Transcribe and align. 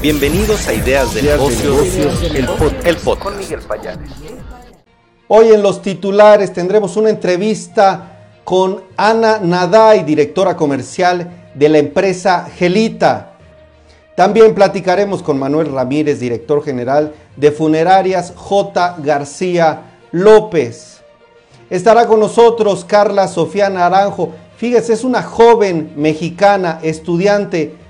Bienvenidos 0.00 0.68
a 0.68 0.74
Ideas 0.74 1.12
de 1.12 1.22
Negocios, 1.22 2.22
el, 2.84 2.96
pod, 2.98 3.18
Con 3.18 3.36
Miguel 3.36 3.58
Payares. 3.62 4.08
Hoy 5.26 5.48
en 5.48 5.60
los 5.60 5.82
titulares 5.82 6.52
tendremos 6.52 6.96
una 6.96 7.10
entrevista 7.10 8.36
con 8.44 8.84
Ana 8.96 9.40
Naday, 9.42 10.04
directora 10.04 10.56
comercial 10.56 11.50
de 11.52 11.68
la 11.68 11.78
empresa 11.78 12.48
Gelita. 12.56 13.32
También 14.14 14.54
platicaremos 14.54 15.20
con 15.20 15.36
Manuel 15.36 15.72
Ramírez, 15.72 16.20
director 16.20 16.62
general 16.62 17.12
de 17.34 17.50
Funerarias 17.50 18.32
J. 18.36 18.98
García 18.98 19.96
López. 20.12 21.00
Estará 21.70 22.06
con 22.06 22.20
nosotros 22.20 22.84
Carla 22.84 23.26
Sofía 23.26 23.68
Naranjo. 23.68 24.30
Fíjese, 24.58 24.92
es 24.92 25.02
una 25.02 25.24
joven 25.24 25.92
mexicana, 25.96 26.78
estudiante 26.84 27.87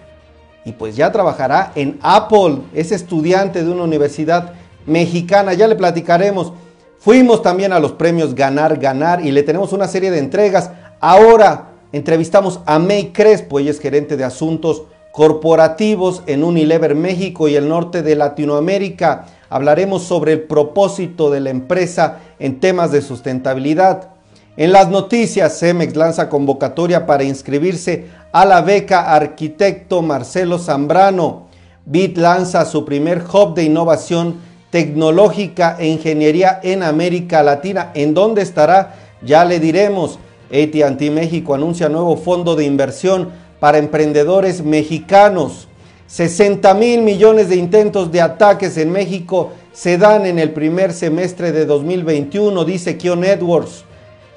y 0.69 0.73
pues 0.73 0.97
ya 0.97 1.11
trabajará 1.11 1.73
en 1.75 1.99
Apple. 2.03 2.59
Es 2.75 2.93
estudiante 2.93 3.65
de 3.65 3.71
una 3.71 3.85
universidad 3.85 4.53
mexicana, 4.85 5.55
ya 5.55 5.67
le 5.67 5.77
platicaremos. 5.77 6.53
Fuimos 6.99 7.41
también 7.41 7.73
a 7.73 7.81
los 7.81 7.93
premios 7.93 8.35
Ganar, 8.35 8.77
Ganar 8.77 9.25
y 9.25 9.33
le 9.33 9.43
tenemos 9.43 9.73
una 9.73 9.89
serie 9.89 10.11
de 10.11 10.19
entregas. 10.19 10.71
Ahora 11.01 11.71
entrevistamos 11.91 12.61
a 12.67 12.79
May 12.79 13.13
Crespo, 13.13 13.59
ella 13.59 13.71
es 13.71 13.81
gerente 13.81 14.19
de 14.19 14.25
asuntos 14.25 14.83
corporativos 15.11 16.23
en 16.27 16.45
Unilever 16.45 16.95
México 16.95 17.49
y 17.49 17.57
el 17.57 17.67
norte 17.67 18.03
de 18.03 18.15
Latinoamérica. 18.15 19.25
Hablaremos 19.49 20.03
sobre 20.03 20.35
el 20.35 20.43
propósito 20.43 21.31
de 21.31 21.41
la 21.41 21.49
empresa 21.49 22.19
en 22.39 22.61
temas 22.61 22.93
de 22.93 23.01
sustentabilidad. 23.01 24.11
En 24.59 24.73
las 24.73 24.89
noticias, 24.89 25.57
Cemex 25.61 25.95
lanza 25.95 26.29
convocatoria 26.29 27.07
para 27.07 27.23
inscribirse 27.23 28.07
a 28.33 28.45
la 28.45 28.61
beca 28.61 29.15
Arquitecto 29.15 30.03
Marcelo 30.03 30.59
Zambrano. 30.59 31.47
BIT 31.87 32.19
lanza 32.19 32.65
su 32.65 32.85
primer 32.85 33.23
hub 33.33 33.55
de 33.55 33.63
innovación 33.63 34.41
tecnológica 34.71 35.77
e 35.79 35.87
ingeniería 35.87 36.59
en 36.61 36.83
América 36.83 37.45
Latina. 37.45 37.93
¿En 37.95 38.15
dónde 38.15 38.43
estará? 38.43 38.97
Ya 39.23 39.45
le 39.45 39.61
diremos. 39.61 40.19
AT&T 40.51 41.09
México 41.13 41.55
anuncia 41.55 41.89
nuevo 41.89 42.17
fondo 42.17 42.57
de 42.57 42.65
inversión 42.65 43.31
para 43.61 43.79
emprendedores 43.79 44.65
mexicanos. 44.65 45.69
60 46.09 46.75
mil 46.75 47.03
millones 47.03 47.49
de 47.49 47.55
intentos 47.55 48.11
de 48.11 48.23
ataques 48.23 48.77
en 48.77 48.91
México 48.91 49.53
se 49.73 49.99
dan 49.99 50.27
en 50.27 50.41
el 50.41 50.51
primer 50.51 50.93
semestre 50.93 51.53
de 51.53 51.65
2021, 51.65 52.65
dice 52.65 52.97
Kion 52.97 53.23
Edwards. 53.23 53.85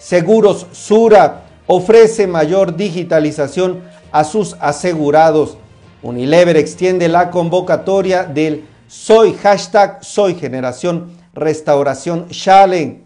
Seguros 0.01 0.65
Sura 0.71 1.43
ofrece 1.67 2.25
mayor 2.25 2.75
digitalización 2.75 3.83
a 4.11 4.23
sus 4.23 4.55
asegurados. 4.59 5.57
Unilever 6.01 6.57
extiende 6.57 7.07
la 7.07 7.29
convocatoria 7.29 8.23
del 8.23 8.65
Soy 8.87 9.33
hashtag 9.33 10.03
Soy 10.03 10.33
Generación 10.33 11.11
Restauración 11.35 12.29
Challenge. 12.29 13.03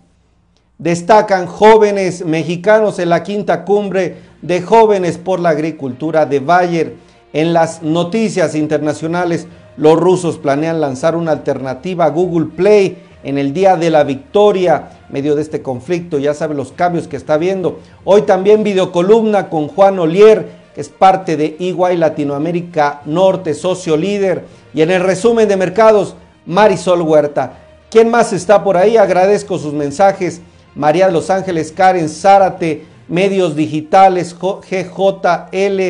Destacan 0.77 1.47
jóvenes 1.47 2.25
mexicanos 2.25 2.97
en 2.99 3.09
la 3.09 3.23
quinta 3.23 3.65
cumbre 3.65 4.15
de 4.41 4.61
jóvenes 4.61 5.17
por 5.17 5.41
la 5.41 5.49
agricultura 5.49 6.25
de 6.25 6.39
Bayer. 6.39 6.95
En 7.33 7.51
las 7.51 7.83
noticias 7.83 8.55
internacionales, 8.55 9.47
los 9.75 9.99
rusos 9.99 10.37
planean 10.37 10.79
lanzar 10.79 11.17
una 11.17 11.33
alternativa 11.33 12.05
a 12.05 12.09
Google 12.09 12.55
Play 12.55 13.04
en 13.25 13.39
el 13.39 13.53
día 13.53 13.75
de 13.75 13.89
la 13.89 14.03
victoria, 14.03 14.89
medio 15.09 15.35
de 15.35 15.41
este 15.41 15.63
conflicto, 15.63 16.19
ya 16.19 16.35
saben 16.35 16.57
los 16.57 16.71
cambios 16.71 17.07
que 17.07 17.17
está 17.17 17.33
habiendo. 17.33 17.79
Hoy 18.03 18.21
también 18.21 18.63
videocolumna 18.63 19.49
con 19.49 19.67
Juan 19.67 19.97
Olier, 19.97 20.47
que 20.75 20.81
es 20.81 20.89
parte 20.89 21.35
de 21.35 21.57
EY 21.59 21.97
Latinoamérica 21.97 23.01
Norte, 23.05 23.55
socio 23.55 23.97
líder. 23.97 24.45
Y 24.75 24.83
en 24.83 24.91
el 24.91 25.01
resumen 25.01 25.47
de 25.47 25.57
mercados, 25.57 26.15
Marisol 26.45 27.01
Huerta. 27.01 27.53
¿Quién 27.89 28.11
más 28.11 28.31
está 28.31 28.63
por 28.63 28.77
ahí? 28.77 28.95
Agradezco 28.95 29.57
sus 29.57 29.73
mensajes. 29.73 30.41
María 30.75 31.07
de 31.07 31.13
Los 31.13 31.31
Ángeles, 31.31 31.71
Karen 31.71 32.09
Zárate, 32.09 32.85
Medios 33.07 33.55
Digitales, 33.55 34.35
GJL 34.39 35.81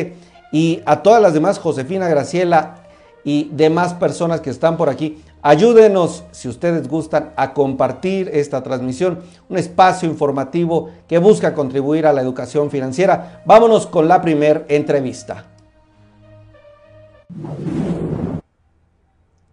y 0.52 0.80
a 0.86 1.02
todas 1.02 1.20
las 1.20 1.34
demás, 1.34 1.58
Josefina 1.58 2.08
Graciela 2.08 2.76
y 3.24 3.50
demás 3.52 3.92
personas 3.92 4.40
que 4.40 4.48
están 4.48 4.78
por 4.78 4.88
aquí. 4.88 5.18
Ayúdenos, 5.48 6.24
si 6.32 6.48
ustedes 6.48 6.88
gustan, 6.88 7.32
a 7.36 7.54
compartir 7.54 8.28
esta 8.32 8.64
transmisión, 8.64 9.20
un 9.48 9.58
espacio 9.58 10.08
informativo 10.08 10.90
que 11.06 11.18
busca 11.18 11.54
contribuir 11.54 12.04
a 12.04 12.12
la 12.12 12.20
educación 12.20 12.68
financiera. 12.68 13.44
Vámonos 13.46 13.86
con 13.86 14.08
la 14.08 14.20
primer 14.20 14.66
entrevista. 14.68 15.44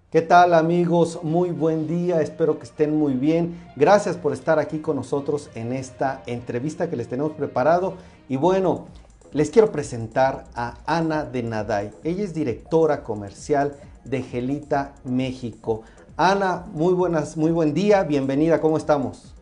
¿Qué 0.10 0.24
tal 0.24 0.56
amigos? 0.56 1.20
Muy 1.22 1.52
buen 1.52 1.88
día, 1.88 2.22
espero 2.22 2.58
que 2.58 2.64
estén 2.64 2.98
muy 2.98 3.14
bien. 3.14 3.62
Gracias 3.76 4.18
por 4.18 4.34
estar 4.34 4.58
aquí 4.58 4.80
con 4.80 4.96
nosotros 4.96 5.52
en 5.54 5.74
esta 5.74 6.24
entrevista 6.26 6.90
que 6.90 6.96
les 6.96 7.08
tenemos 7.08 7.34
preparado. 7.34 7.98
Y 8.28 8.38
bueno, 8.38 8.88
les 9.32 9.52
quiero 9.52 9.72
presentar 9.72 10.46
a 10.56 10.74
Ana 10.88 11.24
de 11.24 11.44
Naday. 11.44 11.92
Ella 12.04 12.24
es 12.24 12.34
directora 12.34 13.04
comercial 13.04 13.76
de 14.04 14.22
Gelita, 14.22 14.94
México. 15.04 15.84
Ana, 16.18 16.66
muy 16.74 16.94
buenas, 16.94 17.38
muy 17.38 17.52
buen 17.52 17.74
día, 17.74 18.04
bienvenida, 18.04 18.62
¿cómo 18.62 18.78
estamos? 18.78 19.34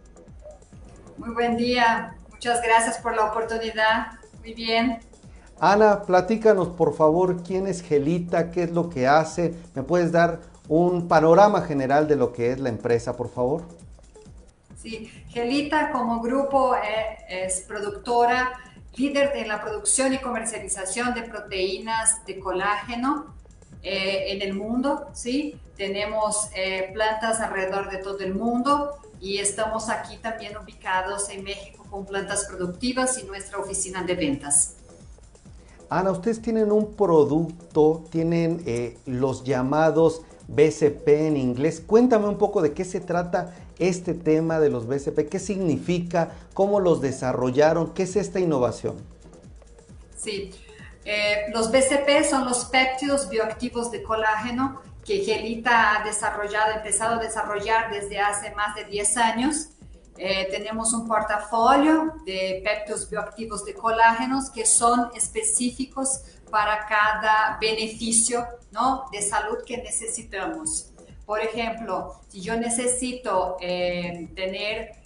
Muy 1.17 1.31
buen 1.31 1.57
día, 1.57 2.15
muchas 2.29 2.61
gracias 2.61 2.97
por 2.99 3.15
la 3.15 3.25
oportunidad, 3.25 4.13
muy 4.39 4.53
bien. 4.53 4.99
Ana, 5.59 6.03
platícanos 6.03 6.69
por 6.69 6.95
favor 6.95 7.43
quién 7.43 7.67
es 7.67 7.81
Gelita, 7.81 8.51
qué 8.51 8.63
es 8.63 8.71
lo 8.71 8.89
que 8.89 9.07
hace, 9.07 9.53
¿me 9.75 9.83
puedes 9.83 10.11
dar 10.11 10.39
un 10.67 11.07
panorama 11.07 11.61
general 11.61 12.07
de 12.07 12.15
lo 12.15 12.31
que 12.31 12.51
es 12.51 12.59
la 12.59 12.69
empresa, 12.69 13.17
por 13.17 13.29
favor? 13.29 13.63
Sí, 14.81 15.11
Gelita 15.27 15.91
como 15.91 16.21
grupo 16.21 16.75
eh, 16.75 17.17
es 17.29 17.61
productora, 17.67 18.53
líder 18.95 19.33
en 19.35 19.49
la 19.49 19.61
producción 19.61 20.13
y 20.13 20.19
comercialización 20.19 21.13
de 21.13 21.23
proteínas 21.23 22.25
de 22.25 22.39
colágeno 22.39 23.40
eh, 23.83 24.31
en 24.31 24.41
el 24.41 24.53
mundo, 24.53 25.07
¿sí? 25.13 25.59
Tenemos 25.75 26.49
eh, 26.55 26.91
plantas 26.93 27.39
alrededor 27.39 27.89
de 27.89 27.97
todo 27.97 28.19
el 28.19 28.35
mundo 28.35 28.91
y 29.19 29.39
estamos 29.39 29.89
aquí 29.89 30.17
también 30.17 30.55
ubicados 30.57 31.29
en 31.29 31.43
México 31.43 31.85
con 31.89 32.05
plantas 32.05 32.45
productivas 32.45 33.17
y 33.17 33.23
nuestra 33.23 33.57
oficina 33.57 34.03
de 34.03 34.15
ventas. 34.15 34.75
Ana, 35.89 36.11
ustedes 36.11 36.41
tienen 36.41 36.71
un 36.71 36.93
producto, 36.93 38.05
tienen 38.09 38.63
eh, 38.65 38.97
los 39.05 39.43
llamados 39.43 40.21
BCP 40.47 41.07
en 41.07 41.37
inglés. 41.37 41.81
Cuéntame 41.85 42.27
un 42.27 42.37
poco 42.37 42.61
de 42.61 42.73
qué 42.73 42.85
se 42.85 43.01
trata 43.01 43.53
este 43.77 44.13
tema 44.13 44.59
de 44.59 44.69
los 44.69 44.87
BCP, 44.87 45.27
qué 45.27 45.39
significa, 45.39 46.31
cómo 46.53 46.79
los 46.79 47.01
desarrollaron, 47.01 47.93
qué 47.93 48.03
es 48.03 48.15
esta 48.15 48.39
innovación. 48.39 48.95
Sí, 50.15 50.51
eh, 51.05 51.45
los 51.53 51.71
BCP 51.71 52.23
son 52.29 52.45
los 52.45 52.65
péptidos 52.65 53.29
bioactivos 53.29 53.91
de 53.91 54.03
colágeno 54.03 54.81
que 55.05 55.23
Gelita 55.23 55.95
ha 55.95 56.03
desarrollado, 56.03 56.73
empezado 56.73 57.19
a 57.19 57.23
desarrollar 57.23 57.91
desde 57.91 58.19
hace 58.19 58.51
más 58.51 58.75
de 58.75 58.85
10 58.85 59.17
años. 59.17 59.69
Eh, 60.17 60.47
tenemos 60.51 60.93
un 60.93 61.07
portafolio 61.07 62.13
de 62.25 62.61
péptidos 62.63 63.09
bioactivos 63.09 63.65
de 63.65 63.73
colágenos 63.73 64.51
que 64.51 64.65
son 64.65 65.09
específicos 65.15 66.21
para 66.51 66.85
cada 66.85 67.57
beneficio 67.59 68.45
¿no? 68.71 69.05
de 69.11 69.21
salud 69.21 69.57
que 69.65 69.77
necesitamos. 69.77 70.91
Por 71.25 71.39
ejemplo, 71.39 72.19
si 72.27 72.41
yo 72.41 72.55
necesito 72.57 73.57
eh, 73.61 74.29
tener 74.35 75.00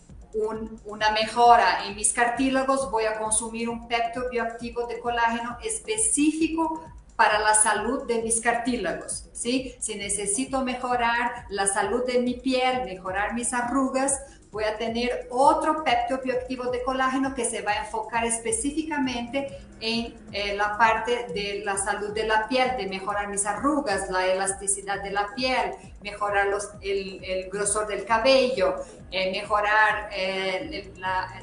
una 0.86 1.12
mejora 1.12 1.86
en 1.86 1.96
mis 1.96 2.14
cartílagos, 2.14 2.92
voy 2.92 3.06
a 3.06 3.18
consumir 3.18 3.70
un 3.70 3.88
pepto 3.88 4.30
bioactivo 4.30 4.86
de 4.88 5.00
colágeno 5.00 5.58
específico 5.64 6.84
para 7.16 7.40
la 7.40 7.54
salud 7.54 8.04
de 8.04 8.22
mis 8.22 8.42
cartílagos, 8.42 9.30
¿sí? 9.32 9.74
Si 9.80 9.96
necesito 9.96 10.64
mejorar 10.64 11.46
la 11.50 11.66
salud 11.66 12.06
de 12.06 12.20
mi 12.20 12.34
piel, 12.34 12.84
mejorar 12.84 13.34
mis 13.34 13.54
arrugas, 13.54 14.22
voy 14.56 14.64
a 14.64 14.78
tener 14.78 15.28
otro 15.32 15.84
péptido 15.84 16.22
bioactivo 16.24 16.72
de 16.72 16.82
colágeno 16.82 17.36
que 17.36 17.44
se 17.44 17.62
va 17.62 17.74
a 17.74 17.80
enfocar 17.80 18.24
específicamente 18.24 19.50
en 19.82 20.16
eh, 20.32 20.56
la 20.56 20.78
parte 20.78 21.28
de 21.34 21.62
la 21.66 21.76
salud 21.76 22.14
de 22.14 22.26
la 22.26 22.48
piel, 22.48 22.78
de 22.78 22.88
mejorar 22.88 23.28
mis 23.28 23.46
arrugas, 23.46 24.10
la 24.10 24.26
elasticidad 24.26 25.04
de 25.04 25.12
la 25.12 25.36
piel, 25.36 25.74
mejorar 26.02 26.48
los, 26.48 26.70
el, 26.80 27.50
grosor 27.52 27.86
del 27.88 28.06
cabello, 28.06 28.78
eh, 29.12 29.30
mejorar 29.30 30.10
eh, 30.16 30.90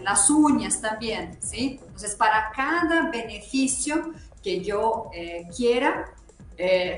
las 0.00 0.30
uñas 0.30 0.80
también, 0.80 1.36
¿sí? 1.42 1.80
Entonces, 1.82 2.14
para 2.14 2.50
cada 2.56 3.10
beneficio 3.10 4.10
que 4.42 4.62
yo 4.62 5.10
quiera, 5.54 6.14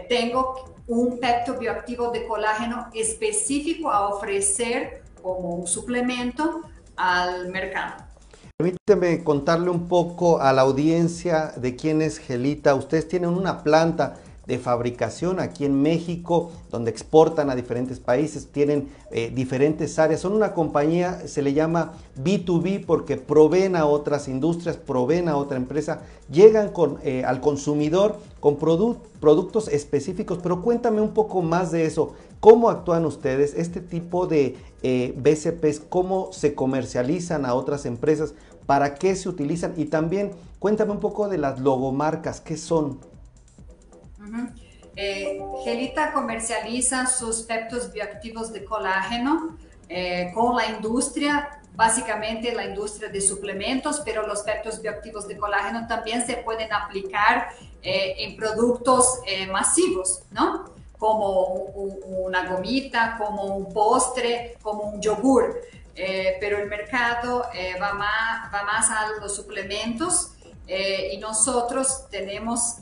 tengo 0.09 0.77
un 0.87 1.19
pepto 1.19 1.55
bioactivo 1.55 2.11
de 2.13 2.25
colágeno 2.25 2.89
específico 2.95 3.91
a 3.91 4.09
ofrecer 4.09 5.04
como 5.25 5.55
un 5.55 5.67
suplemento 5.67 6.61
al 6.97 7.49
mercado. 7.49 8.05
Permíteme 8.59 9.25
contarle 9.25 9.71
un 9.71 9.89
poco 9.89 10.41
a 10.41 10.53
la 10.53 10.63
audiencia 10.63 11.55
de 11.57 11.75
quién 11.75 12.03
es 12.03 12.19
Gelita. 12.19 12.75
Ustedes 12.75 13.09
tienen 13.09 13.31
una 13.31 13.63
planta 13.63 14.19
de 14.47 14.59
fabricación 14.59 15.41
aquí 15.41 15.65
en 15.65 15.81
México, 15.81 16.51
donde 16.71 16.91
exportan 16.91 17.51
a 17.51 17.57
diferentes 17.57 17.99
países, 18.01 18.49
tienen 18.49 18.89
eh, 19.11 19.33
diferentes 19.35 19.99
áreas. 19.99 20.21
Son 20.21 20.33
una 20.33 20.53
compañía, 20.53 21.27
se 21.27 21.43
le 21.43 21.55
llama 21.55 21.93
B2B 22.23 22.85
porque 22.85 23.17
proveen 23.17 23.77
a 23.77 23.87
otras 23.87 24.29
industrias, 24.29 24.77
proveen 24.77 25.29
a 25.29 25.37
otra 25.37 25.57
empresa, 25.57 26.03
llegan 26.31 26.73
eh, 27.03 27.25
al 27.25 27.41
consumidor 27.41 28.19
con 28.41 28.57
productos 28.57 29.69
específicos, 29.69 30.39
pero 30.43 30.63
cuéntame 30.63 31.01
un 31.01 31.15
poco 31.15 31.43
más 31.43 31.71
de 31.73 31.87
eso. 31.87 32.13
¿Cómo 32.41 32.69
actúan 32.69 33.07
ustedes? 33.07 33.55
Este 33.57 33.81
tipo 33.81 34.27
de 34.27 34.57
eh, 34.83 35.15
BCPs, 35.17 35.81
¿cómo 35.89 36.31
se 36.33 36.55
comercializan 36.55 37.47
a 37.47 37.55
otras 37.55 37.87
empresas? 37.87 38.35
¿Para 38.67 38.97
qué 38.97 39.17
se 39.17 39.31
utilizan? 39.31 39.73
Y 39.79 39.87
también 39.87 40.33
cuéntame 40.59 40.93
un 40.93 41.01
poco 41.01 41.29
de 41.29 41.39
las 41.39 41.61
logomarcas, 41.61 42.43
¿qué 42.43 42.59
son? 42.59 42.99
Eh, 44.97 45.41
Gelita 45.65 46.13
comercializa 46.13 47.07
sus 47.07 47.43
peptos 47.43 47.93
bioactivos 47.93 48.53
de 48.53 48.65
colágeno 48.65 49.57
eh, 49.89 50.31
con 50.33 50.55
la 50.57 50.67
industria, 50.67 51.61
básicamente 51.75 52.55
la 52.55 52.65
industria 52.65 53.09
de 53.09 53.21
suplementos, 53.21 54.03
pero 54.05 54.27
los 54.27 54.43
peptos 54.43 54.81
bioactivos 54.81 55.27
de 55.27 55.37
colágeno 55.37 55.87
también 55.89 56.25
se 56.25 56.37
pueden 56.39 56.73
aplicar 56.73 57.49
eh, 57.83 58.15
en 58.19 58.37
productos 58.37 59.21
masivos, 59.51 60.23
¿no? 60.31 60.73
Como 60.97 61.43
una 62.07 62.49
gomita, 62.49 63.17
como 63.19 63.57
un 63.57 63.73
postre, 63.73 64.57
como 64.63 64.85
un 64.85 65.03
yogur. 65.03 65.61
pero 66.41 66.59
el 66.59 66.69
mercado 66.69 67.45
va, 67.81 67.95
más, 67.95 68.55
va 68.55 68.63
más 68.63 68.91
a 68.91 69.09
los 69.21 69.35
suplementos 69.35 70.33
y 70.67 71.19
nosotros 71.19 72.09
tenemos 72.11 72.77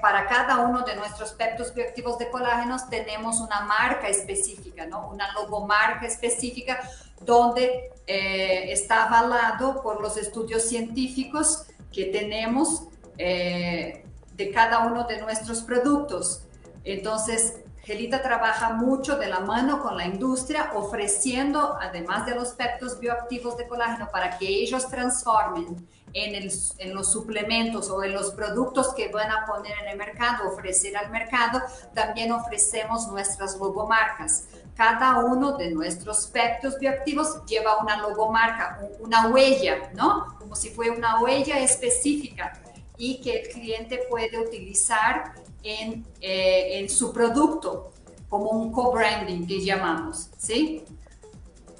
para 0.00 0.26
cada 0.26 0.58
uno 0.58 0.82
de 0.82 0.94
nuestros 0.96 1.32
peptos 1.32 1.74
bioactivos 1.74 2.18
de 2.18 2.30
colágenos 2.30 2.88
tenemos 2.88 3.40
una 3.40 3.60
marca 3.62 4.08
específica, 4.08 4.86
¿no? 4.86 5.08
una 5.08 5.32
logomarca 5.32 6.06
específica 6.06 6.80
donde 7.20 7.90
eh, 8.06 8.72
está 8.72 9.06
avalado 9.06 9.82
por 9.82 10.00
los 10.00 10.16
estudios 10.16 10.62
científicos 10.62 11.66
que 11.92 12.06
tenemos 12.06 12.84
eh, 13.16 14.04
de 14.34 14.50
cada 14.52 14.86
uno 14.86 15.04
de 15.04 15.20
nuestros 15.20 15.62
productos. 15.62 16.44
Entonces, 16.84 17.56
Gelita 17.82 18.22
trabaja 18.22 18.70
mucho 18.74 19.16
de 19.16 19.28
la 19.28 19.40
mano 19.40 19.82
con 19.82 19.96
la 19.96 20.04
industria, 20.04 20.72
ofreciendo, 20.74 21.78
además 21.80 22.26
de 22.26 22.34
los 22.34 22.50
peptos 22.50 23.00
bioactivos 23.00 23.56
de 23.56 23.66
colágeno, 23.66 24.08
para 24.10 24.36
que 24.38 24.46
ellos 24.46 24.88
transformen 24.88 25.88
en, 26.12 26.94
los 26.94 27.12
suplementos 27.12 27.90
o 27.90 28.02
en 28.02 28.12
los 28.12 28.32
productos 28.32 28.94
que 28.94 29.08
van 29.08 29.30
a 29.30 29.46
poner 29.46 29.72
en 29.82 29.88
el 29.88 29.98
mercado, 29.98 30.48
ofrecer 30.48 30.96
al 30.96 31.10
mercado, 31.10 31.60
también 31.94 32.32
ofrecemos 32.32 33.08
nuestras 33.08 33.56
logomarcas. 33.56 34.48
Cada 34.74 35.18
uno 35.24 35.56
de 35.56 35.70
nuestros 35.70 36.26
peptos 36.26 36.78
bioactivos 36.78 37.44
lleva 37.46 37.78
una 37.78 37.96
logomarca, 38.00 38.80
una 39.00 39.28
huella, 39.28 39.90
¿no? 39.94 40.36
Como 40.38 40.54
si 40.54 40.70
fuera 40.70 40.92
una 40.92 41.20
huella 41.20 41.58
específica 41.58 42.52
y 42.98 43.20
que 43.20 43.40
el 43.40 43.48
cliente 43.48 44.00
puede 44.10 44.38
utilizar 44.38 45.34
en, 45.62 46.04
eh, 46.20 46.80
en 46.80 46.88
su 46.88 47.12
producto 47.12 47.92
como 48.28 48.50
un 48.50 48.72
co-branding 48.72 49.46
que 49.46 49.64
llamamos, 49.64 50.28
¿sí? 50.36 50.82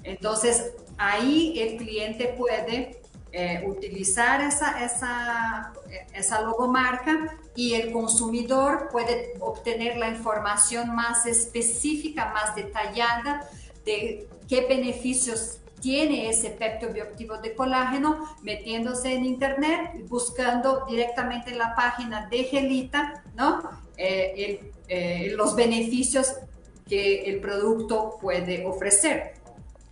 Entonces, 0.02 0.72
ahí 0.96 1.58
el 1.58 1.76
cliente 1.76 2.34
puede 2.38 3.02
eh, 3.32 3.62
utilizar 3.66 4.40
esa, 4.40 4.82
esa, 4.82 5.74
esa 6.14 6.40
logomarca 6.40 7.36
y 7.54 7.74
el 7.74 7.92
consumidor 7.92 8.88
puede 8.90 9.34
obtener 9.40 9.98
la 9.98 10.08
información 10.08 10.94
más 10.94 11.26
específica, 11.26 12.32
más 12.32 12.54
detallada 12.54 13.46
de 13.84 14.26
qué 14.48 14.66
beneficios 14.66 15.58
tiene 15.80 16.28
ese 16.28 16.50
pepto 16.50 16.88
bioactivo 16.92 17.38
de 17.38 17.54
colágeno 17.54 18.24
metiéndose 18.42 19.14
en 19.14 19.24
internet 19.24 19.92
buscando 20.08 20.84
directamente 20.88 21.50
en 21.50 21.58
la 21.58 21.74
página 21.74 22.28
de 22.28 22.44
Gelita 22.44 23.22
¿no? 23.34 23.62
Eh, 23.96 24.72
eh, 24.88 25.32
los 25.36 25.54
beneficios 25.56 26.34
que 26.88 27.24
el 27.24 27.40
producto 27.40 28.16
puede 28.20 28.64
ofrecer. 28.64 29.34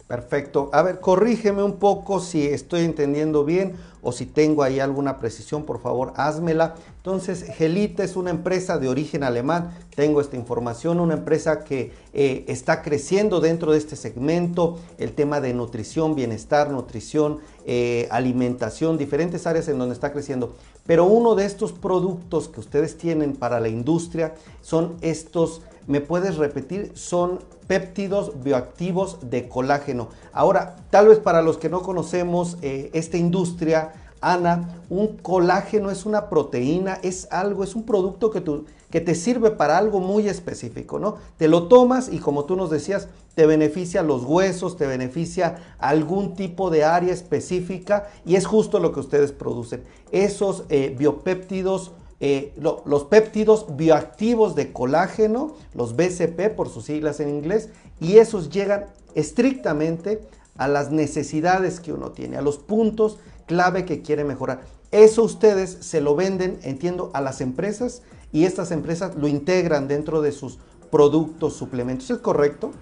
Perfecto. 0.07 0.71
A 0.73 0.83
ver, 0.83 1.01
corrígeme 1.01 1.65
un 1.65 1.79
poco 1.79 2.21
si 2.21 2.47
estoy 2.47 2.83
entendiendo 2.83 3.45
bien 3.45 3.75
o 4.03 4.13
si 4.13 4.25
tengo 4.25 4.63
ahí 4.63 4.79
alguna 4.79 5.19
precisión, 5.19 5.65
por 5.65 5.81
favor, 5.81 6.13
házmela. 6.15 6.77
Entonces, 6.99 7.43
Gelita 7.43 8.05
es 8.05 8.15
una 8.15 8.31
empresa 8.31 8.79
de 8.79 8.89
origen 8.89 9.25
alemán, 9.25 9.77
tengo 9.97 10.21
esta 10.21 10.37
información, 10.37 11.01
una 11.01 11.15
empresa 11.15 11.65
que 11.65 11.93
eh, 12.15 12.45
está 12.47 12.83
creciendo 12.83 13.41
dentro 13.41 13.73
de 13.73 13.79
este 13.79 13.97
segmento, 13.97 14.79
el 14.99 15.11
tema 15.11 15.41
de 15.41 15.53
nutrición, 15.55 16.15
bienestar, 16.15 16.71
nutrición, 16.71 17.41
eh, 17.65 18.07
alimentación, 18.13 18.99
diferentes 18.99 19.45
áreas 19.45 19.67
en 19.67 19.79
donde 19.79 19.95
está 19.95 20.13
creciendo. 20.13 20.55
Pero 20.87 21.05
uno 21.07 21.35
de 21.35 21.47
estos 21.47 21.73
productos 21.73 22.47
que 22.47 22.61
ustedes 22.61 22.97
tienen 22.97 23.35
para 23.35 23.59
la 23.59 23.69
industria 23.69 24.37
son 24.63 24.95
estos 25.01 25.63
¿Me 25.87 26.01
puedes 26.01 26.37
repetir? 26.37 26.91
Son 26.95 27.39
péptidos 27.69 28.43
bioactivos 28.43 29.31
de 29.31 29.49
colágeno. 29.49 30.09
Ahora, 30.33 30.77
tal 30.91 31.09
vez 31.09 31.21
para 31.21 31.43
los 31.43 31.59
que 31.59 31.69
no 31.69 31.83
conocemos 31.83 32.59
eh, 32.63 32.91
esta 32.93 33.17
industria, 33.17 33.93
Ana, 34.21 34.83
un 34.89 35.19
colágeno 35.19 35.91
es 35.91 36.05
una 36.05 36.29
proteína, 36.29 36.99
es 37.03 37.29
algo, 37.31 37.63
es 37.63 37.77
un 37.77 37.85
producto 37.85 38.31
que, 38.31 38.43
que 38.91 39.01
te 39.01 39.15
sirve 39.15 39.53
para 39.53 39.79
algo 39.79 40.01
muy 40.01 40.29
específico, 40.29 40.99
¿no? 40.99 41.19
Te 41.37 41.47
lo 41.47 41.69
tomas 41.69 42.09
y 42.13 42.19
como 42.19 42.45
tú 42.47 42.57
nos 42.57 42.71
decías, 42.71 43.09
te 43.37 43.47
beneficia 43.47 44.03
los 44.03 44.25
huesos, 44.25 44.77
te 44.77 44.87
beneficia 44.87 45.77
algún 45.79 46.35
tipo 46.35 46.71
de 46.71 46.83
área 46.83 47.13
específica 47.13 48.09
y 48.25 48.35
es 48.35 48.47
justo 48.47 48.81
lo 48.81 48.91
que 48.91 49.01
ustedes 49.01 49.31
producen. 49.31 49.85
Esos 50.11 50.65
eh, 50.71 50.97
biopéptidos 50.99 51.93
eh, 52.21 52.55
los 52.57 53.05
péptidos 53.05 53.77
bioactivos 53.77 54.55
de 54.55 54.73
colágeno, 54.73 55.55
los 55.75 55.97
BCP 55.97 56.55
por 56.55 56.69
sus 56.69 56.85
siglas 56.85 57.21
en 57.21 57.29
inglés, 57.29 57.69
y 58.01 58.19
esos 58.19 58.51
llegan 58.51 58.87
estrictamente 59.15 60.27
a 60.57 60.69
las 60.69 60.91
necesidades 60.91 61.81
que 61.81 61.93
uno 61.93 62.13
tiene, 62.13 62.37
a 62.37 62.43
los 62.43 62.59
puntos 62.59 63.19
clave 63.47 63.85
que 63.85 64.03
quiere 64.03 64.25
mejorar. 64.25 64.63
Eso 64.91 65.23
ustedes 65.23 65.79
se 65.81 66.01
lo 66.01 66.15
venden, 66.15 66.59
entiendo, 66.63 67.11
a 67.13 67.21
las 67.21 67.41
empresas 67.41 68.03
y 68.33 68.45
estas 68.45 68.71
empresas 68.71 69.15
lo 69.17 69.29
integran 69.29 69.89
dentro 69.89 70.23
de 70.23 70.33
sus 70.33 70.59
productos, 70.91 71.55
suplementos. 71.57 72.11
¿Es 72.11 72.19
correcto? 72.19 72.73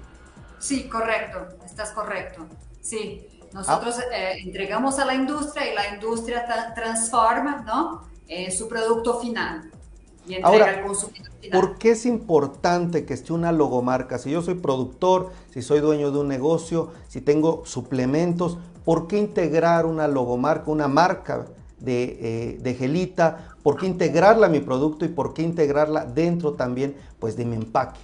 Sí, 0.59 0.89
correcto, 0.89 1.49
estás 1.65 1.91
correcto. 1.91 2.47
Sí, 2.81 3.27
nosotros 3.53 3.99
ah. 3.99 4.17
eh, 4.17 4.39
entregamos 4.45 4.99
a 4.99 5.05
la 5.05 5.15
industria 5.15 5.71
y 5.71 5.75
la 5.75 5.95
industria 5.95 6.73
transforma, 6.75 7.63
¿no? 7.67 8.14
Eh, 8.29 8.51
su 8.51 8.69
producto 8.69 9.21
final 9.21 9.71
y 10.27 10.35
entrega 10.35 10.67
al 10.67 10.83
consumidor 10.87 11.31
final. 11.41 11.61
¿Por 11.61 11.79
qué 11.79 11.91
es 11.91 12.07
importante 12.07 13.05
que 13.05 13.13
esté 13.13 13.33
una 13.33 13.53
logomarca? 13.53 14.19
Si 14.19 14.31
yo 14.31 14.41
soy 14.41 14.55
productor, 14.55 15.33
si 15.53 15.61
soy 15.61 15.81
dueño 15.81 16.11
de 16.11 16.19
un 16.21 16.29
negocio, 16.29 16.93
si 17.09 17.21
tengo 17.21 17.67
suplementos, 17.67 18.59
¿por 18.85 19.07
qué 19.09 19.19
integrar 19.19 19.85
una 19.85 20.09
logomarca, 20.09 20.71
una 20.71 20.89
marca 20.89 21.47
de, 21.79 22.19
eh, 22.21 22.59
de 22.61 22.75
gelita? 22.75 23.57
¿Por 23.63 23.77
qué 23.77 23.87
integrarla 23.87 24.47
a 24.47 24.51
mi 24.51 24.61
producto 24.61 25.05
y 25.05 25.09
por 25.09 25.35
qué 25.35 25.43
integrarla 25.43 26.07
dentro 26.07 26.55
también 26.55 26.97
pues, 27.19 27.37
de 27.37 27.45
mi 27.45 27.57
empaque? 27.57 28.01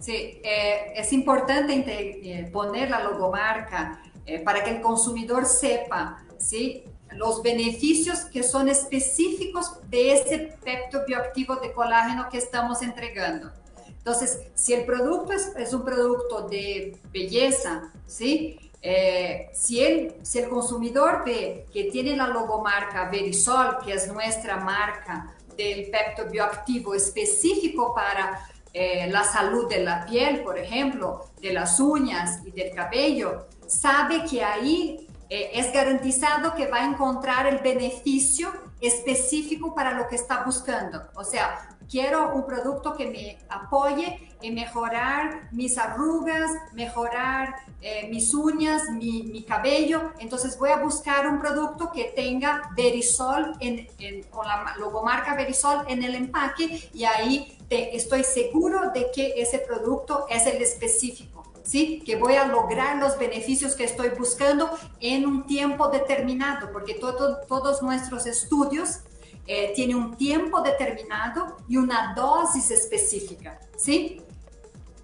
Sí, 0.00 0.40
eh, 0.42 0.92
es 0.96 1.12
importante 1.12 1.74
eh, 1.82 2.50
poner 2.50 2.90
la 2.90 3.02
logomarca 3.02 4.00
para 4.42 4.64
que 4.64 4.70
el 4.70 4.80
consumidor 4.80 5.44
sepa 5.44 6.24
¿sí? 6.38 6.84
Los 7.16 7.42
beneficios 7.42 8.20
que 8.20 8.42
son 8.42 8.68
específicos 8.68 9.78
de 9.88 10.12
ese 10.12 10.38
pepto 10.64 11.00
bioactivo 11.06 11.56
de 11.56 11.72
colágeno 11.72 12.28
que 12.30 12.38
estamos 12.38 12.82
entregando. 12.82 13.50
Entonces, 13.86 14.40
si 14.54 14.74
el 14.74 14.84
producto 14.84 15.32
es, 15.32 15.72
un 15.72 15.84
producto 15.84 16.46
de 16.48 16.98
belleza, 17.10 17.90
¿sí? 18.06 18.58
Eh, 18.82 19.48
si, 19.54 19.82
el, 19.82 20.14
si 20.22 20.40
el 20.40 20.50
consumidor 20.50 21.22
ve 21.24 21.64
que 21.72 21.84
tiene 21.84 22.14
la 22.14 22.26
logomarca 22.26 23.08
Verisol, 23.08 23.78
que 23.82 23.94
es 23.94 24.12
nuestra 24.12 24.58
marca 24.58 25.34
del 25.56 25.90
pepto 25.90 26.30
bioactivo 26.30 26.94
específico 26.94 27.94
para 27.94 28.46
eh, 28.74 29.08
la 29.08 29.24
salud 29.24 29.68
de 29.70 29.82
la 29.82 30.04
piel, 30.04 30.42
por 30.42 30.58
ejemplo, 30.58 31.30
de 31.40 31.54
las 31.54 31.80
uñas 31.80 32.40
y 32.44 32.50
del 32.50 32.74
cabello, 32.74 33.46
sabe 33.66 34.24
que 34.28 34.44
ahí 34.44 35.08
eh, 35.28 35.50
es 35.54 35.72
garantizado 35.72 36.54
que 36.54 36.66
va 36.66 36.78
a 36.78 36.86
encontrar 36.86 37.46
el 37.46 37.58
beneficio 37.58 38.52
específico 38.80 39.74
para 39.74 39.92
lo 39.92 40.08
que 40.08 40.16
está 40.16 40.44
buscando. 40.44 41.02
O 41.14 41.24
sea, 41.24 41.68
quiero 41.88 42.34
un 42.34 42.44
producto 42.44 42.94
que 42.94 43.06
me 43.06 43.38
apoye 43.48 44.34
en 44.42 44.54
mejorar 44.54 45.48
mis 45.52 45.78
arrugas, 45.78 46.50
mejorar 46.72 47.54
eh, 47.80 48.08
mis 48.10 48.34
uñas, 48.34 48.82
mi, 48.90 49.42
cabello. 49.44 50.12
Entonces 50.18 50.58
voy 50.58 50.70
a 50.70 50.76
buscar 50.76 51.26
un 51.26 51.38
producto 51.40 51.90
que 51.90 52.12
tenga 52.16 52.70
Verisol 52.76 53.52
en, 53.60 53.88
con 54.30 54.46
la 54.46 54.74
logomarca 54.78 55.34
Verisol 55.34 55.84
en 55.88 56.02
el 56.02 56.14
empaque 56.14 56.90
y 56.92 57.04
ahí 57.04 57.58
te, 57.68 57.96
estoy 57.96 58.24
seguro 58.24 58.90
de 58.92 59.10
que 59.14 59.34
ese 59.36 59.58
producto 59.58 60.26
es 60.28 60.46
el 60.46 60.60
específico. 60.60 61.33
¿Sí? 61.64 62.02
Que 62.04 62.16
voy 62.16 62.34
a 62.34 62.46
lograr 62.46 62.98
los 62.98 63.18
beneficios 63.18 63.74
que 63.74 63.84
estoy 63.84 64.10
buscando 64.10 64.70
en 65.00 65.26
un 65.26 65.46
tiempo 65.46 65.88
determinado, 65.88 66.70
porque 66.70 66.94
todo, 66.94 67.40
todos 67.48 67.82
nuestros 67.82 68.26
estudios 68.26 69.00
eh, 69.46 69.72
tiene 69.74 69.94
un 69.94 70.16
tiempo 70.16 70.62
determinado 70.62 71.56
y 71.68 71.76
una 71.76 72.14
dosis 72.14 72.70
específica, 72.70 73.58
¿sí? 73.76 74.22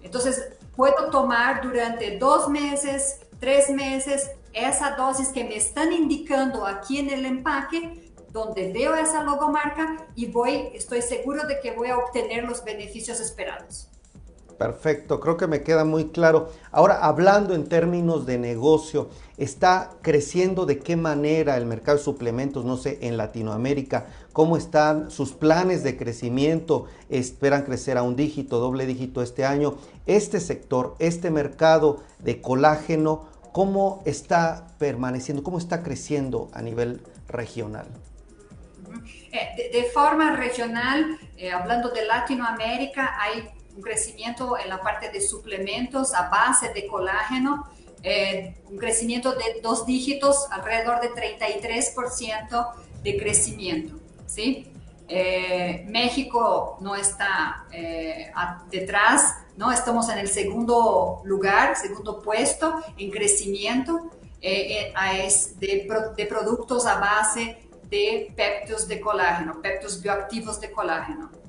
Entonces, 0.01 0.53
puedo 0.75 1.09
tomar 1.11 1.61
durante 1.61 2.17
dos 2.17 2.49
meses, 2.49 3.19
tres 3.39 3.69
meses, 3.69 4.31
esa 4.53 4.95
dosis 4.95 5.29
que 5.29 5.43
me 5.43 5.55
están 5.55 5.93
indicando 5.93 6.65
aquí 6.65 6.99
en 6.99 7.09
el 7.09 7.25
empaque, 7.25 8.11
donde 8.31 8.71
veo 8.71 8.95
esa 8.95 9.23
logomarca 9.23 10.07
y 10.15 10.25
voy, 10.27 10.69
estoy 10.73 11.01
seguro 11.01 11.45
de 11.45 11.59
que 11.59 11.71
voy 11.71 11.89
a 11.89 11.97
obtener 11.97 12.43
los 12.43 12.63
beneficios 12.63 13.19
esperados. 13.19 13.89
Perfecto, 14.61 15.19
creo 15.19 15.37
que 15.37 15.47
me 15.47 15.63
queda 15.63 15.85
muy 15.85 16.09
claro. 16.09 16.51
Ahora, 16.71 16.99
hablando 17.03 17.55
en 17.55 17.67
términos 17.67 18.27
de 18.27 18.37
negocio, 18.37 19.09
¿está 19.39 19.89
creciendo 20.03 20.67
de 20.67 20.77
qué 20.77 20.95
manera 20.95 21.57
el 21.57 21.65
mercado 21.65 21.97
de 21.97 22.03
suplementos, 22.03 22.63
no 22.63 22.77
sé, 22.77 22.99
en 23.01 23.17
Latinoamérica? 23.17 24.05
¿Cómo 24.33 24.57
están 24.57 25.09
sus 25.09 25.31
planes 25.31 25.83
de 25.83 25.97
crecimiento? 25.97 26.85
¿Esperan 27.09 27.63
crecer 27.63 27.97
a 27.97 28.03
un 28.03 28.15
dígito, 28.15 28.59
doble 28.59 28.85
dígito 28.85 29.23
este 29.23 29.45
año? 29.45 29.77
Este 30.05 30.39
sector, 30.39 30.95
este 30.99 31.31
mercado 31.31 32.03
de 32.19 32.39
colágeno, 32.39 33.25
¿cómo 33.53 34.03
está 34.05 34.67
permaneciendo, 34.77 35.41
cómo 35.41 35.57
está 35.57 35.81
creciendo 35.81 36.51
a 36.53 36.61
nivel 36.61 37.01
regional? 37.27 37.87
Eh, 39.31 39.71
de, 39.73 39.83
forma 39.85 40.35
regional, 40.35 41.17
eh, 41.35 41.49
hablando 41.51 41.89
de 41.89 42.05
Latinoamérica, 42.05 43.19
hay 43.19 43.49
un 43.75 43.81
crecimiento 43.81 44.57
en 44.57 44.69
la 44.69 44.81
parte 44.81 45.09
de 45.09 45.21
suplementos 45.21 46.13
a 46.13 46.29
base 46.29 46.69
de 46.73 46.87
colágeno, 46.87 47.67
eh, 48.03 48.55
un 48.69 48.77
crecimiento 48.77 49.33
de 49.33 49.61
dos 49.61 49.85
dígitos, 49.85 50.47
alrededor 50.51 51.01
de 51.01 51.11
33% 51.11 52.73
de 53.03 53.17
crecimiento. 53.17 53.95
¿sí? 54.25 54.67
Eh, 55.07 55.85
México 55.87 56.77
no 56.81 56.95
está 56.95 57.65
eh, 57.71 58.31
detrás, 58.69 59.35
¿no? 59.57 59.71
estamos 59.71 60.09
en 60.09 60.17
el 60.17 60.27
segundo 60.27 61.21
lugar, 61.25 61.75
segundo 61.75 62.21
puesto 62.21 62.81
en 62.97 63.11
crecimiento 63.11 64.09
de, 64.41 64.93
de 65.59 66.25
productos 66.25 66.85
a 66.87 66.95
base 66.95 67.57
de 67.89 68.33
péptidos 68.35 68.87
de 68.87 68.99
colágeno, 69.01 69.61
péptidos 69.61 70.01
bioactivos 70.01 70.59
de 70.59 70.71
colágeno. 70.71 71.40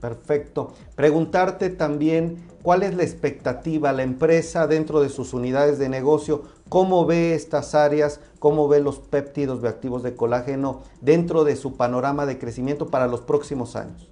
Perfecto. 0.00 0.74
Preguntarte 0.94 1.70
también 1.70 2.46
cuál 2.62 2.82
es 2.82 2.94
la 2.94 3.02
expectativa, 3.02 3.92
la 3.92 4.02
empresa 4.02 4.66
dentro 4.66 5.00
de 5.00 5.08
sus 5.08 5.32
unidades 5.32 5.78
de 5.78 5.88
negocio, 5.88 6.44
cómo 6.68 7.06
ve 7.06 7.34
estas 7.34 7.74
áreas, 7.74 8.20
cómo 8.38 8.68
ve 8.68 8.80
los 8.80 8.98
péptidos 8.98 9.60
bioactivos 9.62 10.02
de 10.02 10.14
colágeno 10.14 10.82
dentro 11.00 11.44
de 11.44 11.56
su 11.56 11.76
panorama 11.76 12.26
de 12.26 12.38
crecimiento 12.38 12.88
para 12.88 13.06
los 13.06 13.22
próximos 13.22 13.76
años. 13.76 14.08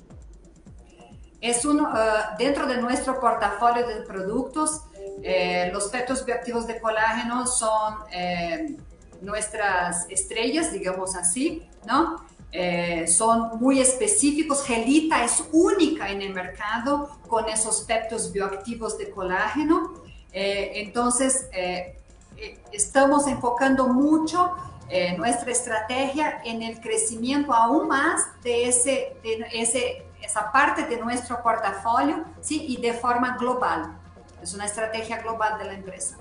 Es 1.41 1.67
uno, 1.67 1.91
uh, 1.93 2.39
dentro 2.39 2.67
de 2.67 2.79
nuestro 2.81 3.21
portafolio 3.21 3.87
de 3.87 4.01
productos, 4.01 4.85
eh, 5.23 5.71
los 5.73 5.89
péptidos 5.89 6.25
bioactivos 6.25 6.67
de 6.67 6.81
colágeno 6.81 7.47
son 7.47 7.97
eh, 8.11 8.77
nuestras 9.21 10.09
estrellas, 10.11 10.73
digamos 10.73 11.17
así, 11.17 11.69
¿no? 11.87 12.25
Eh, 12.57 13.09
son 13.09 13.59
muy 13.59 13.81
específicos. 13.81 14.65
Gelita 14.65 15.25
es 15.25 15.43
única 15.51 16.09
en 16.09 16.23
el 16.23 16.33
mercado 16.33 17.19
con 17.27 17.49
esos 17.49 17.81
peptos 17.81 18.31
bioactivos 18.31 18.97
de 18.97 19.11
colágeno. 19.11 19.93
Eh, 20.33 20.71
entonces, 20.77 21.49
eh, 21.53 21.99
estamos 22.73 23.27
enfocando 23.27 23.89
mucho 23.89 24.53
nuestra 25.17 25.51
estrategia 25.51 26.43
en 26.45 26.63
el 26.63 26.81
crecimiento 26.81 27.53
aún 27.53 27.89
más 27.89 28.21
de, 28.45 28.69
ese, 28.69 29.17
de 29.25 29.45
ese, 29.53 30.05
esa 30.23 30.53
parte 30.53 30.85
de 30.85 30.99
nuestro 30.99 31.43
portafolio 31.43 32.23
¿sí? 32.41 32.65
y 32.69 32.81
de 32.81 32.93
forma 32.93 33.37
global. 33.37 33.99
Es 34.41 34.55
una 34.55 34.67
estrategia 34.67 35.21
global 35.21 35.59
de 35.59 35.65
la 35.65 35.73
empresa. 35.73 36.17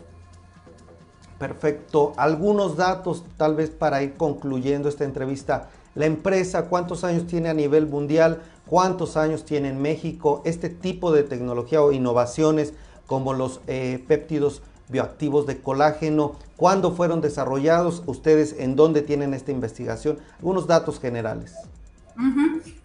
Perfecto. 1.38 2.14
Algunos 2.18 2.76
datos 2.76 3.24
tal 3.38 3.54
vez 3.54 3.70
para 3.70 4.02
ir 4.02 4.16
concluyendo 4.16 4.90
esta 4.90 5.04
entrevista 5.04 5.70
la 5.96 6.06
empresa, 6.06 6.66
cuántos 6.70 7.04
años 7.04 7.28
tiene 7.28 7.50
a 7.50 7.54
nivel 7.54 7.88
mundial, 7.88 8.42
cuántos 8.66 9.18
años 9.18 9.46
tiene 9.46 9.70
en 9.70 9.82
México, 9.82 10.42
este 10.46 10.70
tipo 10.70 11.12
de 11.12 11.24
tecnología 11.24 11.82
o 11.82 11.92
innovaciones 11.92 12.74
como 13.08 13.34
los 13.34 13.62
eh, 13.68 14.04
péptidos 14.08 14.62
bioactivos 14.90 15.46
de 15.48 15.60
colágeno, 15.60 16.36
cuándo 16.58 16.94
fueron 16.94 17.22
desarrollados, 17.22 18.04
ustedes 18.06 18.56
en 18.60 18.76
dónde 18.76 19.02
tienen 19.02 19.34
esta 19.34 19.52
investigación, 19.52 20.20
algunos 20.38 20.68
datos 20.68 21.00
generales. 21.00 21.54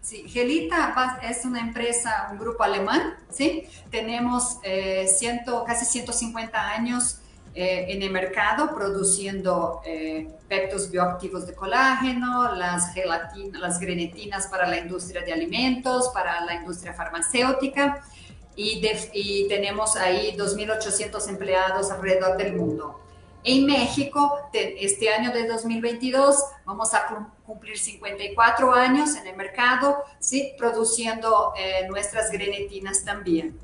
Sí, 0.01 0.25
Gelita 0.27 1.19
es 1.23 1.45
una 1.45 1.61
empresa, 1.61 2.29
un 2.33 2.39
grupo 2.39 2.63
alemán, 2.63 3.15
¿sí? 3.31 3.65
Tenemos 3.91 4.59
eh, 4.63 5.07
ciento, 5.07 5.65
casi 5.65 5.85
150 5.85 6.59
años 6.59 7.19
eh, 7.55 7.87
en 7.89 8.03
el 8.03 8.11
mercado 8.11 8.75
produciendo 8.75 9.81
eh, 9.85 10.29
peptos 10.49 10.91
bioactivos 10.91 11.47
de 11.47 11.55
colágeno, 11.55 12.55
las 12.55 12.93
gelatinas, 12.95 13.61
las 13.61 13.81
grenetinas 13.81 14.47
para 14.47 14.67
la 14.67 14.79
industria 14.79 15.23
de 15.23 15.33
alimentos, 15.33 16.11
para 16.15 16.45
la 16.45 16.55
industria 16.55 16.93
farmacéutica 16.95 18.03
y, 18.55 18.83
y 19.13 19.49
tenemos 19.49 19.97
ahí 19.97 20.37
2.800 20.37 21.29
empleados 21.29 21.91
alrededor 21.91 22.37
del 22.37 22.55
mundo. 22.55 23.01
En 23.45 23.67
México, 23.67 24.51
este 24.53 25.11
año 25.11 25.33
de 25.33 25.47
2022, 25.47 26.37
vamos 26.65 26.93
a 26.93 27.07
cumplir 27.47 27.79
54 27.79 28.75
años 28.75 29.15
en 29.15 29.29
el 29.29 29.37
mercado, 29.37 30.03
¿sí? 30.19 30.53
produciendo 30.59 31.55
eh, 31.57 31.87
nuestras 31.89 32.31
grenetinas 32.31 33.05
también. 33.05 33.59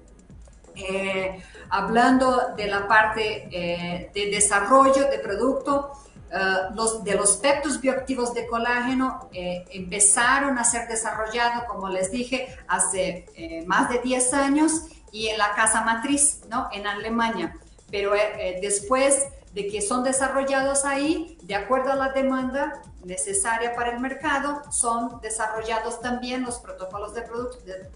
Eh, 0.76 1.42
hablando 1.70 2.54
de 2.56 2.66
la 2.66 2.88
parte 2.88 3.48
eh, 3.50 4.10
de 4.14 4.30
desarrollo 4.30 5.08
de 5.08 5.18
producto, 5.18 5.92
eh, 6.30 6.36
los, 6.74 7.04
de 7.04 7.14
los 7.14 7.36
peptos 7.36 7.80
bioactivos 7.80 8.34
de 8.34 8.46
colágeno 8.46 9.28
empezaron 9.32 10.58
a 10.58 10.64
ser 10.64 10.88
desarrollados, 10.88 11.64
como 11.64 11.88
les 11.88 12.10
dije, 12.10 12.56
hace 12.68 13.26
más 13.66 13.88
de 13.88 13.98
10 13.98 14.34
años 14.34 14.86
y 15.12 15.28
en 15.28 15.38
la 15.38 15.54
casa 15.54 15.82
matriz, 15.82 16.40
¿no? 16.48 16.68
En 16.72 16.86
Alemania. 16.86 17.56
Pero 17.90 18.12
después 18.60 19.28
de 19.52 19.68
que 19.68 19.80
son 19.80 20.02
desarrollados 20.02 20.84
ahí, 20.84 21.38
de 21.42 21.54
acuerdo 21.54 21.92
a 21.92 21.94
la 21.94 22.08
demanda 22.08 22.82
necesaria 23.04 23.74
para 23.74 23.92
el 23.92 24.00
mercado, 24.00 24.62
son 24.70 25.20
desarrollados 25.20 26.00
también 26.00 26.42
los 26.42 26.58
protocolos 26.58 27.14
de, 27.14 27.22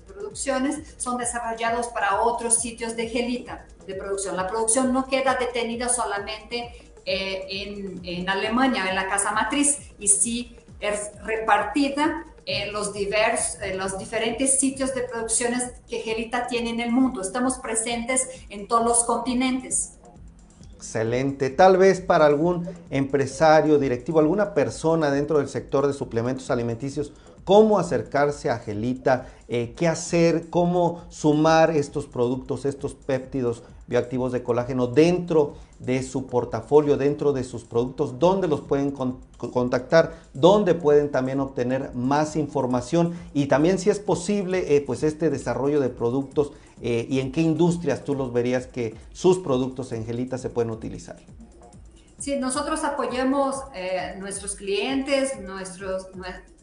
producciones, 0.07 0.95
son 0.99 1.17
desarrollados 1.19 1.89
para 1.89 2.23
otros 2.23 2.59
sitios 2.61 2.97
de 2.97 3.09
gelita 3.09 3.67
de 3.87 3.95
producción. 3.95 4.37
La 4.37 4.47
producción 4.47 4.93
no 4.93 5.07
queda 5.07 5.35
detenida 5.35 5.89
solamente 5.89 6.73
eh, 7.05 7.47
en, 7.49 8.01
en, 8.05 8.29
Alemania, 8.29 8.89
en 8.89 8.95
la 8.95 9.09
casa 9.09 9.33
matriz, 9.33 9.79
y 9.99 10.09
sí 10.09 10.57
es 10.81 11.11
repartida 11.23 12.25
en 12.49 12.73
los, 12.73 12.95
divers, 12.95 13.59
en 13.61 13.77
los 13.77 13.99
diferentes 13.99 14.59
sitios 14.59 14.95
de 14.95 15.03
producciones 15.03 15.71
que 15.87 16.01
Gelita 16.01 16.47
tiene 16.47 16.71
en 16.71 16.81
el 16.81 16.91
mundo. 16.91 17.21
Estamos 17.21 17.59
presentes 17.59 18.27
en 18.49 18.67
todos 18.67 18.85
los 18.85 19.05
continentes. 19.05 19.98
Excelente. 20.79 21.51
Tal 21.51 21.77
vez 21.77 22.01
para 22.01 22.27
algún 22.27 22.69
empresario, 22.91 23.81
directivo, 23.81 24.21
alguna 24.21 24.55
persona 24.55 25.11
dentro 25.11 25.39
del 25.39 25.49
sector 25.49 25.89
de 25.89 25.93
suplementos 25.93 26.53
alimenticios, 26.53 27.13
cómo 27.43 27.81
acercarse 27.81 28.49
a 28.49 28.61
Gelita, 28.61 29.27
eh, 29.49 29.75
qué 29.77 29.89
hacer, 29.89 30.51
cómo 30.51 31.03
sumar 31.09 31.73
estos 31.73 32.07
productos, 32.07 32.65
estos 32.65 32.95
péptidos 32.95 33.65
bioactivos 33.89 34.31
de 34.31 34.45
colágeno 34.45 34.87
dentro 34.87 35.55
de 35.81 36.01
su 36.05 36.27
portafolio, 36.27 36.97
dentro 36.97 37.33
de 37.33 37.43
sus 37.43 37.65
productos, 37.65 38.21
dónde 38.21 38.47
los 38.47 38.61
pueden 38.61 38.93
contactar, 38.93 40.15
dónde 40.33 40.75
pueden 40.75 41.11
también 41.11 41.41
obtener 41.41 41.93
más 41.93 42.37
información 42.37 43.15
y 43.35 43.47
también 43.47 43.81
si 43.81 43.91
es 43.91 43.99
posible, 43.99 44.77
eh, 44.77 44.81
pues 44.81 45.03
este 45.03 45.29
desarrollo 45.29 45.81
de 45.81 45.89
productos 45.89 46.53
eh, 46.83 47.07
y 47.09 47.21
en 47.21 47.33
qué 47.33 47.41
industrias 47.41 48.05
tú 48.05 48.15
los 48.15 48.33
verías 48.33 48.67
que 48.67 48.95
sus 49.13 49.39
productos 49.39 49.93
en 49.93 50.07
Gelita 50.07 50.39
se 50.39 50.51
pueden 50.51 50.71
utilizar. 50.71 51.17
Sí, 52.19 52.37
nosotros 52.37 52.83
apoyamos 52.85 53.57
eh, 53.75 54.15
nuestros 54.19 54.57
clientes, 54.57 55.41
nuestros, 55.41 56.09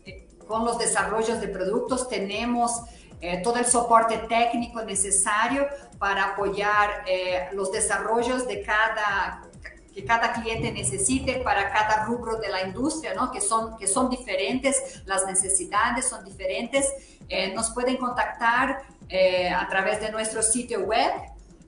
eh, 0.05 0.27
con 0.47 0.65
los 0.65 0.77
desarrollos 0.77 1.39
de 1.39 1.47
productos, 1.47 2.09
tenemos 2.09 2.81
eh, 3.21 3.41
todo 3.41 3.55
el 3.55 3.65
soporte 3.65 4.17
técnico 4.29 4.83
necesario 4.83 5.67
para 5.97 6.33
apoyar 6.33 7.03
eh, 7.07 7.47
los 7.53 7.71
desarrollos 7.71 8.45
de 8.47 8.61
cada 8.61 9.41
que 9.95 10.03
cada 10.03 10.33
cliente 10.33 10.73
necesite 10.73 11.35
para 11.35 11.71
cada 11.71 12.03
rubro 12.03 12.35
de 12.35 12.49
la 12.49 12.67
industria, 12.67 13.13
¿no? 13.13 13.31
que, 13.31 13.39
son, 13.39 13.77
que 13.77 13.87
son 13.87 14.09
diferentes, 14.09 15.01
las 15.05 15.25
necesidades 15.25 16.09
son 16.09 16.25
diferentes. 16.25 16.91
Eh, 17.29 17.53
nos 17.55 17.69
pueden 17.69 17.95
contactar 17.95 18.83
a 19.09 19.67
través 19.69 20.01
de 20.01 20.11
nuestro 20.11 20.41
sitio 20.41 20.81
web 20.81 21.11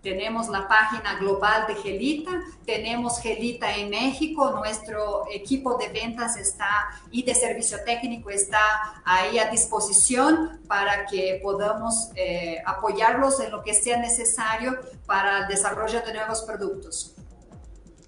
tenemos 0.08 0.48
la 0.48 0.67
página 0.67 1.20
global 1.20 1.65
de 1.67 1.75
Gelita, 1.75 2.32
tenemos 2.65 3.20
Gelita 3.20 3.75
en 3.75 3.89
México, 3.89 4.51
nuestro 4.51 5.25
equipo 5.29 5.77
de 5.77 5.89
ventas 5.89 6.38
está 6.38 6.88
y 7.12 7.24
de 7.24 7.36
servicio 7.36 7.77
técnico 7.86 8.29
está 8.29 8.60
ahí 9.03 9.38
a 9.38 9.50
disposición 9.50 10.62
para 10.67 11.06
que 11.08 11.39
podamos 11.44 12.10
eh, 12.15 12.62
apoyarlos 12.65 13.39
en 13.39 13.51
lo 13.51 13.63
que 13.63 13.74
sea 13.74 13.98
necesario 13.98 14.77
para 15.06 15.39
el 15.39 15.48
desarrollo 15.48 16.01
de 16.01 16.13
nuevos 16.13 16.41
productos. 16.44 17.13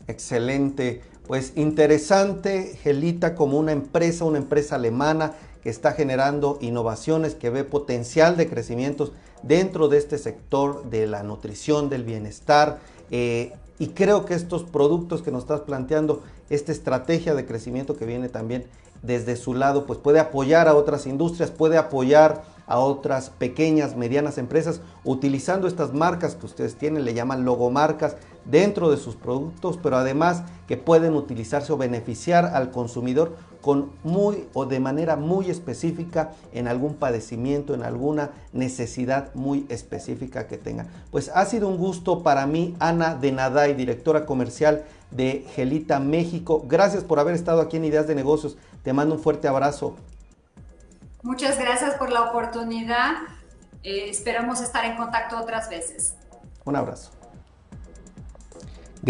Excelente, 0.08 1.02
pues 1.28 1.54
interesante 1.56 2.78
Gelita 2.82 3.36
como 3.36 3.60
una 3.60 3.74
empresa, 3.74 4.26
una 4.26 4.38
empresa 4.38 4.76
alemana 4.76 5.34
que 5.62 5.70
está 5.70 5.94
generando 5.94 6.58
innovaciones, 6.62 7.36
que 7.36 7.50
ve 7.50 7.64
potencial 7.64 8.38
de 8.38 8.50
crecimientos 8.50 9.12
dentro 9.44 9.88
de 9.88 9.98
este 9.98 10.18
sector 10.18 10.90
de 10.90 11.08
la 11.08 11.24
nutrición, 11.24 11.90
del 11.90 12.04
bienestar. 12.04 12.80
Eh, 13.12 13.54
y 13.78 13.88
creo 13.90 14.26
que 14.26 14.34
estos 14.34 14.64
productos 14.64 15.22
que 15.22 15.32
nos 15.32 15.44
estás 15.44 15.62
planteando, 15.62 16.22
esta 16.50 16.72
estrategia 16.72 17.34
de 17.36 17.46
crecimiento 17.46 17.96
que 17.96 18.06
viene 18.06 18.30
también 18.30 18.66
desde 19.02 19.36
su 19.36 19.54
lado, 19.54 19.86
pues 19.86 20.00
puede 20.00 20.20
apoyar 20.20 20.68
a 20.68 20.76
otras 20.76 21.08
industrias, 21.08 21.52
puede 21.52 21.78
apoyar 21.78 22.44
a 22.68 22.78
otras 22.78 23.30
pequeñas, 23.32 23.96
medianas 23.96 24.38
empresas 24.38 24.82
utilizando 25.04 25.68
estas 25.68 25.94
marcas 25.94 26.36
que 26.36 26.46
ustedes 26.46 26.76
tienen, 26.76 27.06
le 27.06 27.14
llaman 27.14 27.46
logomarcas 27.46 28.16
dentro 28.50 28.90
de 28.90 28.98
sus 28.98 29.16
productos, 29.16 29.78
pero 29.82 29.98
además 29.98 30.44
que 30.68 30.78
pueden 30.78 31.16
utilizarse 31.16 31.74
o 31.74 31.78
beneficiar 31.78 32.46
al 32.46 32.72
consumidor 32.72 33.36
con 33.62 33.92
muy 34.04 34.48
o 34.54 34.66
de 34.66 34.80
manera 34.80 35.16
muy 35.16 35.50
específica 35.50 36.32
en 36.54 36.68
algún 36.68 36.96
padecimiento, 36.96 37.74
en 37.74 37.84
alguna 37.84 38.32
necesidad 38.54 39.34
muy 39.34 39.66
específica 39.70 40.48
que 40.48 40.58
tenga. 40.58 40.88
Pues 41.12 41.30
ha 41.34 41.46
sido 41.46 41.68
un 41.68 41.78
gusto 41.78 42.24
para 42.24 42.46
mí, 42.48 42.76
Ana 42.80 43.16
de 43.16 43.32
Naday, 43.32 43.74
directora 43.74 44.26
comercial 44.26 44.86
de 45.12 45.46
Gelita 45.56 46.00
México. 46.00 46.64
Gracias 46.68 47.04
por 47.04 47.20
haber 47.20 47.36
estado 47.36 47.62
aquí 47.62 47.78
en 47.78 47.86
Ideas 47.86 48.08
de 48.08 48.16
Negocios. 48.16 48.58
Te 48.84 48.94
mando 48.94 49.16
un 49.16 49.22
fuerte 49.22 49.48
abrazo. 49.48 49.96
Muchas 51.22 51.60
gracias 51.60 51.96
por 51.96 52.12
la 52.12 52.24
oportunidad. 52.24 53.16
Eh, 53.84 54.10
esperamos 54.10 54.62
estar 54.62 54.86
en 54.86 54.96
contacto 54.96 55.38
otras 55.38 55.70
veces. 55.70 56.16
Un 56.64 56.76
abrazo. 56.78 57.19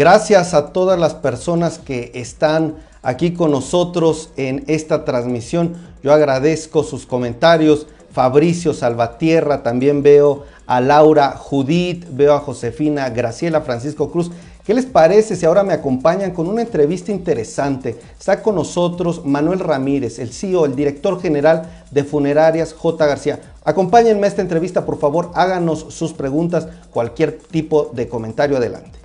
Gracias 0.00 0.54
a 0.54 0.72
todas 0.72 0.98
las 0.98 1.12
personas 1.12 1.78
que 1.78 2.10
están 2.14 2.76
aquí 3.02 3.34
con 3.34 3.50
nosotros 3.50 4.30
en 4.38 4.64
esta 4.66 5.04
transmisión. 5.04 5.76
Yo 6.02 6.14
agradezco 6.14 6.84
sus 6.84 7.04
comentarios. 7.04 7.86
Fabricio 8.10 8.72
Salvatierra, 8.72 9.62
también 9.62 10.02
veo 10.02 10.44
a 10.66 10.80
Laura 10.80 11.32
Judith, 11.32 12.06
veo 12.12 12.32
a 12.32 12.38
Josefina 12.38 13.10
Graciela, 13.10 13.60
Francisco 13.60 14.10
Cruz. 14.10 14.30
¿Qué 14.64 14.72
les 14.72 14.86
parece 14.86 15.36
si 15.36 15.44
ahora 15.44 15.64
me 15.64 15.74
acompañan 15.74 16.30
con 16.30 16.48
una 16.48 16.62
entrevista 16.62 17.12
interesante? 17.12 18.00
Está 18.18 18.42
con 18.42 18.54
nosotros 18.54 19.26
Manuel 19.26 19.58
Ramírez, 19.58 20.18
el 20.18 20.32
CEO, 20.32 20.64
el 20.64 20.76
director 20.76 21.20
general 21.20 21.84
de 21.90 22.04
Funerarias 22.04 22.72
J. 22.72 23.04
García. 23.04 23.40
Acompáñenme 23.64 24.26
a 24.26 24.30
esta 24.30 24.40
entrevista, 24.40 24.86
por 24.86 24.98
favor, 24.98 25.30
háganos 25.34 25.88
sus 25.90 26.14
preguntas, 26.14 26.68
cualquier 26.90 27.38
tipo 27.50 27.90
de 27.92 28.08
comentario 28.08 28.56
adelante 28.56 28.99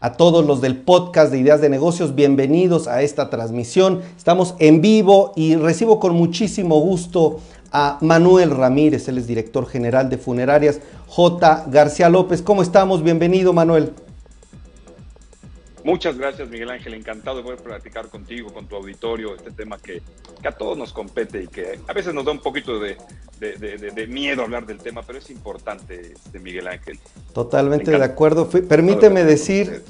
a 0.00 0.12
todos 0.14 0.46
los 0.46 0.62
del 0.62 0.78
podcast 0.78 1.30
de 1.30 1.38
Ideas 1.38 1.60
de 1.60 1.68
Negocios, 1.68 2.14
bienvenidos 2.14 2.88
a 2.88 3.02
esta 3.02 3.28
transmisión. 3.28 4.00
Estamos 4.16 4.54
en 4.58 4.80
vivo 4.80 5.32
y 5.36 5.56
recibo 5.56 6.00
con 6.00 6.14
muchísimo 6.14 6.80
gusto 6.80 7.40
a 7.70 7.98
Manuel 8.00 8.50
Ramírez, 8.50 9.08
él 9.08 9.18
es 9.18 9.26
director 9.26 9.66
general 9.66 10.08
de 10.08 10.18
Funerarias 10.18 10.80
J. 11.06 11.66
García 11.70 12.08
López. 12.08 12.40
¿Cómo 12.42 12.62
estamos? 12.62 13.02
Bienvenido, 13.02 13.52
Manuel. 13.52 13.92
Muchas 15.84 16.18
gracias, 16.18 16.48
Miguel 16.48 16.70
Ángel. 16.70 16.94
Encantado 16.94 17.38
de 17.38 17.42
poder 17.42 17.60
platicar 17.60 18.08
contigo, 18.08 18.52
con 18.52 18.66
tu 18.66 18.76
auditorio, 18.76 19.34
este 19.34 19.50
tema 19.50 19.78
que, 19.78 20.02
a 20.46 20.52
todos 20.52 20.76
nos 20.76 20.92
compete 20.92 21.44
y 21.44 21.46
que 21.48 21.78
a 21.86 21.92
veces 21.92 22.14
nos 22.14 22.24
da 22.24 22.32
un 22.32 22.40
poquito 22.40 22.78
de, 22.78 22.96
miedo 24.08 24.42
hablar 24.42 24.66
del 24.66 24.78
tema, 24.78 25.02
pero 25.06 25.18
es 25.18 25.30
importante, 25.30 26.12
este, 26.12 26.38
Miguel 26.38 26.68
Ángel. 26.68 26.98
Totalmente 27.32 27.90
de 27.90 28.04
acuerdo. 28.04 28.48
Permíteme 28.48 29.24
decir, 29.24 29.82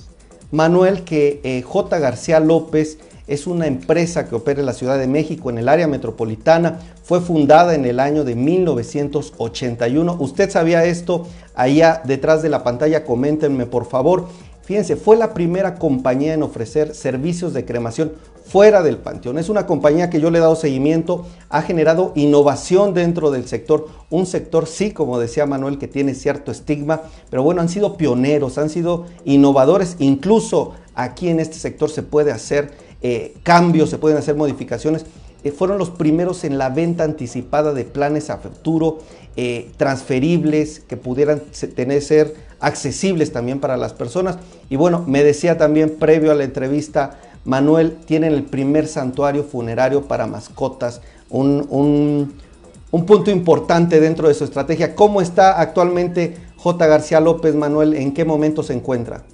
Manuel, 0.50 1.04
que 1.04 1.40
eh, 1.44 1.62
J. 1.62 1.98
García 1.98 2.40
López 2.40 2.98
es 3.30 3.46
una 3.46 3.68
empresa 3.68 4.28
que 4.28 4.34
opera 4.34 4.58
en 4.58 4.66
la 4.66 4.72
Ciudad 4.72 4.98
de 4.98 5.06
México, 5.06 5.50
en 5.50 5.58
el 5.58 5.68
área 5.68 5.86
metropolitana. 5.86 6.80
Fue 7.04 7.20
fundada 7.20 7.76
en 7.76 7.84
el 7.84 8.00
año 8.00 8.24
de 8.24 8.34
1981. 8.34 10.16
¿Usted 10.18 10.50
sabía 10.50 10.84
esto? 10.84 11.28
Allá 11.54 12.02
detrás 12.04 12.42
de 12.42 12.48
la 12.48 12.64
pantalla, 12.64 13.04
coméntenme 13.04 13.66
por 13.66 13.86
favor. 13.86 14.26
Fíjense, 14.70 14.94
fue 14.94 15.16
la 15.16 15.34
primera 15.34 15.74
compañía 15.74 16.32
en 16.32 16.44
ofrecer 16.44 16.94
servicios 16.94 17.52
de 17.52 17.64
cremación 17.64 18.12
fuera 18.46 18.84
del 18.84 18.98
panteón. 18.98 19.36
Es 19.36 19.48
una 19.48 19.66
compañía 19.66 20.10
que 20.10 20.20
yo 20.20 20.30
le 20.30 20.38
he 20.38 20.40
dado 20.40 20.54
seguimiento, 20.54 21.26
ha 21.48 21.62
generado 21.62 22.12
innovación 22.14 22.94
dentro 22.94 23.32
del 23.32 23.48
sector, 23.48 23.88
un 24.10 24.26
sector 24.26 24.68
sí, 24.68 24.92
como 24.92 25.18
decía 25.18 25.44
Manuel, 25.44 25.76
que 25.76 25.88
tiene 25.88 26.14
cierto 26.14 26.52
estigma, 26.52 27.00
pero 27.30 27.42
bueno, 27.42 27.62
han 27.62 27.68
sido 27.68 27.96
pioneros, 27.96 28.58
han 28.58 28.70
sido 28.70 29.06
innovadores, 29.24 29.96
incluso 29.98 30.74
aquí 30.94 31.30
en 31.30 31.40
este 31.40 31.56
sector 31.56 31.90
se 31.90 32.04
puede 32.04 32.30
hacer 32.30 32.70
eh, 33.02 33.34
cambios, 33.42 33.90
se 33.90 33.98
pueden 33.98 34.18
hacer 34.18 34.36
modificaciones. 34.36 35.04
Eh, 35.42 35.50
fueron 35.50 35.78
los 35.78 35.90
primeros 35.90 36.44
en 36.44 36.58
la 36.58 36.68
venta 36.68 37.04
anticipada 37.04 37.72
de 37.72 37.84
planes 37.84 38.30
a 38.30 38.38
futuro, 38.38 38.98
eh, 39.36 39.70
transferibles, 39.76 40.80
que 40.80 40.96
pudieran 40.96 41.42
tener, 41.74 42.02
ser 42.02 42.34
accesibles 42.60 43.32
también 43.32 43.58
para 43.58 43.76
las 43.76 43.94
personas. 43.94 44.38
Y 44.70 44.76
bueno, 44.76 45.04
me 45.06 45.22
decía 45.22 45.58
también 45.58 45.98
previo 45.98 46.30
a 46.30 46.34
la 46.34 46.44
entrevista, 46.44 47.18
Manuel, 47.44 47.96
tienen 48.06 48.32
el 48.32 48.44
primer 48.44 48.86
santuario 48.86 49.42
funerario 49.42 50.02
para 50.02 50.26
mascotas, 50.26 51.02
un, 51.28 52.32
punto 52.90 53.30
importante 53.32 54.00
dentro 54.00 54.28
de 54.28 54.34
su 54.34 54.44
estrategia. 54.44 54.94
¿Cómo 54.94 55.20
está 55.20 55.60
actualmente 55.60 56.36
J. 56.56 56.86
García 56.86 57.20
López, 57.20 57.54
Manuel? 57.56 57.94
¿En 57.94 58.14
qué 58.14 58.24
momento 58.24 58.62
se 58.62 58.72
encuentra? 58.72 59.24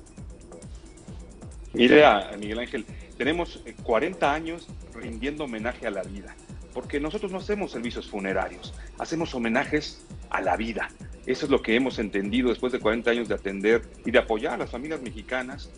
Mira, 1.75 2.31
Miguel 2.40 2.61
Ángel, 2.61 2.87
tenemos 3.18 3.61
40 3.83 4.33
años 4.33 4.66
rindiendo 4.94 5.44
homenaje 5.44 5.87
a 5.87 5.90
la 5.90 6.03
vida, 6.03 6.35
porque 6.77 7.01
nosotros 7.01 7.33
no 7.33 7.39
hacemos 7.39 7.73
servicios 7.73 8.07
funerarios, 8.07 8.75
hacemos 8.99 9.35
homenajes 9.35 10.05
a 10.29 10.43
la 10.43 10.59
vida. 10.59 10.91
Eso 11.25 11.47
es 11.47 11.51
lo 11.51 11.62
que 11.62 11.75
hemos 11.75 11.99
entendido 11.99 12.51
después 12.51 12.71
de 12.71 12.81
40 12.81 13.12
años 13.12 13.29
de 13.29 13.35
atender 13.35 13.81
y 14.05 14.11
de 14.11 14.19
apoyar 14.19 14.53
a 14.53 14.57
las 14.59 14.71
familias 14.73 15.01
mexicanas 15.01 15.71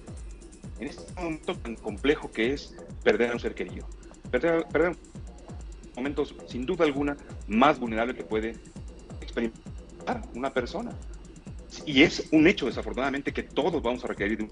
en 0.81 0.89
este 0.89 1.15
momento 1.15 1.55
tan 1.55 1.77
complejo 1.77 2.33
que 2.33 2.53
es 2.53 2.75
perder 3.05 3.31
a 3.31 3.35
un 3.35 3.39
ser 3.39 3.55
querido. 3.55 3.87
Perder, 4.33 4.67
perder 4.73 4.97
momentos, 5.95 6.35
sin 6.49 6.67
duda 6.67 6.85
alguna, 6.85 7.17
más 7.47 7.79
vulnerables 7.79 8.17
que 8.17 8.25
puede 8.25 8.57
experimentar 9.21 10.23
una 10.35 10.53
persona. 10.53 10.91
Y 11.87 12.03
es 12.03 12.27
un 12.33 12.49
hecho, 12.49 12.67
desafortunadamente, 12.67 13.33
que 13.33 13.45
todos 13.45 13.81
vamos 13.81 14.05
a 14.05 14.09
requerir 14.09 14.39
de 14.39 14.45
un... 14.45 14.51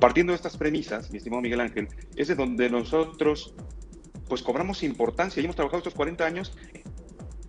Partiendo 0.00 0.32
de 0.32 0.36
estas 0.36 0.56
premisas, 0.56 1.10
mi 1.10 1.18
estimado 1.18 1.42
Miguel 1.42 1.60
Ángel, 1.60 1.88
es 2.16 2.28
de 2.28 2.34
donde 2.34 2.70
nosotros 2.70 3.54
pues 4.28 4.42
cobramos 4.42 4.82
importancia 4.82 5.40
y 5.40 5.44
hemos 5.44 5.56
trabajado 5.56 5.78
estos 5.78 5.94
40 5.94 6.24
años 6.24 6.56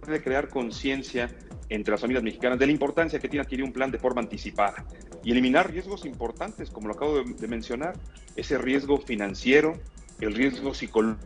de 0.08 0.22
crear 0.22 0.50
conciencia 0.50 1.30
entre 1.70 1.92
las 1.92 2.02
familias 2.02 2.24
mexicanas 2.24 2.60
de 2.60 2.66
la 2.68 2.72
importancia 2.72 3.20
que 3.20 3.28
tiene 3.28 3.44
adquirir 3.44 3.66
un 3.66 3.74
plan 3.74 3.92
de 3.92 3.98
forma 3.98 4.22
anticipada 4.22 4.86
y 5.24 5.32
eliminar 5.32 5.72
riesgos 5.72 6.06
importantes, 6.06 6.70
como 6.70 6.88
lo 6.88 6.94
acabo 6.94 7.24
de, 7.24 7.48
mencionar, 7.48 7.96
ese 8.36 8.58
riesgo 8.58 9.00
financiero, 9.00 9.74
el 10.22 10.36
riesgo 10.36 10.74
psicológico 10.74 11.26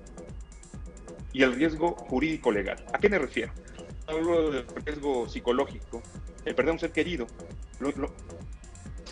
y 1.34 1.44
el 1.44 1.54
riesgo 1.54 1.96
jurídico 1.96 2.52
legal. 2.52 2.84
¿A 2.94 3.00
qué 3.00 3.10
me 3.10 3.20
refiero? 3.20 3.52
Hablo 4.08 4.52
del 4.52 4.66
riesgo 4.86 5.28
psicológico, 5.28 6.02
el 6.46 6.56
perder 6.56 6.70
a 6.70 6.74
un 6.74 6.80
ser 6.80 6.92
querido, 6.92 7.28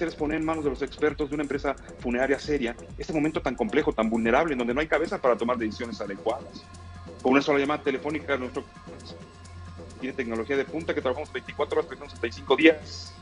es 0.06 0.16
poner 0.16 0.38
en 0.38 0.46
manos 0.46 0.64
de 0.64 0.70
los 0.70 0.82
expertos 0.82 1.30
de 1.30 1.36
una 1.36 1.44
empresa 1.44 1.76
funeraria 2.00 2.40
seria 2.40 2.76
este 2.98 3.14
momento 3.14 3.42
tan 3.42 3.56
complejo, 3.56 3.94
tan 3.94 4.10
vulnerable, 4.10 4.54
en 4.54 4.60
donde 4.60 4.74
no 4.74 4.82
hay 4.82 4.88
cabeza 4.88 5.20
para 5.20 5.36
tomar 5.36 5.58
decisiones 5.58 6.00
adecuadas. 6.02 6.64
Con 7.22 7.34
una 7.34 7.42
sola 7.42 7.60
llamada 7.60 7.82
telefónica, 7.82 8.38
nuestro 8.38 8.64
tiene 10.00 10.16
tecnología 10.16 10.56
de 10.56 10.66
punta 10.66 10.94
que 10.94 11.02
trabajamos 11.02 11.32
24 11.34 11.80
horas, 11.80 11.88
365 11.88 12.56
días. 12.56 13.14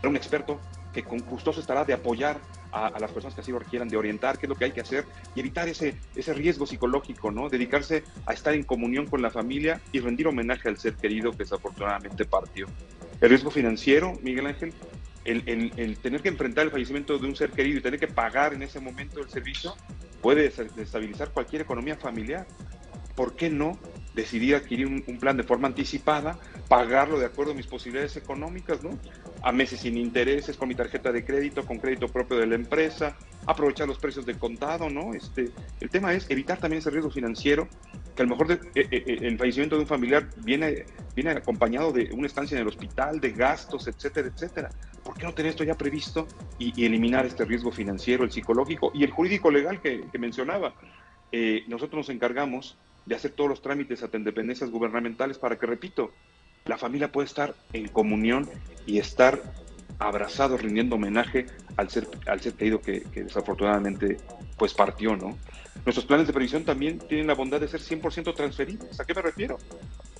Era 0.00 0.08
un 0.08 0.16
experto 0.16 0.58
que 0.92 1.02
con 1.02 1.18
gustoso 1.20 1.60
estará 1.60 1.84
de 1.84 1.92
apoyar 1.92 2.38
a, 2.72 2.98
las 2.98 3.12
personas 3.12 3.34
que 3.34 3.40
así 3.40 3.52
lo 3.52 3.58
requieran, 3.58 3.88
de 3.88 3.96
orientar 3.96 4.38
qué 4.38 4.46
es 4.46 4.50
lo 4.50 4.56
que 4.56 4.64
hay 4.64 4.72
que 4.72 4.80
hacer 4.80 5.04
y 5.34 5.40
evitar 5.40 5.68
ese, 5.68 5.96
ese 6.14 6.32
riesgo 6.34 6.66
psicológico, 6.66 7.30
¿no? 7.30 7.48
Dedicarse 7.48 8.04
a 8.26 8.32
estar 8.32 8.54
en 8.54 8.64
comunión 8.64 9.06
con 9.06 9.22
la 9.22 9.30
familia 9.30 9.80
y 9.92 10.00
rendir 10.00 10.26
homenaje 10.26 10.68
al 10.68 10.78
ser 10.78 10.94
querido 10.94 11.32
que 11.32 11.38
desafortunadamente 11.38 12.24
partió. 12.24 12.66
El 13.20 13.28
riesgo 13.28 13.50
financiero, 13.50 14.18
Miguel 14.22 14.46
Ángel, 14.46 14.72
el, 15.24 15.72
el, 15.76 15.96
tener 15.98 16.20
que 16.22 16.28
enfrentar 16.28 16.64
el 16.64 16.70
fallecimiento 16.70 17.18
de 17.18 17.26
un 17.26 17.36
ser 17.36 17.50
querido 17.50 17.78
y 17.78 17.82
tener 17.82 17.98
que 17.98 18.08
pagar 18.08 18.54
en 18.54 18.62
ese 18.62 18.80
momento 18.80 19.20
el 19.20 19.28
servicio 19.28 19.74
puede 20.20 20.42
desestabilizar 20.42 21.30
cualquier 21.30 21.62
economía 21.62 21.96
familiar. 21.96 22.46
¿Por 23.14 23.36
qué 23.36 23.48
no 23.48 23.78
decidir 24.14 24.54
adquirir 24.54 24.86
un, 24.86 25.18
plan 25.18 25.36
de 25.36 25.42
forma 25.42 25.68
anticipada, 25.68 26.38
pagarlo 26.68 27.18
de 27.18 27.26
acuerdo 27.26 27.52
a 27.52 27.54
mis 27.54 27.66
posibilidades 27.66 28.16
económicas, 28.16 28.82
¿no? 28.82 28.90
A 29.42 29.52
meses 29.52 29.80
sin 29.80 29.96
intereses, 29.96 30.56
con 30.56 30.68
mi 30.68 30.74
tarjeta 30.74 31.10
de 31.12 31.24
crédito, 31.24 31.66
con 31.66 31.78
crédito 31.78 32.08
propio 32.08 32.38
de 32.38 32.46
la 32.46 32.54
empresa, 32.54 33.16
aprovechar 33.46 33.88
los 33.88 33.98
precios 33.98 34.24
de 34.24 34.34
contado, 34.34 34.88
¿no? 34.88 35.14
Este, 35.14 35.50
el 35.80 35.90
tema 35.90 36.14
es 36.14 36.30
evitar 36.30 36.58
también 36.58 36.78
ese 36.78 36.90
riesgo 36.90 37.10
financiero, 37.10 37.68
que 38.14 38.22
a 38.22 38.26
lo 38.26 38.36
mejor 38.36 38.52
eh, 38.52 38.60
eh, 38.74 38.86
eh, 38.90 39.18
el 39.22 39.36
fallecimiento 39.36 39.76
de 39.76 39.82
un 39.82 39.88
familiar 39.88 40.28
viene, 40.44 40.86
viene 41.14 41.32
acompañado 41.32 41.92
de 41.92 42.10
una 42.12 42.26
estancia 42.26 42.54
en 42.54 42.62
el 42.62 42.68
hospital, 42.68 43.20
de 43.20 43.32
gastos, 43.32 43.88
etcétera, 43.88 44.28
etcétera. 44.28 44.70
¿Por 45.04 45.14
qué 45.16 45.26
no 45.26 45.34
tener 45.34 45.50
esto 45.50 45.64
ya 45.64 45.74
previsto 45.74 46.26
y, 46.58 46.84
eliminar 46.84 47.26
este 47.26 47.44
riesgo 47.44 47.70
financiero, 47.70 48.24
el 48.24 48.32
psicológico 48.32 48.90
y 48.94 49.04
el 49.04 49.10
jurídico 49.10 49.50
legal 49.50 49.80
que, 49.80 50.04
mencionaba? 50.18 50.74
nosotros 51.66 52.06
nos 52.06 52.08
encargamos 52.10 52.78
de 53.06 53.16
hacer 53.16 53.32
todos 53.32 53.50
los 53.50 53.60
trámites 53.60 54.02
ante 54.04 54.20
dependencias 54.20 54.70
gubernamentales 54.70 55.36
para 55.36 55.58
que, 55.58 55.66
repito, 55.66 56.12
la 56.64 56.78
familia 56.78 57.10
pueda 57.10 57.26
estar 57.26 57.54
en 57.72 57.88
comunión 57.88 58.48
y 58.86 58.98
estar 58.98 59.42
abrazado, 59.98 60.56
rindiendo 60.56 60.96
homenaje 60.96 61.46
al 61.76 61.90
ser, 61.90 62.08
al 62.26 62.40
ser 62.40 62.54
querido 62.54 62.80
que, 62.80 63.00
desafortunadamente 63.14 64.16
pues 64.56 64.74
partió, 64.74 65.16
¿no? 65.16 65.36
Nuestros 65.84 66.06
planes 66.06 66.26
de 66.26 66.32
previsión 66.32 66.64
también 66.64 66.98
tienen 66.98 67.26
la 67.26 67.34
bondad 67.34 67.60
de 67.60 67.68
ser 67.68 67.80
100% 67.80 68.34
transferibles. 68.34 68.98
¿A 69.00 69.04
qué 69.04 69.14
me 69.14 69.22
refiero? 69.22 69.58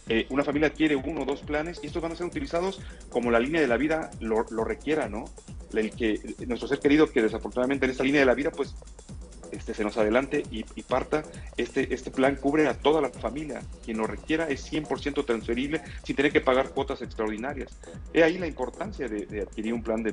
Eh, 0.08 0.26
una 0.28 0.44
familia 0.44 0.70
quiere 0.70 0.96
uno 0.96 1.22
o 1.22 1.24
dos 1.24 1.40
planes 1.40 1.80
y 1.82 1.86
estos 1.86 2.02
van 2.02 2.12
a 2.12 2.16
ser 2.16 2.26
utilizados 2.26 2.80
como 3.08 3.30
la 3.30 3.40
línea 3.40 3.60
de 3.60 3.68
la 3.68 3.78
vida 3.78 4.10
lo, 4.20 4.44
requiera, 4.64 5.08
¿no? 5.08 5.24
El 5.72 5.90
que 5.90 6.20
nuestro 6.46 6.68
ser 6.68 6.78
querido 6.78 7.10
que 7.10 7.22
desafortunadamente 7.22 7.86
en 7.86 7.92
esta 7.92 8.04
línea 8.04 8.20
de 8.20 8.26
la 8.26 8.34
vida 8.34 8.50
pues 8.50 8.74
este, 9.50 9.72
se 9.72 9.82
nos 9.82 9.96
adelante 9.96 10.42
y, 10.50 10.64
parta. 10.82 11.22
Este, 11.56 11.94
este 11.94 12.10
plan 12.10 12.36
cubre 12.36 12.68
a 12.68 12.74
toda 12.74 13.00
la 13.00 13.08
familia. 13.08 13.62
Quien 13.84 13.98
lo 13.98 14.06
requiera 14.06 14.48
es 14.48 14.70
100% 14.70 15.24
transferible 15.24 15.80
sin 16.02 16.16
tener 16.16 16.32
que 16.32 16.40
pagar 16.40 16.70
cuotas 16.70 17.00
extraordinarias. 17.00 17.78
He 18.12 18.22
ahí 18.22 18.36
la 18.36 18.46
importancia 18.46 19.08
de, 19.08 19.40
adquirir 19.40 19.72
un 19.72 19.82
plan 19.82 20.02
de, 20.02 20.12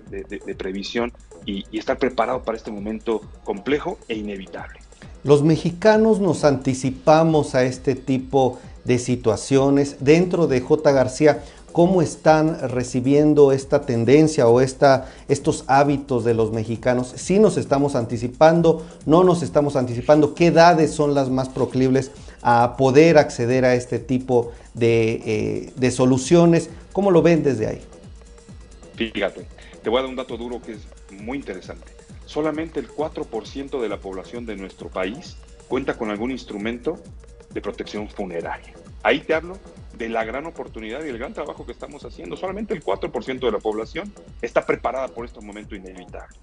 previsión 0.58 1.12
y 1.45 1.65
estar 1.77 1.97
preparado 1.97 2.43
para 2.43 2.58
este 2.58 2.71
momento 2.71 3.21
complejo 3.43 3.99
e 4.08 4.15
inevitable. 4.15 4.80
Los 5.23 5.43
mexicanos 5.43 6.19
nos 6.19 6.43
anticipamos 6.43 7.53
a 7.53 7.63
este 7.63 7.95
tipo 7.95 8.60
de 8.86 8.97
situaciones. 8.97 9.97
Dentro 9.99 10.47
de 10.47 10.62
J. 10.62 10.91
García, 10.91 11.43
cómo 11.71 12.01
están 12.01 12.69
recibiendo 12.69 13.51
esta 13.51 13.81
tendencia 13.81 14.47
o 14.47 14.62
esta, 14.62 15.10
estos 15.27 15.63
hábitos 15.67 16.23
de 16.23 16.34
los 16.34 16.51
mexicanos. 16.51 17.13
Si 17.15 17.39
nos 17.39 17.57
estamos 17.57 17.95
anticipando, 17.95 18.86
no 19.05 19.23
nos 19.23 19.43
estamos 19.43 19.75
anticipando, 19.75 20.34
qué 20.34 20.47
edades 20.47 20.91
son 20.91 21.13
las 21.13 21.29
más 21.29 21.49
proclibles 21.49 22.12
a 22.41 22.75
poder 22.77 23.17
acceder 23.17 23.65
a 23.65 23.75
este 23.75 23.99
tipo 23.99 24.51
de, 24.73 25.71
eh, 25.79 25.91
soluciones. 25.91 26.69
¿Cómo 26.93 27.12
lo 27.12 27.21
ven 27.21 27.43
desde 27.43 27.67
ahí? 27.67 27.81
Fíjate, 28.95 29.45
te 29.84 29.89
voy 29.89 29.99
a 29.99 30.01
dar 30.01 30.10
un 30.10 30.15
dato 30.15 30.38
duro 30.38 30.62
que 30.62 30.73
es 30.73 30.79
muy 31.12 31.38
interesante. 31.38 32.00
Solamente 32.32 32.80
el 32.80 32.88
4% 32.88 33.82
de 33.82 33.89
la 33.89 34.00
población 34.00 34.46
de 34.46 34.56
nuestro 34.56 34.88
país 34.88 35.36
cuenta 35.67 35.98
con 35.98 36.12
algún 36.12 36.32
instrumento 36.32 36.98
de 37.50 37.60
protección 37.60 38.08
funeraria. 38.08 38.74
Ahí 39.04 39.20
te 39.20 39.34
hablo 39.34 39.58
de 39.98 40.08
la 40.08 40.24
gran 40.24 40.46
oportunidad 40.46 41.04
y 41.04 41.10
el 41.10 41.17
gran 41.17 41.34
trabajo 41.34 41.65
que 41.65 41.74
estamos 41.74 42.06
haciendo. 42.06 42.38
Solamente 42.38 42.74
el 42.74 42.86
4% 42.86 43.38
de 43.38 43.52
la 43.52 43.58
población 43.58 44.13
está 44.41 44.65
preparada 44.65 45.10
por 45.10 45.26
este 45.26 45.41
momento 45.41 45.76
inevitable. 45.76 46.38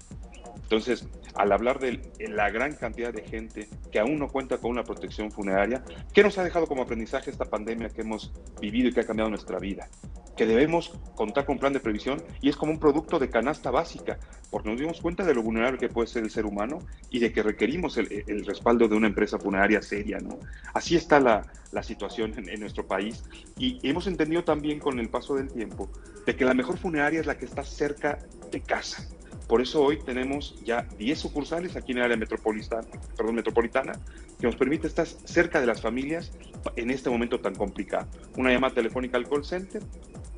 Entonces, 0.69 1.07
al 1.33 1.51
hablar 1.51 1.79
de 1.79 1.99
la 2.19 2.51
gran 2.51 2.75
cantidad 2.75 3.11
de 3.11 3.23
gente 3.23 3.67
que 3.91 3.97
aún 3.97 4.19
no 4.19 4.27
cuenta 4.27 4.59
con 4.59 4.69
una 4.69 4.83
protección 4.83 5.31
funeraria, 5.31 5.83
¿qué 6.13 6.21
nos 6.21 6.37
ha 6.37 6.43
dejado 6.43 6.67
como 6.67 6.83
aprendizaje 6.83 7.31
esta 7.31 7.45
pandemia 7.45 7.89
que 7.89 8.01
hemos 8.01 8.31
vivido 8.61 8.87
y 8.87 8.93
que 8.93 8.99
ha 8.99 9.03
cambiado 9.03 9.31
nuestra 9.31 9.57
vida? 9.57 9.89
Que 10.37 10.45
debemos 10.45 10.93
contar 11.15 11.45
con 11.45 11.53
un 11.53 11.59
plan 11.59 11.73
de 11.73 11.79
previsión 11.79 12.21
y 12.39 12.49
es 12.49 12.55
como 12.55 12.71
un 12.71 12.79
producto 12.79 13.17
de 13.17 13.31
canasta 13.31 13.71
básica, 13.71 14.19
porque 14.51 14.69
nos 14.69 14.79
dimos 14.79 15.01
cuenta 15.01 15.23
de 15.23 15.33
lo 15.33 15.41
vulnerable 15.41 15.79
que 15.79 15.89
puede 15.89 16.07
ser 16.07 16.21
el 16.21 16.29
ser 16.29 16.45
humano 16.45 16.85
y 17.09 17.17
de 17.17 17.33
que 17.33 17.41
requerimos 17.41 17.97
el, 17.97 18.45
respaldo 18.45 18.87
de 18.87 18.95
una 18.95 19.07
empresa 19.07 19.39
funeraria 19.39 19.81
seria, 19.81 20.19
¿no? 20.19 20.37
Así 20.75 20.95
está 20.95 21.19
la, 21.19 21.47
situación 21.81 22.35
en, 22.47 22.59
nuestro 22.59 22.85
país 22.85 23.23
y 23.57 23.79
hemos 23.81 24.05
entendido 24.05 24.43
también 24.43 24.77
con 24.77 24.99
el 24.99 25.09
paso 25.09 25.35
del 25.35 25.51
tiempo 25.51 25.89
de 26.27 26.35
que 26.35 26.45
la 26.45 26.53
mejor 26.53 26.77
funeraria 26.77 27.21
es 27.21 27.25
la 27.25 27.39
que 27.39 27.45
está 27.45 27.63
cerca 27.63 28.19
de 28.51 28.61
casa. 28.61 29.07
Por 29.49 29.61
eso 29.61 29.81
hoy 29.81 29.97
tenemos 29.97 30.55
ya 30.63 30.87
10 30.99 31.17
sucursales 31.17 31.75
aquí 31.75 31.93
en 31.93 31.97
el 31.97 32.03
área 32.03 32.17
metropolitana, 32.17 32.87
perdón, 33.17 33.33
metropolitana 33.33 33.93
que 34.39 34.45
nos 34.45 34.55
permite 34.55 34.85
estar 34.85 35.07
cerca 35.07 35.59
de 35.59 35.65
las 35.65 35.81
familias 35.81 36.31
en 36.75 36.91
este 36.91 37.09
momento 37.09 37.39
tan 37.39 37.55
complicado. 37.55 38.07
Una 38.37 38.51
llamada 38.51 38.75
telefónica 38.75 39.17
al 39.17 39.27
call 39.27 39.43
center 39.43 39.81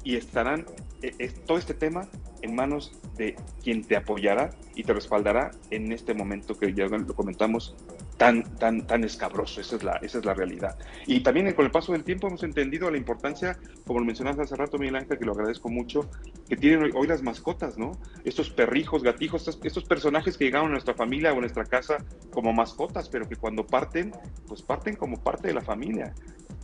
y 0.05 0.15
estarán 0.15 0.65
eh, 1.01 1.29
todo 1.45 1.57
este 1.57 1.73
tema 1.73 2.07
en 2.41 2.55
manos 2.55 2.93
de 3.17 3.35
quien 3.61 3.83
te 3.83 3.97
apoyará 3.97 4.51
y 4.75 4.83
te 4.85 4.93
respaldará 4.93 5.51
en 5.71 5.91
este 5.91 6.13
momento 6.13 6.57
que 6.57 6.73
ya 6.73 6.85
lo 6.85 7.13
comentamos 7.13 7.75
tan, 8.21 8.43
tan, 8.59 8.85
tan 8.85 9.03
escabroso. 9.03 9.61
Esa 9.61 9.77
es, 9.77 9.83
la, 9.83 9.93
esa 10.03 10.19
es 10.19 10.25
la 10.25 10.35
realidad. 10.35 10.77
Y 11.07 11.21
también 11.21 11.51
con 11.53 11.65
el 11.65 11.71
paso 11.71 11.93
del 11.93 12.03
tiempo 12.03 12.27
hemos 12.27 12.43
entendido 12.43 12.91
la 12.91 12.97
importancia, 12.97 13.57
como 13.87 13.99
lo 13.99 14.05
mencionaste 14.05 14.43
hace 14.43 14.55
rato, 14.55 14.77
Miguel 14.77 14.97
Ángel, 14.97 15.17
que 15.17 15.25
lo 15.25 15.31
agradezco 15.31 15.69
mucho, 15.69 16.07
que 16.47 16.55
tienen 16.55 16.91
hoy, 16.93 17.07
las 17.07 17.23
mascotas, 17.23 17.79
¿no? 17.79 17.93
Estos 18.23 18.51
perrijos, 18.51 19.01
gatijos, 19.01 19.47
estos, 19.47 19.65
estos, 19.65 19.85
personajes 19.85 20.37
que 20.37 20.45
llegaron 20.45 20.67
a 20.67 20.73
nuestra 20.73 20.93
familia 20.93 21.33
o 21.33 21.37
a 21.37 21.39
nuestra 21.39 21.65
casa 21.65 21.97
como 22.29 22.53
mascotas, 22.53 23.09
pero 23.09 23.27
que 23.27 23.37
cuando 23.37 23.65
parten, 23.65 24.11
pues 24.47 24.61
parten 24.61 24.95
como 24.95 25.17
parte 25.17 25.47
de 25.47 25.55
la 25.55 25.61
familia 25.61 26.13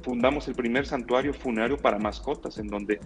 fundamos 0.08 0.48
el 0.48 0.56
primer 0.56 0.88
santuario 0.88 1.34
funerario 1.34 1.76
para 1.78 2.00
mascotas, 2.00 2.58
en 2.60 2.68
donde 2.68 3.02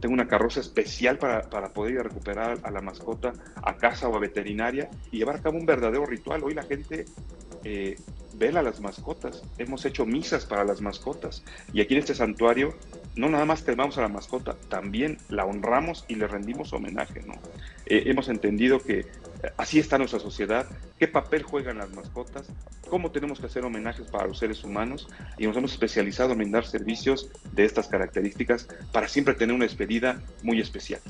tengo 0.00 0.14
una 0.14 0.26
carroza 0.26 0.60
especial 0.60 1.18
para, 1.18 1.42
para, 1.50 1.68
poder 1.68 1.92
ir 1.92 2.00
a 2.00 2.02
recuperar 2.04 2.58
a 2.62 2.70
la 2.70 2.80
mascota 2.80 3.34
a 3.56 3.76
casa 3.76 4.08
o 4.08 4.16
a 4.16 4.18
veterinaria 4.18 4.88
y 5.12 5.18
llevar 5.18 5.36
a 5.36 5.42
cabo 5.42 5.58
un 5.58 5.66
verdadero 5.66 6.06
ritual. 6.06 6.42
Hoy 6.42 6.54
la 6.54 6.62
gente 6.62 7.04
eh, 7.62 7.96
vela 8.38 8.60
a 8.60 8.62
las 8.62 8.80
mascotas, 8.80 9.42
hemos 9.58 9.84
hecho 9.84 10.06
misas 10.06 10.46
para 10.46 10.64
las 10.64 10.80
mascotas 10.80 11.44
y 11.74 11.82
aquí 11.82 11.92
en 11.92 12.00
este 12.00 12.14
santuario 12.14 12.74
no 13.16 13.28
nada 13.30 13.44
más 13.46 13.64
tenemos 13.64 13.96
a 13.98 14.02
la 14.02 14.08
mascota, 14.08 14.54
también 14.68 15.18
la 15.28 15.44
honramos 15.44 16.04
y 16.06 16.14
le 16.16 16.28
rendimos 16.28 16.72
homenaje. 16.72 17.22
¿no? 17.26 17.34
Eh, 17.86 18.04
hemos 18.06 18.28
entendido 18.28 18.78
que 18.78 19.06
así 19.56 19.78
está 19.78 19.98
nuestra 19.98 20.20
sociedad, 20.20 20.66
qué 20.98 21.08
papel 21.08 21.42
juegan 21.42 21.78
las 21.78 21.90
mascotas, 21.90 22.46
cómo 22.88 23.10
tenemos 23.10 23.40
que 23.40 23.46
hacer 23.46 23.64
homenajes 23.64 24.06
para 24.08 24.26
los 24.26 24.38
seres 24.38 24.62
humanos 24.64 25.08
y 25.38 25.46
nos 25.46 25.56
hemos 25.56 25.72
especializado 25.72 26.32
en 26.32 26.38
brindar 26.38 26.66
servicios 26.66 27.30
de 27.52 27.64
estas 27.64 27.88
características 27.88 28.68
para 28.92 29.08
siempre 29.08 29.34
tener 29.34 29.54
una 29.54 29.64
despedida 29.64 30.20
muy 30.42 30.60
especial. 30.60 31.00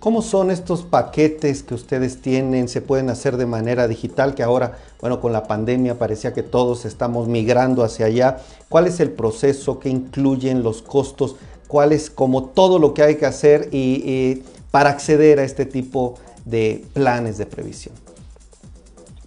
¿Cómo 0.00 0.22
son 0.22 0.50
estos 0.50 0.82
paquetes 0.82 1.62
que 1.62 1.74
ustedes 1.74 2.22
tienen? 2.22 2.68
¿Se 2.68 2.80
pueden 2.80 3.10
hacer 3.10 3.36
de 3.36 3.44
manera 3.44 3.86
digital? 3.86 4.34
Que 4.34 4.42
ahora, 4.42 4.78
bueno, 4.98 5.20
con 5.20 5.30
la 5.34 5.44
pandemia 5.46 5.98
parecía 5.98 6.32
que 6.32 6.42
todos 6.42 6.86
estamos 6.86 7.28
migrando 7.28 7.84
hacia 7.84 8.06
allá. 8.06 8.38
¿Cuál 8.70 8.86
es 8.86 8.98
el 9.00 9.10
proceso? 9.10 9.78
¿Qué 9.78 9.90
incluyen 9.90 10.62
los 10.62 10.80
costos? 10.80 11.36
¿Cuál 11.68 11.92
es 11.92 12.08
como 12.08 12.46
todo 12.46 12.78
lo 12.78 12.94
que 12.94 13.02
hay 13.02 13.16
que 13.16 13.26
hacer 13.26 13.68
y, 13.72 14.42
para 14.70 14.88
acceder 14.88 15.38
a 15.38 15.44
este 15.44 15.66
tipo 15.66 16.18
de 16.46 16.82
planes 16.94 17.36
de 17.36 17.44
previsión? 17.44 17.94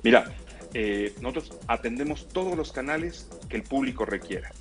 Mira, 0.02 0.26
eh, 0.74 1.14
nosotros 1.22 1.54
atendemos 1.68 2.28
todos 2.30 2.58
los 2.58 2.72
canales 2.72 3.28
que 3.48 3.58
el 3.58 3.64
público 3.64 4.06
requiera. 4.06 4.52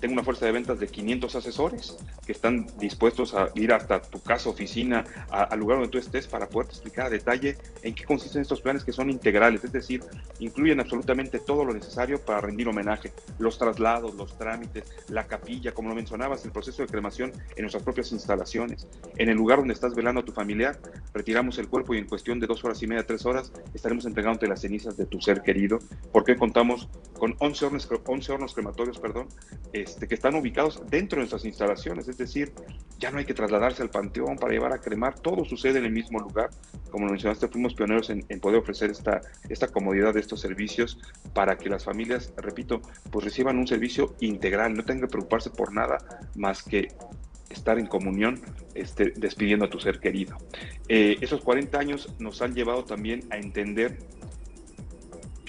Tengo 0.00 0.14
una 0.14 0.24
fuerza 0.24 0.46
de 0.46 0.52
ventas 0.52 0.80
de 0.80 0.86
500 0.86 1.36
asesores 1.36 1.98
que 2.24 2.32
están 2.32 2.66
dispuestos 2.78 3.34
a 3.34 3.50
ir 3.54 3.72
hasta 3.72 4.00
tu 4.00 4.20
casa, 4.22 4.48
oficina, 4.48 5.04
al 5.30 5.58
lugar 5.58 5.78
donde 5.78 5.90
tú 5.90 5.98
estés 5.98 6.26
para 6.26 6.48
poderte 6.48 6.72
explicar 6.72 7.06
a 7.06 7.10
detalle 7.10 7.58
en 7.82 7.94
qué 7.94 8.04
consisten 8.04 8.40
estos 8.40 8.62
planes 8.62 8.82
que 8.82 8.92
son 8.92 9.10
integrales, 9.10 9.62
es 9.62 9.72
decir, 9.72 10.02
incluyen 10.38 10.80
absolutamente 10.80 11.38
todo 11.38 11.64
lo 11.64 11.74
necesario 11.74 12.18
para 12.20 12.40
rendir 12.40 12.66
homenaje, 12.68 13.12
los 13.38 13.58
traslados, 13.58 14.14
los 14.14 14.36
trámites, 14.38 14.84
la 15.08 15.26
capilla, 15.26 15.72
como 15.72 15.90
lo 15.90 15.94
mencionabas, 15.94 16.44
el 16.46 16.52
proceso 16.52 16.82
de 16.82 16.88
cremación 16.88 17.32
en 17.56 17.62
nuestras 17.62 17.82
propias 17.82 18.10
instalaciones. 18.12 18.86
En 19.16 19.28
el 19.28 19.36
lugar 19.36 19.58
donde 19.58 19.74
estás 19.74 19.94
velando 19.94 20.22
a 20.22 20.24
tu 20.24 20.32
familiar, 20.32 20.78
retiramos 21.12 21.58
el 21.58 21.68
cuerpo 21.68 21.94
y 21.94 21.98
en 21.98 22.06
cuestión 22.06 22.40
de 22.40 22.46
dos 22.46 22.64
horas 22.64 22.82
y 22.82 22.86
media, 22.86 23.04
tres 23.04 23.26
horas, 23.26 23.52
estaremos 23.74 24.06
entregándote 24.06 24.46
las 24.46 24.62
cenizas 24.62 24.96
de 24.96 25.04
tu 25.04 25.20
ser 25.20 25.42
querido, 25.42 25.78
porque 26.10 26.36
contamos 26.36 26.88
con 27.18 27.36
11 27.38 27.66
hornos, 27.66 27.88
11 28.06 28.32
hornos 28.32 28.54
crematorios, 28.54 28.98
perdón, 28.98 29.28
este, 29.90 30.06
que 30.06 30.14
están 30.14 30.34
ubicados 30.34 30.82
dentro 30.88 31.16
de 31.16 31.22
nuestras 31.22 31.44
instalaciones, 31.44 32.08
es 32.08 32.16
decir, 32.16 32.52
ya 32.98 33.10
no 33.10 33.18
hay 33.18 33.24
que 33.24 33.34
trasladarse 33.34 33.82
al 33.82 33.90
panteón 33.90 34.36
para 34.36 34.52
llevar 34.52 34.72
a 34.72 34.80
cremar, 34.80 35.18
todo 35.18 35.44
sucede 35.44 35.78
en 35.78 35.84
el 35.84 35.92
mismo 35.92 36.20
lugar. 36.20 36.50
Como 36.90 37.06
lo 37.06 37.12
mencionaste, 37.12 37.48
fuimos 37.48 37.74
pioneros 37.74 38.10
en, 38.10 38.22
poder 38.40 38.60
ofrecer 38.60 38.90
esta, 38.90 39.20
esta 39.48 39.68
comodidad 39.68 40.14
de 40.14 40.20
estos 40.20 40.40
servicios 40.40 40.98
para 41.34 41.56
que 41.56 41.68
las 41.68 41.84
familias, 41.84 42.32
repito, 42.36 42.80
pues 43.10 43.24
reciban 43.24 43.58
un 43.58 43.66
servicio 43.66 44.14
integral, 44.20 44.74
no 44.74 44.84
tengan 44.84 45.02
que 45.02 45.12
preocuparse 45.12 45.50
por 45.50 45.72
nada 45.72 45.98
más 46.36 46.62
que 46.62 46.88
estar 47.50 47.78
en 47.78 47.86
comunión 47.86 48.40
este, 48.74 49.12
despidiendo 49.16 49.64
a 49.64 49.70
tu 49.70 49.80
ser 49.80 49.98
querido. 49.98 50.36
Eh, 50.88 51.16
esos 51.20 51.42
40 51.42 51.78
años 51.78 52.14
nos 52.18 52.42
han 52.42 52.54
llevado 52.54 52.84
también 52.84 53.24
a 53.30 53.36
entender 53.38 53.98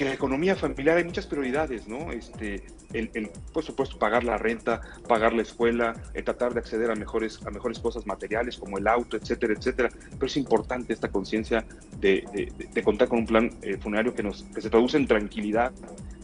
que 0.02 0.06
la 0.06 0.16
economía 0.16 0.56
familiar 0.56 0.98
hay 0.98 1.04
muchas 1.04 1.28
prioridades, 1.28 1.88
¿no? 1.88 2.12
Este, 2.12 2.64
el, 2.92 3.30
por 3.54 3.64
supuesto, 3.64 4.00
pagar 4.00 4.24
la 4.24 4.36
renta, 4.36 4.82
pagar 5.08 5.32
la 5.32 5.44
escuela, 5.44 5.94
tratar 6.26 6.56
de 6.56 6.60
acceder 6.60 6.90
a 6.90 6.96
mejores, 6.96 7.40
a 7.46 7.52
mejores 7.52 7.78
cosas 7.78 8.08
materiales 8.08 8.58
como 8.58 8.80
el 8.80 8.88
auto, 8.88 9.16
etcétera, 9.16 9.54
etcétera. 9.54 9.90
Pero 10.10 10.26
es 10.26 10.38
importante 10.38 10.92
esta 10.92 11.10
conciencia 11.10 11.66
de, 12.00 12.52
de, 12.74 12.84
contar 12.84 13.10
con 13.10 13.20
un 13.20 13.26
plan 13.28 13.52
eh, 13.62 13.78
funerario 13.78 14.16
que, 14.16 14.24
nos, 14.24 14.42
que 14.42 14.62
se 14.62 14.72
traduce 14.72 14.98
en 14.98 15.06
tranquilidad. 15.06 15.72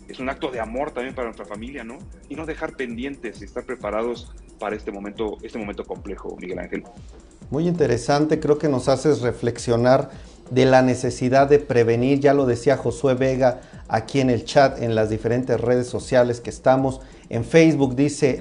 Es 0.08 0.20
un 0.20 0.28
acto 0.28 0.50
de 0.50 0.60
amor 0.60 0.90
también 0.90 1.14
para 1.14 1.28
nuestra 1.28 1.46
familia, 1.46 1.84
¿no? 1.84 2.00
Y 2.30 2.36
no 2.36 2.48
dejar 2.48 2.76
pendientes 2.76 3.42
y 3.42 3.46
estar 3.46 3.64
preparados 3.64 4.34
para 4.58 4.76
este 4.76 4.92
momento, 4.92 5.38
este 5.44 5.60
momento 5.60 5.84
complejo, 5.84 6.36
Miguel 6.42 6.58
Ángel. 6.58 6.84
Muy 7.52 7.68
interesante, 7.68 8.40
creo 8.40 8.58
que 8.58 8.70
nos 8.70 8.90
haces 8.90 9.22
reflexionar 9.22 10.10
de 10.50 10.66
la 10.66 10.82
necesidad 10.82 11.48
de 11.48 11.60
prevenir, 11.60 12.20
ya 12.20 12.34
lo 12.34 12.46
decía 12.46 12.78
Josué 12.78 13.14
Vega 13.14 13.62
aquí 13.88 14.20
en 14.20 14.30
el 14.30 14.46
chat, 14.46 14.82
en 14.82 14.96
las 14.96 15.10
diferentes 15.10 15.60
redes 15.60 15.88
sociales 15.88 16.42
que 16.42 16.50
estamos. 16.50 17.02
En 17.30 17.44
Facebook 17.44 17.96
dice, 17.96 18.40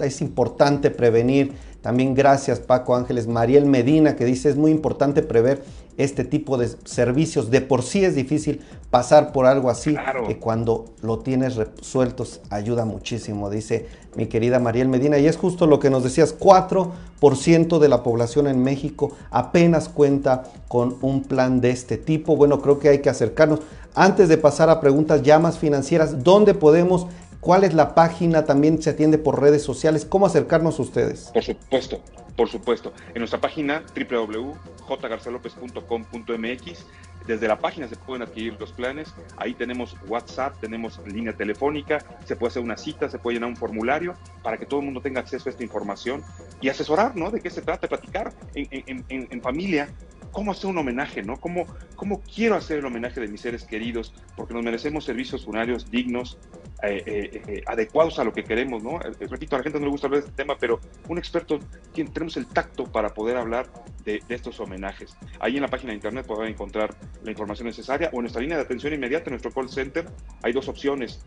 es 0.00 0.20
importante 0.20 0.90
prevenir. 0.90 1.54
También 1.88 2.14
gracias 2.14 2.60
Paco 2.60 2.94
Ángeles. 2.94 3.28
Mariel 3.28 3.64
Medina 3.64 4.14
que 4.14 4.26
dice, 4.26 4.50
es 4.50 4.56
muy 4.56 4.70
importante 4.70 5.22
prever 5.22 5.64
este 5.96 6.22
tipo 6.22 6.58
de 6.58 6.68
servicios. 6.84 7.50
De 7.50 7.62
por 7.62 7.82
sí 7.82 8.04
es 8.04 8.14
difícil 8.14 8.60
pasar 8.90 9.32
por 9.32 9.46
algo 9.46 9.70
así, 9.70 9.96
que 10.26 10.36
cuando 10.36 10.84
lo 11.00 11.20
tienes 11.20 11.56
resuelto 11.56 12.26
ayuda 12.50 12.84
muchísimo, 12.84 13.48
dice 13.48 13.86
mi 14.16 14.26
querida 14.26 14.58
Mariel 14.58 14.88
Medina. 14.88 15.16
Y 15.16 15.28
es 15.28 15.38
justo 15.38 15.66
lo 15.66 15.80
que 15.80 15.88
nos 15.88 16.04
decías, 16.04 16.38
4% 16.38 17.78
de 17.78 17.88
la 17.88 18.02
población 18.02 18.48
en 18.48 18.62
México 18.62 19.12
apenas 19.30 19.88
cuenta 19.88 20.44
con 20.68 20.98
un 21.00 21.22
plan 21.22 21.62
de 21.62 21.70
este 21.70 21.96
tipo. 21.96 22.36
Bueno, 22.36 22.60
creo 22.60 22.78
que 22.78 22.90
hay 22.90 22.98
que 22.98 23.08
acercarnos. 23.08 23.60
Antes 23.94 24.28
de 24.28 24.36
pasar 24.36 24.68
a 24.68 24.82
preguntas 24.82 25.22
ya 25.22 25.38
más 25.38 25.58
financieras, 25.58 26.22
¿dónde 26.22 26.52
podemos 26.52 27.06
¿Cuál 27.40 27.64
es 27.64 27.74
la 27.74 27.94
página? 27.94 28.44
También 28.44 28.80
se 28.82 28.90
atiende 28.90 29.16
por 29.18 29.40
redes 29.40 29.62
sociales. 29.62 30.04
¿Cómo 30.04 30.26
acercarnos 30.26 30.78
a 30.78 30.82
ustedes? 30.82 31.30
Por 31.32 31.44
supuesto, 31.44 32.00
por 32.36 32.48
supuesto. 32.48 32.92
En 33.14 33.20
nuestra 33.20 33.40
página 33.40 33.84
www.jgarcelopez.com.mx, 33.94 36.86
desde 37.26 37.46
la 37.46 37.58
página 37.58 37.86
se 37.86 37.94
pueden 37.96 38.22
adquirir 38.22 38.56
los 38.58 38.72
planes. 38.72 39.14
Ahí 39.36 39.54
tenemos 39.54 39.94
WhatsApp, 40.08 40.56
tenemos 40.60 41.00
línea 41.06 41.32
telefónica, 41.32 42.04
se 42.24 42.34
puede 42.34 42.50
hacer 42.50 42.62
una 42.62 42.76
cita, 42.76 43.08
se 43.08 43.20
puede 43.20 43.36
llenar 43.36 43.50
un 43.50 43.56
formulario 43.56 44.16
para 44.42 44.56
que 44.56 44.66
todo 44.66 44.80
el 44.80 44.86
mundo 44.86 45.00
tenga 45.00 45.20
acceso 45.20 45.48
a 45.48 45.52
esta 45.52 45.62
información 45.62 46.24
y 46.60 46.70
asesorar, 46.70 47.14
¿no? 47.14 47.30
De 47.30 47.40
qué 47.40 47.50
se 47.50 47.62
trata, 47.62 47.86
platicar 47.86 48.32
en, 48.54 49.04
en 49.08 49.42
familia 49.42 49.88
cómo 50.32 50.52
hacer 50.52 50.70
un 50.70 50.78
homenaje, 50.78 51.22
¿no? 51.22 51.36
¿Cómo, 51.36 51.66
¿Cómo 51.96 52.22
quiero 52.22 52.54
hacer 52.54 52.78
el 52.78 52.84
homenaje 52.84 53.20
de 53.20 53.28
mis 53.28 53.40
seres 53.40 53.64
queridos? 53.64 54.14
Porque 54.36 54.54
nos 54.54 54.62
merecemos 54.62 55.04
servicios 55.04 55.44
funerarios 55.44 55.90
dignos, 55.90 56.38
eh, 56.82 57.02
eh, 57.06 57.42
eh, 57.48 57.62
adecuados 57.66 58.18
a 58.18 58.24
lo 58.24 58.32
que 58.32 58.44
queremos, 58.44 58.82
¿no? 58.82 58.98
repito, 58.98 59.56
a 59.56 59.58
la 59.58 59.64
gente 59.64 59.80
no 59.80 59.86
le 59.86 59.90
gusta 59.90 60.06
hablar 60.06 60.22
de 60.22 60.28
este 60.28 60.42
tema, 60.42 60.56
pero 60.58 60.80
un 61.08 61.18
experto, 61.18 61.58
tenemos 61.92 62.36
el 62.36 62.46
tacto 62.46 62.84
para 62.84 63.12
poder 63.14 63.36
hablar 63.36 63.68
de, 64.04 64.22
estos 64.28 64.60
homenajes. 64.60 65.16
Ahí 65.40 65.56
en 65.56 65.62
la 65.62 65.68
página 65.68 65.90
de 65.90 65.96
internet 65.96 66.26
podrán 66.26 66.48
encontrar 66.48 66.94
la 67.24 67.30
información 67.30 67.66
necesaria 67.66 68.10
o 68.12 68.16
en 68.16 68.22
nuestra 68.22 68.40
línea 68.40 68.56
de 68.56 68.62
atención 68.62 68.94
inmediata, 68.94 69.24
en 69.26 69.32
nuestro 69.32 69.50
call 69.52 69.68
center, 69.68 70.06
hay 70.42 70.52
dos 70.52 70.68
opciones, 70.68 71.20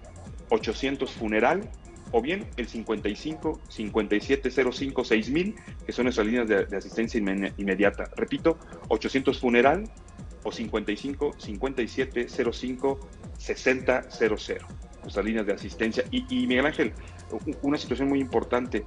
800 0.49 1.11
funeral 1.11 1.69
o 2.11 2.21
bien 2.21 2.47
el 2.57 2.67
55 2.67 3.61
5705 3.67 5.03
6000, 5.03 5.55
que 5.85 5.91
son 5.91 6.05
nuestras 6.05 6.27
líneas 6.27 6.47
de, 6.47 6.77
asistencia 6.77 7.19
inmediata. 7.57 8.09
Repito, 8.15 8.57
800 8.89 9.39
funeral 9.39 9.89
o 10.43 10.51
55 10.51 11.35
5705 11.37 12.99
6000, 13.37 13.85
nuestras 15.03 15.25
líneas 15.25 15.45
de 15.45 15.53
asistencia. 15.53 16.03
Y, 16.11 16.47
Miguel 16.47 16.65
Ángel, 16.65 16.93
una 17.61 17.77
situación 17.77 18.09
muy 18.09 18.19
importante. 18.19 18.85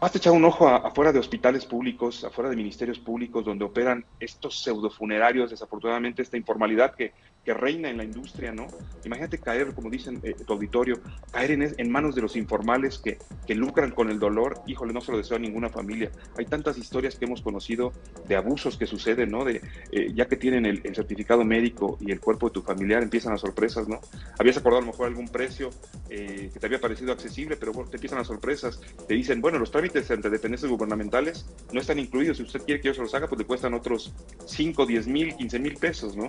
Basta 0.00 0.18
echar 0.18 0.32
un 0.32 0.44
ojo 0.44 0.68
afuera 0.68 1.12
de 1.12 1.18
hospitales 1.18 1.66
públicos, 1.66 2.24
afuera 2.24 2.48
de 2.48 2.56
ministerios 2.56 2.98
públicos, 2.98 3.44
donde 3.44 3.64
operan 3.64 4.04
estos 4.20 4.62
pseudofunerarios, 4.62 5.50
desafortunadamente 5.50 6.22
esta 6.22 6.36
informalidad 6.36 6.94
que 6.94 7.12
que 7.44 7.54
reina 7.54 7.90
en 7.90 7.96
la 7.96 8.04
industria, 8.04 8.52
¿no? 8.52 8.68
Imagínate 9.04 9.38
caer, 9.38 9.74
como 9.74 9.90
dicen 9.90 10.20
eh, 10.22 10.34
tu 10.46 10.52
auditorio, 10.52 11.00
caer 11.32 11.50
en, 11.50 11.74
en, 11.76 11.90
manos 11.90 12.14
de 12.14 12.22
los 12.22 12.36
informales 12.36 12.98
que, 12.98 13.18
que, 13.46 13.54
lucran 13.54 13.90
con 13.90 14.10
el 14.10 14.18
dolor, 14.20 14.60
híjole, 14.66 14.92
no 14.92 15.00
se 15.00 15.10
lo 15.10 15.18
deseo 15.18 15.36
a 15.36 15.40
ninguna 15.40 15.68
familia. 15.68 16.10
Hay 16.36 16.46
tantas 16.46 16.78
historias 16.78 17.16
que 17.16 17.24
hemos 17.24 17.42
conocido 17.42 17.92
de 18.28 18.36
abusos 18.36 18.76
que 18.76 18.86
suceden, 18.86 19.30
¿no? 19.30 19.44
De, 19.44 19.60
eh, 19.90 20.12
ya 20.14 20.26
que 20.26 20.36
tienen 20.36 20.66
el, 20.66 20.82
certificado 20.94 21.44
médico 21.44 21.96
y 22.00 22.12
el 22.12 22.20
cuerpo 22.20 22.48
de 22.48 22.52
tu 22.52 22.62
familiar, 22.62 23.02
empiezan 23.02 23.32
las 23.32 23.40
sorpresas, 23.40 23.88
¿no? 23.88 24.00
Habías 24.38 24.58
acordado 24.58 24.82
a 24.82 24.86
lo 24.86 24.92
mejor 24.92 25.08
algún 25.08 25.28
precio 25.28 25.70
eh, 26.10 26.50
que 26.52 26.60
te 26.60 26.66
había 26.66 26.80
parecido 26.80 27.12
accesible, 27.12 27.56
pero 27.56 27.72
bueno, 27.72 27.90
te 27.90 27.96
empiezan 27.96 28.18
las 28.18 28.28
sorpresas. 28.28 28.80
Te 29.08 29.14
dicen, 29.14 29.40
bueno, 29.40 29.58
los 29.58 29.70
trámites 29.72 30.08
entre 30.10 30.30
dependencias 30.30 30.70
gubernamentales 30.70 31.46
no 31.72 31.80
están 31.80 31.98
incluidos. 31.98 32.36
Si 32.36 32.44
usted 32.44 32.62
quiere 32.62 32.80
que 32.80 32.88
yo 32.88 32.94
se 32.94 33.00
los 33.00 33.14
haga, 33.14 33.26
pues 33.26 33.40
le 33.40 33.46
cuestan 33.46 33.74
otros 33.74 34.14
5, 34.46 34.86
10 34.86 35.06
mil, 35.08 35.34
15 35.34 35.58
mil 35.58 35.74
pesos, 35.74 36.16
¿no? 36.16 36.28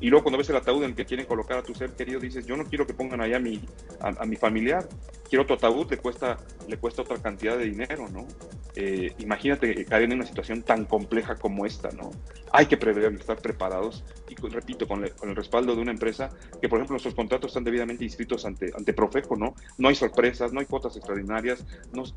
Y 0.00 0.08
luego 0.08 0.24
cuando 0.24 0.38
ves 0.38 0.49
el 0.50 0.56
ataúd 0.56 0.84
en 0.84 0.90
el 0.90 0.96
que 0.96 1.04
quieren 1.04 1.26
colocar 1.26 1.58
a 1.58 1.62
tu 1.62 1.74
ser 1.74 1.90
querido, 1.92 2.20
dices, 2.20 2.46
yo 2.46 2.56
no 2.56 2.64
quiero 2.64 2.86
que 2.86 2.94
pongan 2.94 3.20
allá 3.20 3.36
a 3.36 3.40
mi, 3.40 3.60
a, 4.00 4.24
mi 4.26 4.36
familiar, 4.36 4.88
quiero 5.30 5.46
tu 5.46 5.54
ataúd, 5.54 5.88
le 5.88 5.96
cuesta, 5.96 6.36
le 6.68 6.76
cuesta 6.76 7.02
otra 7.02 7.16
cantidad 7.16 7.56
de 7.56 7.64
dinero, 7.64 8.08
¿no? 8.12 8.26
Eh, 8.74 9.14
imagínate 9.18 9.84
caer 9.84 10.04
en 10.04 10.14
una 10.14 10.26
situación 10.26 10.62
tan 10.62 10.84
compleja 10.84 11.36
como 11.36 11.64
esta, 11.64 11.90
¿no? 11.90 12.10
Hay 12.52 12.66
que 12.66 12.76
prever, 12.76 13.12
estar 13.14 13.38
preparados 13.38 14.04
y 14.28 14.34
repito, 14.48 14.86
con, 14.86 15.04
el 15.04 15.36
respaldo 15.36 15.74
de 15.74 15.82
una 15.82 15.92
empresa 15.92 16.30
que, 16.60 16.68
por 16.68 16.78
ejemplo, 16.78 16.94
nuestros 16.94 17.14
contratos 17.14 17.50
están 17.50 17.64
debidamente 17.64 18.04
inscritos 18.04 18.44
ante, 18.44 18.72
ante 18.76 18.92
Profeco, 18.92 19.36
¿no? 19.36 19.54
No 19.78 19.88
hay 19.88 19.94
sorpresas, 19.94 20.52
no 20.52 20.60
hay 20.60 20.66
cuotas 20.66 20.96
extraordinarias, 20.96 21.64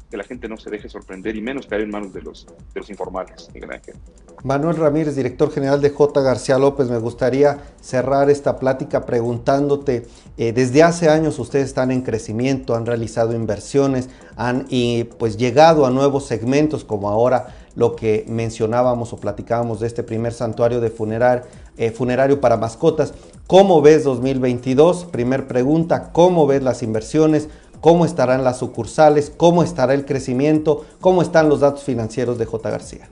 que 0.10 0.18
la 0.18 0.24
gente 0.24 0.48
no 0.48 0.58
se 0.58 0.70
deje 0.70 0.90
sorprender 0.90 1.36
y 1.36 1.42
menos 1.42 1.68
caer 1.68 1.82
en 1.82 1.92
manos 1.92 2.14
de 2.14 2.22
los, 2.22 2.46
de 2.46 2.80
los 2.80 2.90
informales. 2.90 3.50
Manuel 4.44 4.76
Ramírez, 4.76 5.16
director 5.16 5.52
general 5.52 5.82
de 5.82 5.90
J. 5.92 6.22
García 6.22 6.58
López, 6.58 6.90
me 6.90 6.98
gustaría 6.98 7.60
cerrar 7.80 8.30
esta 8.30 8.60
plática 8.60 9.06
preguntándote, 9.06 10.08
eh, 10.38 10.52
desde 10.52 10.82
hace 10.82 11.10
años 11.10 11.38
ustedes 11.38 11.66
están 11.66 11.92
en 11.92 12.02
crecimiento, 12.02 12.76
han 12.76 12.86
realizado 12.86 13.03
inversiones, 13.34 14.10
han 14.36 14.66
y, 14.70 15.06
pues 15.06 15.38
llegado 15.38 15.86
a 15.86 15.90
nuevos 15.90 16.26
segmentos 16.26 16.84
como 16.84 17.10
ahora 17.10 17.48
lo 17.76 17.96
que 17.96 18.26
mencionábamos 18.28 19.14
o 19.14 19.18
platicábamos 19.18 19.80
de 19.80 19.88
este 19.88 20.04
primer 20.04 20.34
santuario 20.34 20.80
de 20.80 20.90
funerar, 20.90 21.46
eh, 21.78 21.92
funerario 21.92 22.40
para 22.40 22.58
mascotas. 22.58 23.14
¿Cómo 23.48 23.82
ves 23.82 24.04
2022? 24.04 25.06
Primer 25.06 25.48
pregunta, 25.48 26.12
¿cómo 26.12 26.48
ves 26.48 26.64
las 26.64 26.84
inversiones? 26.84 27.50
¿Cómo 27.82 28.06
estarán 28.06 28.44
las 28.44 28.60
sucursales? 28.60 29.32
¿Cómo 29.36 29.64
estará 29.64 29.94
el 29.94 30.06
crecimiento? 30.06 30.86
¿Cómo 31.02 31.22
están 31.22 31.50
los 31.50 31.60
datos 31.60 31.84
financieros 31.84 32.38
de 32.38 32.46
J. 32.46 32.70
García? 32.70 33.10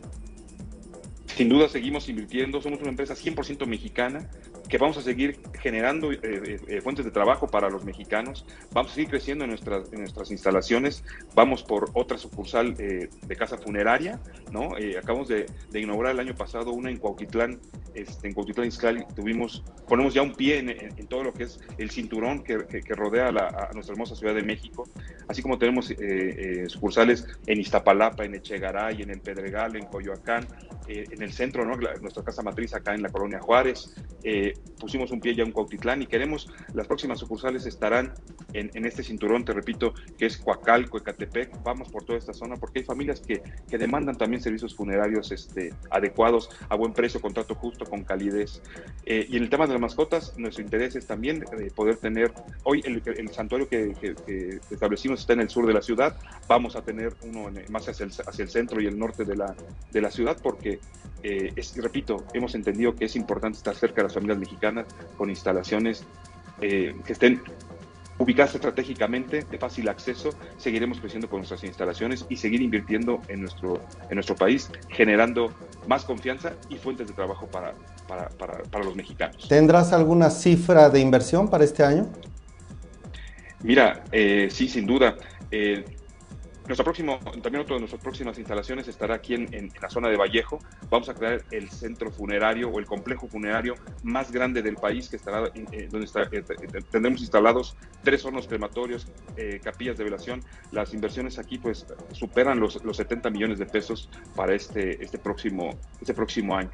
Sin 1.41 1.49
duda 1.49 1.67
seguimos 1.67 2.08
invirtiendo, 2.08 2.62
somos 2.62 2.82
una 2.82 2.91
empresa 2.91 3.15
100% 3.15 3.65
mexicana, 3.65 4.30
que 4.69 4.77
vamos 4.77 4.95
a 4.97 5.01
seguir 5.01 5.39
generando 5.60 6.12
eh, 6.12 6.19
eh, 6.21 6.60
eh, 6.67 6.82
fuentes 6.82 7.04
de 7.04 7.10
trabajo 7.10 7.47
para 7.47 7.67
los 7.67 7.84
mexicanos, 7.84 8.45
vamos 8.71 8.91
a 8.91 8.93
seguir 8.93 9.10
creciendo 9.10 9.45
en 9.45 9.49
nuestras, 9.49 9.91
en 9.91 10.01
nuestras 10.01 10.30
instalaciones, 10.30 11.04
vamos 11.34 11.63
por 11.63 11.89
otra 11.95 12.19
sucursal 12.19 12.75
de 12.75 13.36
casa 13.36 13.58
funeraria, 13.58 14.19
¿no? 14.51 14.75
acabamos 14.99 15.30
de, 15.30 15.47
inaugurar 15.73 16.12
el 16.12 16.19
año 16.19 16.36
pasado 16.36 16.73
una 16.73 16.91
en 16.91 16.97
Cuautitlán, 16.97 17.60
este, 17.95 18.27
en 18.27 18.36
Cuautitlán 18.36 18.67
Izcalli, 18.67 19.04
tuvimos, 19.15 19.63
ponemos 19.88 20.13
ya 20.13 20.21
un 20.21 20.36
pie 20.36 20.60
en, 20.60 21.08
todo 21.08 21.23
lo 21.23 21.34
que 21.34 21.45
es 21.45 21.60
el 21.80 21.89
cinturón 21.89 22.43
que, 22.43 22.60
rodea 22.89 23.30
a, 23.30 23.73
nuestra 23.73 23.93
hermosa 23.93 24.15
Ciudad 24.15 24.36
de 24.36 24.43
México, 24.43 24.88
así 25.27 25.41
como 25.41 25.58
tenemos 25.58 25.91
sucursales 26.67 27.25
en 27.47 27.60
Iztapalapa, 27.60 28.25
en 28.25 28.36
Echegaray, 28.36 29.01
en 29.01 29.10
El 29.10 29.21
Pedregal, 29.21 29.75
en 29.75 29.88
Coyoacán, 29.88 30.45
eh, 30.91 31.06
en 31.10 31.21
el 31.21 31.31
centro, 31.32 31.65
¿no? 31.65 31.76
nuestra 32.02 32.24
casa 32.24 32.41
matriz 32.41 32.74
acá 32.74 32.94
en 32.94 33.02
la 33.02 33.10
colonia 33.10 33.39
Juárez. 33.39 33.94
Eh, 34.24 34.54
pusimos 34.80 35.12
un 35.12 35.20
pie 35.20 35.36
ya 35.36 35.44
en 35.44 35.52
Cuautitlán 35.52 36.02
y 36.02 36.08
queremos, 36.08 36.50
las 36.74 36.88
próximas 36.88 37.20
sucursales 37.20 37.65
estarán 37.65 38.13
en, 38.54 38.86
este 38.86 39.04
cinturón, 39.04 39.46
te 39.46 39.54
repito, 39.54 39.94
que 40.17 40.26
es 40.26 40.38
Coacalco, 40.38 40.98
Ecatepec. 40.98 41.63
Vamos 41.63 41.89
por 41.89 42.04
toda 42.04 42.17
esta 42.17 42.34
zona 42.34 42.58
porque 42.58 42.80
hay 42.80 42.86
familias 42.86 43.22
que, 43.22 43.41
que 43.70 43.78
demandan 43.78 44.17
también 44.17 44.41
servicios 44.41 44.76
funerarios 44.76 45.32
este, 45.32 45.74
adecuados, 45.89 46.50
a 46.70 46.76
buen 46.76 46.94
precio, 46.94 47.22
contrato 47.22 47.56
justo, 47.56 47.86
con 47.86 48.04
calidez. 48.04 48.62
Eh, 49.06 49.26
y 49.30 49.38
en 49.38 49.44
el 49.44 49.50
tema 49.50 49.67
de 49.67 49.74
las 49.74 49.82
mascotas, 49.82 50.38
nuestro 50.38 50.63
interés 50.63 50.96
es 50.96 51.08
también 51.08 51.44
poder 51.76 51.98
tener, 51.98 52.32
hoy 52.63 52.82
el, 52.86 53.30
santuario 53.32 53.67
que, 53.67 54.60
establecimos 54.70 55.22
está 55.22 55.34
en 55.34 55.41
el 55.41 55.50
sur 55.50 55.65
de 55.65 55.74
la 55.74 55.82
ciudad, 55.82 56.17
vamos 56.48 56.76
a 56.76 56.82
tener 56.82 57.13
uno 57.24 57.50
más 57.70 57.88
hacia 57.88 58.06
el, 58.06 58.12
hacia 58.12 58.44
el 58.44 58.50
centro 58.50 58.82
y 58.82 58.88
el 58.88 58.98
norte 58.98 59.26
de 59.26 59.36
la, 59.36 59.56
de 59.91 60.02
la 60.02 60.12
ciudad 60.12 60.38
porque 60.41 60.80
eh, 61.23 61.53
es, 61.55 61.75
repito, 61.77 62.23
hemos 62.34 62.55
entendido 62.55 62.95
que 62.95 63.05
es 63.05 63.15
importante 63.15 63.57
estar 63.57 63.75
cerca 63.75 63.97
de 63.97 64.03
las 64.03 64.13
familias 64.13 64.38
mexicanas 64.38 64.86
con 65.17 65.29
instalaciones 65.29 66.03
eh, 66.62 66.95
que 67.05 67.13
estén 67.13 67.41
ubicadas 68.21 68.53
estratégicamente, 68.53 69.43
de 69.49 69.57
fácil 69.57 69.89
acceso, 69.89 70.29
seguiremos 70.57 70.99
creciendo 70.99 71.27
con 71.27 71.39
nuestras 71.39 71.63
instalaciones 71.63 72.25
y 72.29 72.38
seguir 72.38 72.62
invirtiendo 72.62 73.21
en 73.27 73.41
nuestro, 73.41 73.81
en 74.10 74.15
nuestro 74.15 74.36
país, 74.36 74.69
generando 74.89 75.51
más 75.88 76.05
confianza 76.05 76.53
y 76.69 76.75
fuentes 76.75 77.07
de 77.07 77.13
trabajo 77.13 77.47
para, 77.47 77.73
para, 78.07 78.29
para, 78.69 78.84
los 78.84 78.95
mexicanos. 78.95 79.47
¿Tendrás 79.47 79.91
alguna 79.91 80.29
cifra 80.29 80.89
de 80.89 80.99
inversión 80.99 81.49
para 81.49 81.63
este 81.63 81.84
año? 81.84 82.07
Mira, 83.63 84.03
eh, 84.12 84.49
sí, 84.51 84.67
sin 84.67 84.86
duda. 84.86 85.15
Eh, 85.49 85.84
nuestro 86.67 86.84
próximo, 86.84 87.19
también 87.41 87.63
otra 87.63 87.76
de 87.76 87.80
nuestras 87.80 88.02
próximas 88.02 88.38
instalaciones 88.38 88.88
estará 88.88 89.15
aquí 89.15 89.34
en, 89.34 89.71
la 89.82 89.89
zona 89.89 90.10
de 90.10 90.17
Vallejo. 90.17 90.60
Vamos 90.89 91.10
a 91.10 91.13
crear 91.13 91.43
el 91.52 91.69
centro 91.69 92.12
funerario 92.12 92.69
o 92.69 92.80
el 92.80 92.86
complejo 92.86 93.28
funerario 93.28 93.76
más 94.04 94.32
grande 94.32 94.62
del 94.62 94.76
país, 94.76 95.10
que 95.10 95.15
estará 95.15 95.47
eh, 95.71 95.88
donde 95.89 96.08
eh, 96.32 96.43
tendremos 96.91 97.21
instalados 97.21 97.76
tres 98.04 98.24
hornos 98.26 98.47
crematorios, 98.47 99.08
eh, 99.38 99.60
capillas 99.63 99.97
de 99.97 100.04
velación. 100.04 100.43
Las 100.71 100.93
inversiones 100.93 101.39
aquí 101.39 101.58
pues 101.58 101.86
superan 102.12 102.60
los, 102.60 102.84
los 102.84 102.97
70 102.97 103.30
millones 103.32 103.58
de 103.58 103.65
pesos 103.65 104.10
para 104.36 104.54
este, 104.54 105.04
este, 105.04 105.17
próximo, 105.17 105.71
este 106.00 106.13
próximo 106.13 106.56
año. 106.56 106.71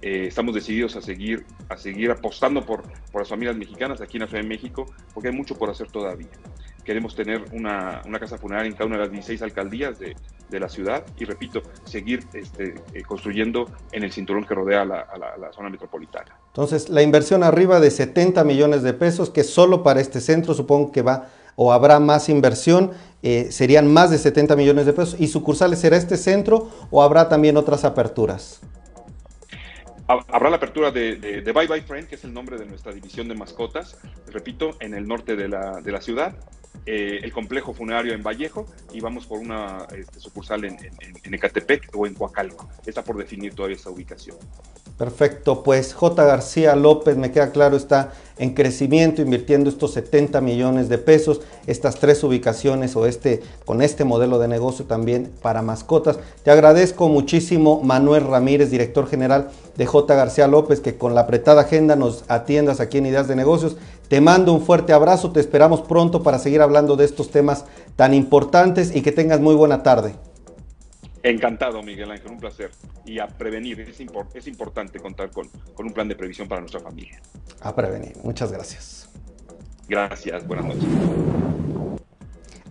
estamos 0.00 0.54
decididos 0.54 0.94
a 0.96 1.02
seguir, 1.02 1.44
a 1.68 1.76
seguir 1.76 2.10
apostando 2.10 2.64
por, 2.64 2.82
por 3.10 3.22
las 3.22 3.28
familias 3.28 3.56
mexicanas 3.56 4.00
aquí 4.00 4.16
en 4.16 4.22
la 4.22 4.26
Ciudad 4.28 4.42
de 4.42 4.48
México, 4.48 4.86
porque 5.12 5.30
hay 5.30 5.34
mucho 5.34 5.56
por 5.56 5.70
hacer 5.70 5.90
todavía 5.90 6.28
queremos 6.84 7.14
tener 7.14 7.44
una, 7.52 8.02
casa 8.20 8.38
funeraria 8.38 8.68
en 8.68 8.74
cada 8.74 8.86
una 8.86 8.96
de 8.96 9.02
las 9.02 9.10
16 9.10 9.42
alcaldías 9.42 9.98
de, 9.98 10.14
la 10.50 10.68
ciudad 10.68 11.04
y, 11.18 11.24
repito, 11.24 11.62
seguir 11.84 12.24
este, 12.32 12.74
eh, 12.92 13.02
construyendo 13.02 13.68
en 13.90 14.04
el 14.04 14.12
cinturón 14.12 14.44
que 14.44 14.54
rodea 14.54 14.84
la, 14.84 15.00
a 15.00 15.18
la, 15.36 15.52
zona 15.52 15.68
metropolitana. 15.68 16.38
Entonces, 16.46 16.88
la 16.90 17.02
inversión 17.02 17.42
arriba 17.42 17.80
de 17.80 17.90
70 17.90 18.44
millones 18.44 18.84
de 18.84 18.92
pesos, 18.92 19.30
que 19.30 19.42
solo 19.42 19.82
para 19.82 20.00
este 20.00 20.20
centro 20.20 20.54
supongo 20.54 20.92
que 20.92 21.02
va 21.02 21.26
o 21.56 21.72
habrá 21.72 21.98
más 21.98 22.28
inversión, 22.28 22.92
eh, 23.22 23.48
serían 23.50 23.92
más 23.92 24.12
de 24.12 24.18
70 24.18 24.54
millones 24.54 24.86
de 24.86 24.92
pesos. 24.92 25.16
¿Y 25.18 25.26
sucursales 25.26 25.80
será 25.80 25.96
este 25.96 26.16
centro 26.16 26.70
o 26.92 27.02
habrá 27.02 27.28
también 27.28 27.56
otras 27.56 27.84
aperturas? 27.84 28.60
Habrá 30.06 30.50
la 30.50 30.56
apertura 30.56 30.90
de, 30.90 31.16
de, 31.16 31.52
Bye 31.52 31.66
Bye 31.66 31.82
Friend, 31.82 32.06
que 32.06 32.16
es 32.16 32.24
el 32.24 32.34
nombre 32.34 32.58
de 32.58 32.66
nuestra 32.66 32.92
división 32.92 33.26
de 33.26 33.34
mascotas, 33.34 33.96
repito, 34.30 34.76
en 34.80 34.92
el 34.92 35.08
norte 35.08 35.34
de 35.34 35.48
la, 35.48 35.80
de 35.80 35.90
la 35.90 36.02
ciudad. 36.02 36.36
Eh, 36.86 37.20
el 37.22 37.32
complejo 37.32 37.72
funerario 37.72 38.12
en 38.12 38.22
Vallejo 38.22 38.66
y 38.92 39.00
vamos 39.00 39.26
por 39.26 39.38
una 39.38 39.86
este, 39.96 40.20
sucursal 40.20 40.66
en, 40.66 40.76
Ecatepec 41.32 41.90
o 41.94 42.06
en 42.06 42.12
Coacalco. 42.12 42.68
Está 42.84 43.02
por 43.02 43.16
definir 43.16 43.54
todavía 43.54 43.76
esa 43.76 43.88
ubicación. 43.88 44.36
Perfecto, 44.98 45.64
pues 45.64 45.92
J. 45.92 46.24
García 46.24 46.76
López, 46.76 47.16
me 47.16 47.32
queda 47.32 47.50
claro, 47.50 47.76
está 47.76 48.12
en 48.38 48.54
crecimiento, 48.54 49.22
invirtiendo 49.22 49.68
estos 49.68 49.92
70 49.92 50.40
millones 50.40 50.88
de 50.88 50.98
pesos, 50.98 51.40
estas 51.66 51.98
tres 51.98 52.22
ubicaciones 52.22 52.94
o 52.94 53.06
este, 53.06 53.42
con 53.64 53.82
este 53.82 54.04
modelo 54.04 54.38
de 54.38 54.46
negocio 54.46 54.84
también 54.84 55.32
para 55.42 55.62
mascotas. 55.62 56.18
Te 56.44 56.52
agradezco 56.52 57.08
muchísimo, 57.08 57.80
Manuel 57.82 58.24
Ramírez, 58.26 58.70
director 58.70 59.08
general 59.08 59.50
de 59.76 59.86
J. 59.86 60.14
García 60.14 60.46
López, 60.46 60.80
que 60.80 60.96
con 60.96 61.14
la 61.14 61.22
apretada 61.22 61.62
agenda 61.62 61.96
nos 61.96 62.24
atiendas 62.28 62.78
aquí 62.78 62.98
en 62.98 63.06
Ideas 63.06 63.26
de 63.26 63.36
Negocios. 63.36 63.76
Te 64.08 64.20
mando 64.20 64.52
un 64.52 64.60
fuerte 64.60 64.92
abrazo, 64.92 65.32
te 65.32 65.40
esperamos 65.40 65.82
pronto 65.82 66.22
para 66.22 66.38
seguir 66.38 66.60
hablando 66.60 66.96
de 66.96 67.04
estos 67.04 67.30
temas 67.30 67.64
tan 67.96 68.12
importantes 68.12 68.94
y 68.94 69.02
que 69.02 69.12
tengas 69.12 69.40
muy 69.40 69.54
buena 69.54 69.82
tarde. 69.82 70.14
Encantado, 71.22 71.82
Miguel 71.82 72.10
Ángel, 72.10 72.32
un 72.32 72.38
placer. 72.38 72.70
Y 73.06 73.18
a 73.18 73.26
prevenir, 73.26 73.80
es, 73.80 73.98
es 74.34 74.46
importante 74.46 75.00
contar 75.00 75.30
con, 75.30 75.48
con, 75.74 75.86
un 75.86 75.92
plan 75.92 76.06
de 76.06 76.14
previsión 76.14 76.46
para 76.46 76.60
nuestra 76.60 76.80
familia. 76.80 77.18
A 77.62 77.74
prevenir, 77.74 78.12
muchas 78.22 78.52
gracias. 78.52 79.08
Gracias, 79.88 80.46
buenas 80.46 80.66
noches. 80.66 80.84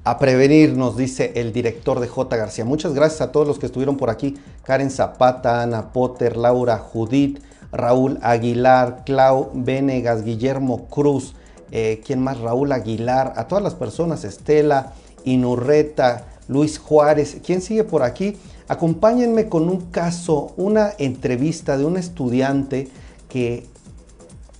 A 0.03 0.19
prevenir, 0.19 0.77
nos 0.77 0.97
dice 0.97 1.31
el 1.35 1.51
director 1.51 1.99
de 1.99 2.07
J. 2.07 2.35
García. 2.35 2.63
Muchas 2.63 2.93
gracias 2.93 3.21
a 3.21 3.31
todos 3.31 3.47
los 3.47 3.57
que 3.57 3.65
estuvieron 3.65 3.97
por 3.97 4.11
aquí. 4.11 4.37
Karen 4.63 4.91
Zapata, 4.91 5.63
Ana 5.63 5.91
Potter, 5.91 6.37
Laura 6.37 6.77
Judith, 6.77 7.41
Raúl 7.73 8.19
Aguilar, 8.21 9.03
Clau 9.05 9.49
Venegas, 9.53 10.23
Guillermo 10.23 10.85
Cruz, 10.85 11.33
eh, 11.71 12.01
¿quién 12.05 12.21
más? 12.21 12.39
Raúl 12.39 12.71
Aguilar, 12.71 13.33
a 13.35 13.47
todas 13.47 13.63
las 13.63 13.73
personas, 13.73 14.23
Estela, 14.23 14.93
Inurreta, 15.25 16.27
Luis 16.47 16.77
Juárez, 16.77 17.37
¿quién 17.43 17.61
sigue 17.61 17.83
por 17.83 18.03
aquí? 18.03 18.37
Acompáñenme 18.67 19.49
con 19.49 19.69
un 19.69 19.81
caso, 19.91 20.53
una 20.55 20.91
entrevista 20.97 21.77
de 21.77 21.85
un 21.85 21.97
estudiante 21.97 22.89
que 23.27 23.65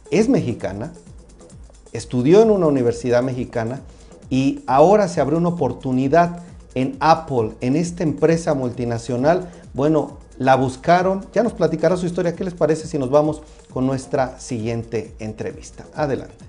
es 0.10 0.28
mexicana, 0.28 0.92
estudió 1.92 2.42
en 2.42 2.52
una 2.52 2.68
universidad 2.68 3.22
mexicana 3.22 3.82
y 4.30 4.64
ahora 4.66 5.08
se 5.08 5.22
abrió 5.22 5.38
una 5.38 5.50
oportunidad 5.50 6.40
en 6.76 6.98
Apple, 7.00 7.52
en 7.62 7.76
esta 7.76 8.04
empresa 8.04 8.56
multinacional. 8.56 9.50
Bueno, 9.74 10.18
la 10.38 10.56
buscaron, 10.56 11.26
ya 11.34 11.44
nos 11.44 11.54
platicará 11.54 11.98
su 11.98 12.06
historia. 12.06 12.36
¿Qué 12.36 12.44
les 12.44 12.54
parece 12.54 12.88
si 12.88 12.98
nos 12.98 13.10
vamos 13.10 13.42
con 13.72 13.86
nuestra 13.86 14.40
siguiente 14.40 15.14
entrevista? 15.20 15.86
Adelante. 15.96 16.46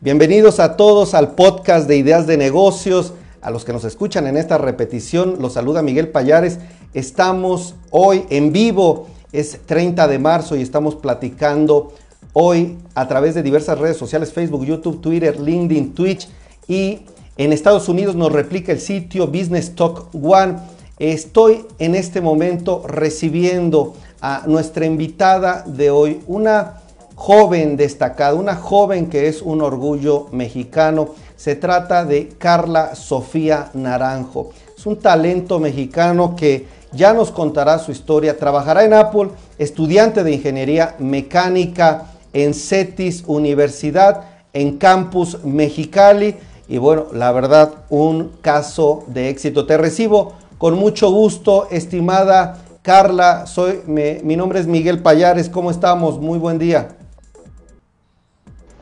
Bienvenidos 0.00 0.60
a 0.60 0.76
todos 0.76 1.14
al 1.14 1.34
podcast 1.34 1.88
de 1.88 1.96
Ideas 1.96 2.26
de 2.26 2.36
Negocios. 2.36 3.12
A 3.42 3.50
los 3.50 3.64
que 3.64 3.72
nos 3.72 3.84
escuchan 3.84 4.26
en 4.26 4.36
esta 4.36 4.58
repetición, 4.58 5.36
los 5.40 5.52
saluda 5.52 5.82
Miguel 5.82 6.08
Payares. 6.08 6.58
Estamos 6.94 7.74
hoy 7.90 8.24
en 8.30 8.52
vivo, 8.52 9.06
es 9.32 9.60
30 9.66 10.08
de 10.08 10.18
marzo 10.18 10.56
y 10.56 10.62
estamos 10.62 10.96
platicando 10.96 11.92
hoy 12.32 12.78
a 12.94 13.06
través 13.08 13.34
de 13.34 13.42
diversas 13.42 13.78
redes 13.78 13.96
sociales, 13.96 14.32
Facebook, 14.32 14.64
YouTube, 14.64 15.00
Twitter, 15.00 15.38
LinkedIn, 15.38 15.94
Twitch 15.94 16.28
y 16.68 17.02
en 17.36 17.52
Estados 17.52 17.88
Unidos 17.88 18.16
nos 18.16 18.32
replica 18.32 18.72
el 18.72 18.80
sitio 18.80 19.26
Business 19.26 19.74
Talk 19.74 20.08
One. 20.14 20.56
Estoy 20.98 21.66
en 21.78 21.94
este 21.94 22.22
momento 22.22 22.82
recibiendo 22.86 23.94
a 24.22 24.44
nuestra 24.46 24.86
invitada 24.86 25.62
de 25.66 25.90
hoy, 25.90 26.22
una 26.26 26.80
joven 27.14 27.76
destacada, 27.76 28.34
una 28.34 28.56
joven 28.56 29.10
que 29.10 29.28
es 29.28 29.42
un 29.42 29.60
orgullo 29.60 30.28
mexicano. 30.32 31.10
Se 31.36 31.56
trata 31.56 32.06
de 32.06 32.28
Carla 32.38 32.94
Sofía 32.94 33.70
Naranjo. 33.74 34.50
Es 34.76 34.86
un 34.86 34.96
talento 34.96 35.58
mexicano 35.58 36.34
que 36.34 36.66
ya 36.92 37.12
nos 37.12 37.30
contará 37.30 37.78
su 37.78 37.92
historia. 37.92 38.38
Trabajará 38.38 38.84
en 38.84 38.94
Apple, 38.94 39.28
estudiante 39.58 40.24
de 40.24 40.32
ingeniería 40.32 40.94
mecánica 40.98 42.06
en 42.32 42.54
CETIS 42.54 43.24
Universidad 43.26 44.24
en 44.54 44.78
Campus 44.78 45.44
Mexicali 45.44 46.34
y 46.68 46.78
bueno, 46.78 47.06
la 47.12 47.32
verdad, 47.32 47.84
un 47.90 48.32
caso 48.40 49.04
de 49.06 49.28
éxito. 49.28 49.66
Te 49.66 49.76
recibo 49.76 50.32
con 50.58 50.74
mucho 50.74 51.10
gusto, 51.10 51.68
estimada 51.70 52.58
Carla. 52.82 53.46
Soy, 53.46 53.82
mi 53.86 54.36
nombre 54.36 54.60
es 54.60 54.66
Miguel 54.66 55.02
Payares. 55.02 55.48
¿Cómo 55.48 55.70
estamos? 55.70 56.18
Muy 56.20 56.38
buen 56.38 56.58
día. 56.58 56.96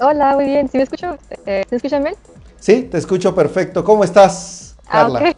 Hola, 0.00 0.34
muy 0.34 0.46
bien. 0.46 0.68
¿Sí 0.68 0.76
me 0.76 0.84
escucho? 0.84 1.16
Eh, 1.46 1.64
¿Me 1.70 1.76
escuchan 1.76 2.02
bien? 2.02 2.16
Sí, 2.58 2.82
te 2.82 2.98
escucho 2.98 3.34
perfecto. 3.34 3.84
¿Cómo 3.84 4.04
estás, 4.04 4.76
ah, 4.86 4.90
Carla? 4.90 5.34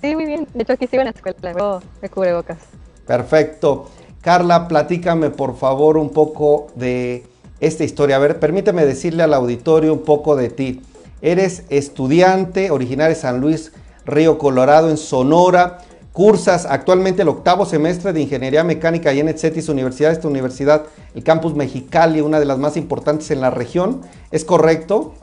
Sí, 0.00 0.14
muy 0.14 0.26
bien. 0.26 0.46
De 0.54 0.62
hecho, 0.62 0.72
aquí 0.74 0.86
sigo 0.86 1.02
en 1.02 1.06
la 1.06 1.10
escuela. 1.10 1.80
Me 2.00 2.08
cubre 2.08 2.34
bocas. 2.34 2.58
Perfecto. 3.06 3.90
Carla, 4.20 4.68
platícame 4.68 5.30
por 5.30 5.56
favor 5.56 5.96
un 5.96 6.10
poco 6.10 6.68
de 6.74 7.26
esta 7.58 7.84
historia. 7.84 8.16
A 8.16 8.18
ver, 8.18 8.38
permíteme 8.38 8.84
decirle 8.84 9.22
al 9.22 9.34
auditorio 9.34 9.92
un 9.92 10.02
poco 10.02 10.36
de 10.36 10.50
ti. 10.50 10.82
Eres 11.22 11.64
estudiante 11.68 12.70
originario 12.70 13.14
de 13.14 13.20
San 13.20 13.40
Luis, 13.40 13.72
Río 14.06 14.38
Colorado, 14.38 14.90
en 14.90 14.96
Sonora. 14.96 15.78
Cursas 16.12 16.66
actualmente 16.66 17.22
el 17.22 17.28
octavo 17.28 17.64
semestre 17.66 18.12
de 18.12 18.22
Ingeniería 18.22 18.64
Mecánica 18.64 19.12
y 19.12 19.20
en 19.20 19.28
ETCETIS 19.28 19.68
Universidad, 19.68 20.10
esta 20.10 20.28
universidad, 20.28 20.86
el 21.14 21.22
campus 21.22 21.54
Mexicali, 21.54 22.20
una 22.20 22.40
de 22.40 22.46
las 22.46 22.58
más 22.58 22.76
importantes 22.76 23.30
en 23.30 23.40
la 23.40 23.50
región. 23.50 24.00
¿Es 24.30 24.44
correcto? 24.44 25.14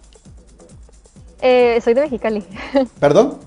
Eh, 1.42 1.80
soy 1.84 1.94
de 1.94 2.02
Mexicali. 2.02 2.46
¿Perdón? 3.00 3.38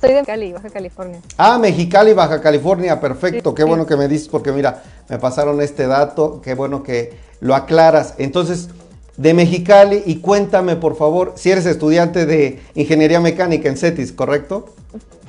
Soy 0.00 0.12
de 0.12 0.22
Cali, 0.22 0.52
Baja 0.52 0.68
California. 0.68 1.20
Ah, 1.38 1.58
Mexicali, 1.58 2.12
Baja 2.12 2.42
California, 2.42 3.00
perfecto. 3.00 3.54
Qué 3.54 3.64
bueno 3.64 3.86
que 3.86 3.96
me 3.96 4.06
dices 4.06 4.28
porque 4.28 4.52
mira, 4.52 4.82
me 5.08 5.18
pasaron 5.18 5.62
este 5.62 5.86
dato, 5.86 6.42
qué 6.42 6.54
bueno 6.54 6.82
que 6.82 7.16
lo 7.40 7.54
aclaras. 7.54 8.14
Entonces, 8.18 8.68
de 9.16 9.34
Mexicali 9.34 10.02
y 10.06 10.16
cuéntame 10.16 10.76
por 10.76 10.96
favor, 10.96 11.34
si 11.36 11.50
eres 11.50 11.66
estudiante 11.66 12.26
de 12.26 12.60
Ingeniería 12.74 13.20
Mecánica 13.20 13.68
en 13.68 13.76
CETIS, 13.76 14.12
¿correcto? 14.12 14.74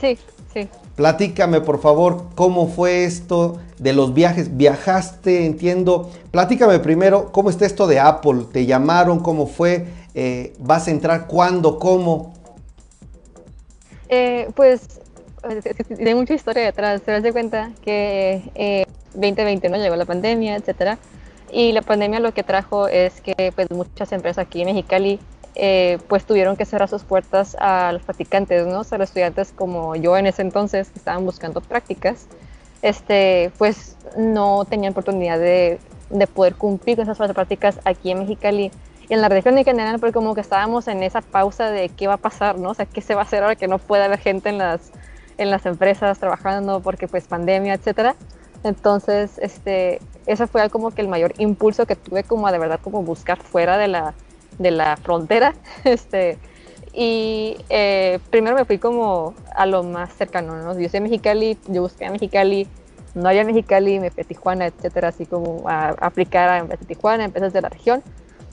Sí, 0.02 0.18
sí. 0.54 0.68
Platícame 0.96 1.62
por 1.62 1.82
favor 1.82 2.24
cómo 2.36 2.68
fue 2.68 3.04
esto 3.04 3.60
de 3.78 3.94
los 3.94 4.14
viajes. 4.14 4.56
Viajaste, 4.56 5.46
entiendo. 5.46 6.10
Platícame 6.32 6.80
primero 6.80 7.32
cómo 7.34 7.50
está 7.50 7.66
esto 7.66 7.86
de 7.86 8.00
Apple. 8.00 8.46
¿Te 8.52 8.66
llamaron? 8.66 9.20
¿Cómo 9.20 9.48
fue? 9.48 9.88
Eh, 10.14 10.54
¿Vas 10.60 10.88
a 10.88 10.92
entrar 10.92 11.28
cuándo? 11.28 11.80
¿Cómo? 11.80 12.34
Eh, 14.08 14.48
pues 14.56 15.02
de 15.90 16.16
mucha 16.16 16.34
historia 16.34 16.64
detrás. 16.64 17.02
Te 17.02 17.12
das 17.12 17.32
cuenta 17.34 17.72
que 17.84 18.42
eh, 18.56 18.86
2020 19.14 19.70
no 19.70 19.78
llegó 19.78 19.96
la 19.98 20.06
pandemia, 20.06 20.56
etcétera. 20.56 20.98
Y 21.56 21.72
la 21.72 21.82
pandemia 21.82 22.20
lo 22.20 22.34
que 22.34 22.44
trajo 22.44 22.90
es 22.90 23.22
que 23.22 23.54
pues 23.56 23.72
muchas 23.72 24.12
empresas 24.12 24.46
aquí 24.46 24.60
en 24.60 24.68
Mexicali 24.68 25.22
eh, 25.56 26.00
pues 26.10 26.26
tuvieron 26.26 26.58
que 26.58 26.66
cerrar 26.66 26.90
sus 26.90 27.04
puertas 27.04 27.56
a 27.58 27.94
los 27.94 28.02
practicantes, 28.02 28.68
¿no? 28.68 28.82
O 28.82 28.84
sea, 28.84 28.98
los 28.98 29.08
estudiantes 29.08 29.54
como 29.54 29.96
yo 29.96 30.18
en 30.18 30.28
ese 30.28 30.42
entonces 30.42 30.90
que 30.90 31.00
estaban 31.00 31.24
buscando 31.24 31.62
prácticas, 31.62 32.28
este, 32.82 33.54
pues 33.58 33.96
no 34.18 34.66
tenían 34.66 34.92
oportunidad 34.92 35.40
de, 35.40 35.80
de 36.10 36.28
poder 36.28 36.56
cumplir 36.56 36.98
con 36.98 37.10
esas 37.10 37.32
prácticas 37.32 37.80
aquí 37.86 38.12
en 38.12 38.20
Mexicali 38.20 38.70
y 39.08 39.14
en 39.14 39.22
la 39.22 39.30
región 39.30 39.58
en 39.58 39.64
general, 39.64 39.98
porque 40.02 40.12
como 40.12 40.36
que 40.36 40.42
estábamos 40.42 40.90
en 40.90 41.04
esa 41.04 41.22
pausa 41.22 41.72
de 41.72 41.88
qué 41.88 42.08
va 42.08 42.16
a 42.16 42.18
pasar, 42.18 42.60
¿no? 42.60 42.72
O 42.72 42.74
sea, 42.74 42.86
qué 42.86 43.00
se 43.00 43.16
va 43.16 43.22
a 43.22 43.24
hacer 43.24 43.44
ahora 43.44 43.56
que 43.56 43.70
no 43.70 43.78
puede 43.78 44.04
haber 44.04 44.20
gente 44.20 44.50
en 44.50 44.58
las, 44.58 44.92
en 45.38 45.52
las 45.52 45.66
empresas 45.66 46.20
trabajando 46.20 46.82
porque 46.82 47.08
pues 47.08 47.28
pandemia, 47.28 47.76
etcétera. 47.76 48.18
Entonces, 48.66 49.38
este, 49.38 50.02
ese 50.26 50.48
fue 50.48 50.70
como 50.70 50.92
que 50.92 51.02
el 51.02 51.08
mayor 51.08 51.34
impulso 51.38 51.86
que 51.86 51.96
tuve 51.96 52.24
como 52.24 52.48
a 52.48 52.52
de 52.52 52.60
verdad 52.60 52.80
como 52.82 53.04
buscar 53.04 53.38
fuera 53.38 53.78
de 53.78 53.88
la, 53.88 54.14
de 54.60 54.72
la 54.72 54.98
frontera. 54.98 55.54
Este, 55.84 56.38
y 56.94 57.58
eh, 57.70 58.20
primero 58.30 58.56
me 58.56 58.64
fui 58.64 58.78
como 58.78 59.34
a 59.54 59.66
lo 59.66 59.84
más 59.84 60.14
cercano, 60.14 60.56
¿no? 60.56 60.80
Yo 60.80 60.88
soy 60.88 61.02
Mexicali, 61.02 61.58
yo 61.68 61.82
busqué 61.82 62.06
a 62.06 62.12
Mexicali, 62.12 62.68
no 63.16 63.28
había 63.28 63.44
Mexicali, 63.44 64.00
me 64.00 64.12
fui 64.12 64.24
a 64.24 64.28
Tijuana, 64.28 64.68
etcétera, 64.68 65.10
así 65.10 65.26
como 65.26 65.68
a, 65.68 65.90
aplicar 65.90 66.50
a, 66.50 66.58
a 66.60 66.78
Tijuana, 66.78 67.26
empresas 67.26 67.52
de 67.52 67.62
la 67.62 67.70
región. 67.70 68.02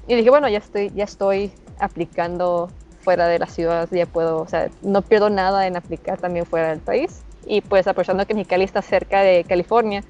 Y 0.09 0.17
dije, 0.17 0.31
bueno, 0.31 0.49
ya 0.49 0.59
estoy, 0.59 0.91
ya 0.95 1.05
estoy 1.05 1.53
aplicando 1.79 2.69
fuera 3.01 3.29
de 3.29 3.39
la 3.39 3.47
ciudad, 3.47 3.89
ya 3.91 4.07
puedo, 4.07 4.41
o 4.41 4.49
sea, 4.49 4.71
no 4.83 5.03
pierdo 5.03 5.31
nada 5.31 5.67
en 5.67 5.77
aplicar 5.77 6.21
también 6.21 6.47
fuera 6.47 6.71
del 6.71 6.81
país. 6.81 7.23
Y 7.47 7.61
pues 7.61 7.87
aprovechando 7.87 8.27
que 8.27 8.35
Mexicali 8.35 8.65
está 8.65 8.83
cerca 8.83 9.21
de 9.21 9.45
California, 9.45 10.03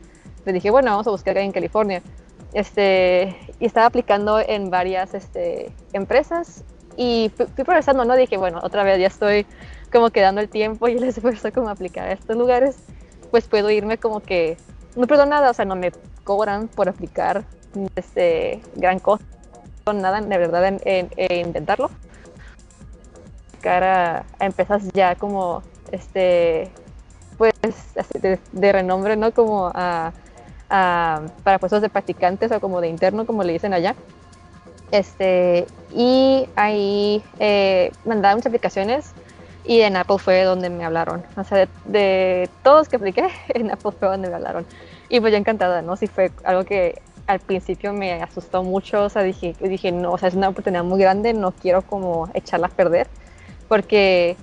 le 0.45 0.53
dije, 0.53 0.71
bueno, 0.71 0.91
vamos 0.91 1.07
a 1.07 1.11
buscar 1.11 1.37
en 1.39 1.53
California. 1.53 2.03
Este, 2.53 3.37
y 3.61 3.67
estaba 3.67 3.87
aplicando 3.87 4.39
en 4.41 4.71
varias 4.71 5.15
este, 5.15 5.73
empresas 5.93 6.65
y 6.97 7.31
fui, 7.35 7.47
progresando, 7.65 8.05
¿no? 8.05 8.15
Dije, 8.15 8.37
bueno, 8.37 8.61
otra 8.63 8.83
vez 8.83 9.01
ya 9.01 9.07
estoy 9.07 9.47
como 9.91 10.11
quedando 10.11 10.41
el 10.41 10.49
tiempo 10.49 10.89
y 10.89 10.93
el 10.93 11.05
esfuerzo 11.05 11.53
como 11.53 11.69
aplicar 11.69 12.09
a 12.09 12.13
estos 12.13 12.37
lugares, 12.37 12.77
pues 13.31 13.47
puedo 13.47 13.71
irme 13.71 13.99
como 13.99 14.21
que, 14.21 14.57
no 14.97 15.07
pierdo 15.07 15.27
nada, 15.27 15.51
o 15.51 15.55
sea, 15.55 15.65
no 15.65 15.77
me 15.77 15.93
cobran 16.25 16.69
por 16.69 16.89
aplicar 16.89 17.45
este, 17.97 18.61
gran 18.77 18.99
cosa, 18.99 19.25
nada, 19.95 20.21
de 20.21 20.39
verdad, 20.39 20.67
en, 20.67 20.81
en, 20.85 21.09
en 21.17 21.47
intentarlo. 21.47 21.91
A 23.65 24.25
empresas 24.41 24.83
ya 24.93 25.15
como, 25.15 25.63
este, 25.93 26.69
pues, 27.39 27.55
de, 28.21 28.41
de 28.51 28.73
renombre, 28.73 29.17
¿no? 29.17 29.33
Como 29.33 29.71
a 29.73 30.13
Uh, 30.73 31.29
para 31.45 31.59
puestos 31.59 31.83
de 31.83 31.91
practicantes 31.91 32.51
o 32.51 32.59
como 32.59 32.81
de 32.81 32.89
interno, 32.89 33.27
como 33.27 33.45
le 33.45 33.53
dicen 33.53 33.75
allá. 33.75 33.95
Este, 34.91 35.67
y 35.95 36.49
ahí 36.57 37.23
eh, 37.39 37.93
mandaba 38.07 38.35
muchas 38.35 38.47
aplicaciones 38.47 39.13
y 39.67 39.83
en 39.83 39.99
Apple 39.99 40.17
fue 40.17 40.45
donde 40.45 40.71
me 40.71 40.87
hablaron. 40.87 41.25
O 41.37 41.45
sea, 41.45 41.59
de, 41.59 41.69
de, 41.85 42.51
todos 42.63 42.89
que 42.89 42.97
apliqué, 42.97 43.29
en 43.49 43.71
Apple 43.71 43.93
fue 43.99 44.09
donde 44.09 44.31
me 44.31 44.37
hablaron. 44.37 44.65
Y 45.11 45.21
pues 45.21 45.33
yo 45.33 45.37
encantada, 45.37 45.83
¿no? 45.83 45.95
Sí 45.97 46.07
fue 46.07 46.33
algo 46.43 46.65
que 46.65 47.03
al 47.27 47.41
principio 47.41 47.93
me 47.93 48.23
asustó 48.23 48.63
mucho, 48.63 49.05
o 49.05 49.09
sea, 49.11 49.23
dije, 49.23 49.55
dije, 49.61 49.93
no, 49.93 50.13
o 50.13 50.17
sea, 50.17 50.31
es 50.31 50.35
una 50.35 50.49
oportunidad 50.49 50.85
muy 50.85 50.99
grande, 50.99 51.35
no 51.35 51.53
quiero 51.53 51.83
como 51.83 52.31
echarla 52.33 52.69
a 52.69 52.71
perder, 52.71 53.09
porque 53.69 54.39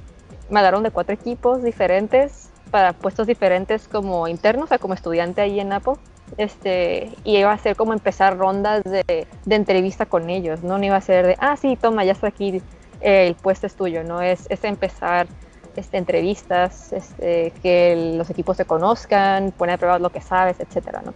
me 0.52 0.60
hablaron 0.60 0.84
de 0.84 0.92
cuatro 0.92 1.16
equipos 1.16 1.64
diferentes 1.64 2.50
para 2.70 2.94
puestos 2.94 3.26
diferentes 3.26 3.88
como 3.88 4.28
internos, 4.28 4.66
o 4.66 4.68
sea, 4.68 4.78
como 4.78 4.94
estudiante 4.94 5.42
ahí 5.42 5.60
en 5.60 5.74
Apple 5.74 5.96
este, 6.38 7.12
y 7.24 7.38
iba 7.38 7.52
a 7.52 7.58
ser 7.58 7.76
como 7.76 7.94
empezar 7.94 8.38
rondas 8.38 8.84
de, 8.84 9.28
de, 9.46 9.56
entrevista 9.56 10.06
con 10.06 10.30
ellos, 10.30 10.64
¿no? 10.64 10.78
No 10.78 10.86
iba 10.86 10.96
a 10.96 11.02
ser 11.02 11.28
de, 11.28 11.36
ah, 11.40 11.58
sí, 11.58 11.76
toma, 11.76 12.04
ya 12.04 12.14
está 12.14 12.28
aquí, 12.28 12.62
el 13.02 13.36
puesto 13.36 13.68
es 13.68 13.76
tuyo, 13.76 14.04
¿no? 14.04 14.22
Es, 14.22 14.46
es 14.50 14.64
empezar 14.64 15.28
este, 15.76 15.98
entrevistas, 15.98 16.92
este, 16.94 17.54
que 17.62 18.16
los 18.18 18.30
equipos 18.30 18.58
se 18.58 18.66
conozcan, 18.66 19.52
poner 19.52 19.76
a 19.76 19.78
prueba 19.78 20.00
lo 20.00 20.10
que 20.10 20.22
sabes, 20.22 20.60
etcétera, 20.60 21.02
¿no? 21.06 21.14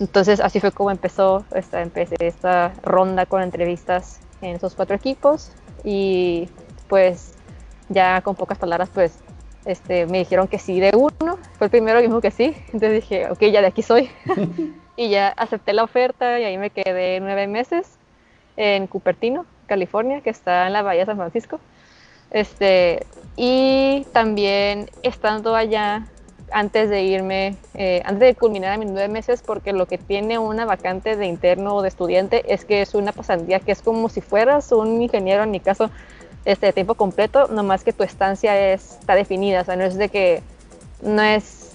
Entonces, 0.00 0.40
así 0.40 0.60
fue 0.60 0.72
como 0.72 0.90
empezó 0.90 1.44
esta, 1.54 1.82
empecé 1.82 2.16
esta 2.20 2.72
ronda 2.82 3.26
con 3.26 3.42
entrevistas 3.42 4.20
en 4.40 4.56
esos 4.56 4.74
cuatro 4.74 4.96
equipos 4.96 5.52
y 5.84 6.48
pues 6.88 7.34
ya 7.90 8.22
con 8.22 8.34
pocas 8.34 8.56
palabras, 8.56 8.88
pues 8.92 9.12
este, 9.64 10.06
me 10.06 10.18
dijeron 10.18 10.48
que 10.48 10.58
sí 10.58 10.80
de 10.80 10.92
uno, 10.94 11.38
fue 11.58 11.66
el 11.66 11.70
primero 11.70 11.98
que 11.98 12.06
dijo 12.06 12.20
que 12.20 12.30
sí, 12.30 12.54
entonces 12.66 12.92
dije, 12.92 13.30
ok, 13.30 13.40
ya 13.40 13.60
de 13.60 13.66
aquí 13.66 13.82
soy. 13.82 14.10
y 14.96 15.08
ya 15.08 15.28
acepté 15.28 15.72
la 15.72 15.84
oferta 15.84 16.38
y 16.38 16.44
ahí 16.44 16.58
me 16.58 16.70
quedé 16.70 17.20
nueve 17.20 17.46
meses 17.46 17.98
en 18.56 18.86
Cupertino, 18.86 19.46
California, 19.66 20.20
que 20.20 20.30
está 20.30 20.66
en 20.66 20.72
la 20.72 20.82
Bahía 20.82 21.00
de 21.00 21.06
San 21.06 21.16
Francisco. 21.16 21.60
Este, 22.30 23.06
y 23.36 24.06
también 24.12 24.90
estando 25.02 25.54
allá, 25.54 26.06
antes 26.52 26.90
de 26.90 27.02
irme, 27.02 27.56
eh, 27.74 28.02
antes 28.04 28.20
de 28.20 28.34
culminar 28.34 28.72
a 28.72 28.76
mis 28.76 28.88
nueve 28.88 29.08
meses, 29.08 29.42
porque 29.44 29.72
lo 29.72 29.86
que 29.86 29.98
tiene 29.98 30.38
una 30.38 30.64
vacante 30.64 31.16
de 31.16 31.26
interno 31.26 31.76
o 31.76 31.82
de 31.82 31.88
estudiante 31.88 32.52
es 32.52 32.64
que 32.64 32.82
es 32.82 32.94
una 32.94 33.12
pasantía 33.12 33.60
que 33.60 33.72
es 33.72 33.82
como 33.82 34.08
si 34.08 34.20
fueras 34.20 34.72
un 34.72 35.00
ingeniero, 35.00 35.42
en 35.42 35.50
mi 35.50 35.60
caso, 35.60 35.90
este, 36.44 36.72
tiempo 36.72 36.94
completo, 36.94 37.48
nomás 37.48 37.84
que 37.84 37.92
tu 37.92 38.02
estancia 38.02 38.72
es, 38.72 38.98
está 39.00 39.14
definida, 39.14 39.62
o 39.62 39.64
sea, 39.64 39.76
no 39.76 39.84
es 39.84 39.96
de 39.96 40.08
que 40.08 40.42
no 41.02 41.22
es 41.22 41.72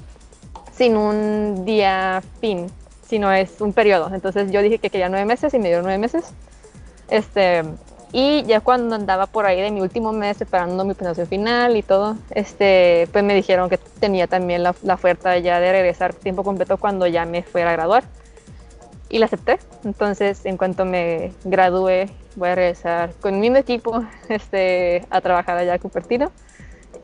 sin 0.73 0.97
un 0.97 1.65
día 1.65 2.21
fin, 2.41 2.67
sino 3.07 3.31
es 3.31 3.61
un 3.61 3.73
periodo. 3.73 4.13
Entonces 4.13 4.51
yo 4.51 4.61
dije 4.61 4.79
que 4.79 4.89
quería 4.89 5.09
nueve 5.09 5.25
meses 5.25 5.53
y 5.53 5.59
me 5.59 5.67
dieron 5.67 5.83
nueve 5.83 5.97
meses. 5.97 6.25
Este, 7.09 7.63
y 8.11 8.43
ya 8.43 8.61
cuando 8.61 8.95
andaba 8.95 9.25
por 9.27 9.45
ahí 9.45 9.61
de 9.61 9.71
mi 9.71 9.81
último 9.81 10.11
mes 10.11 10.37
preparando 10.37 10.83
mi 10.85 10.93
presentación 10.93 11.27
final 11.27 11.77
y 11.77 11.83
todo, 11.83 12.17
este, 12.31 13.07
pues 13.11 13.23
me 13.23 13.35
dijeron 13.35 13.69
que 13.69 13.77
tenía 13.77 14.27
también 14.27 14.63
la, 14.63 14.75
la 14.83 14.95
oferta 14.95 15.37
ya 15.37 15.59
de 15.59 15.71
regresar 15.71 16.13
tiempo 16.13 16.43
completo 16.43 16.77
cuando 16.77 17.07
ya 17.07 17.25
me 17.25 17.43
fuera 17.43 17.69
a 17.69 17.73
graduar. 17.73 18.03
Y 19.09 19.19
la 19.19 19.27
acepté. 19.27 19.59
Entonces, 19.85 20.45
en 20.45 20.57
cuanto 20.57 20.83
me 20.83 21.31
gradué, 21.43 22.09
voy 22.35 22.49
a 22.49 22.55
regresar 22.55 23.13
con 23.21 23.39
mi 23.39 23.47
equipo 23.55 24.03
este, 24.29 25.05
a 25.11 25.21
trabajar 25.21 25.57
allá 25.57 25.75
a 25.75 25.79
Cupertino. 25.79 26.31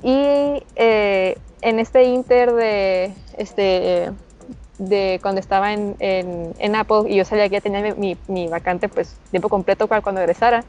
Y 0.03 0.63
eh, 0.75 1.37
en 1.61 1.79
este 1.79 2.03
inter 2.05 2.51
de, 2.53 3.13
este, 3.37 4.11
de 4.79 5.19
cuando 5.21 5.39
estaba 5.39 5.73
en, 5.73 5.95
en, 5.99 6.55
en, 6.57 6.75
Apple 6.75 7.03
y 7.07 7.17
yo 7.17 7.23
sabía 7.23 7.47
que 7.49 7.53
ya 7.53 7.61
tenía 7.61 7.93
mi, 7.93 8.17
mi 8.27 8.47
vacante 8.47 8.89
pues 8.89 9.15
tiempo 9.29 9.47
completo 9.47 9.85
para 9.87 10.01
cuando 10.01 10.19
regresara, 10.19 10.63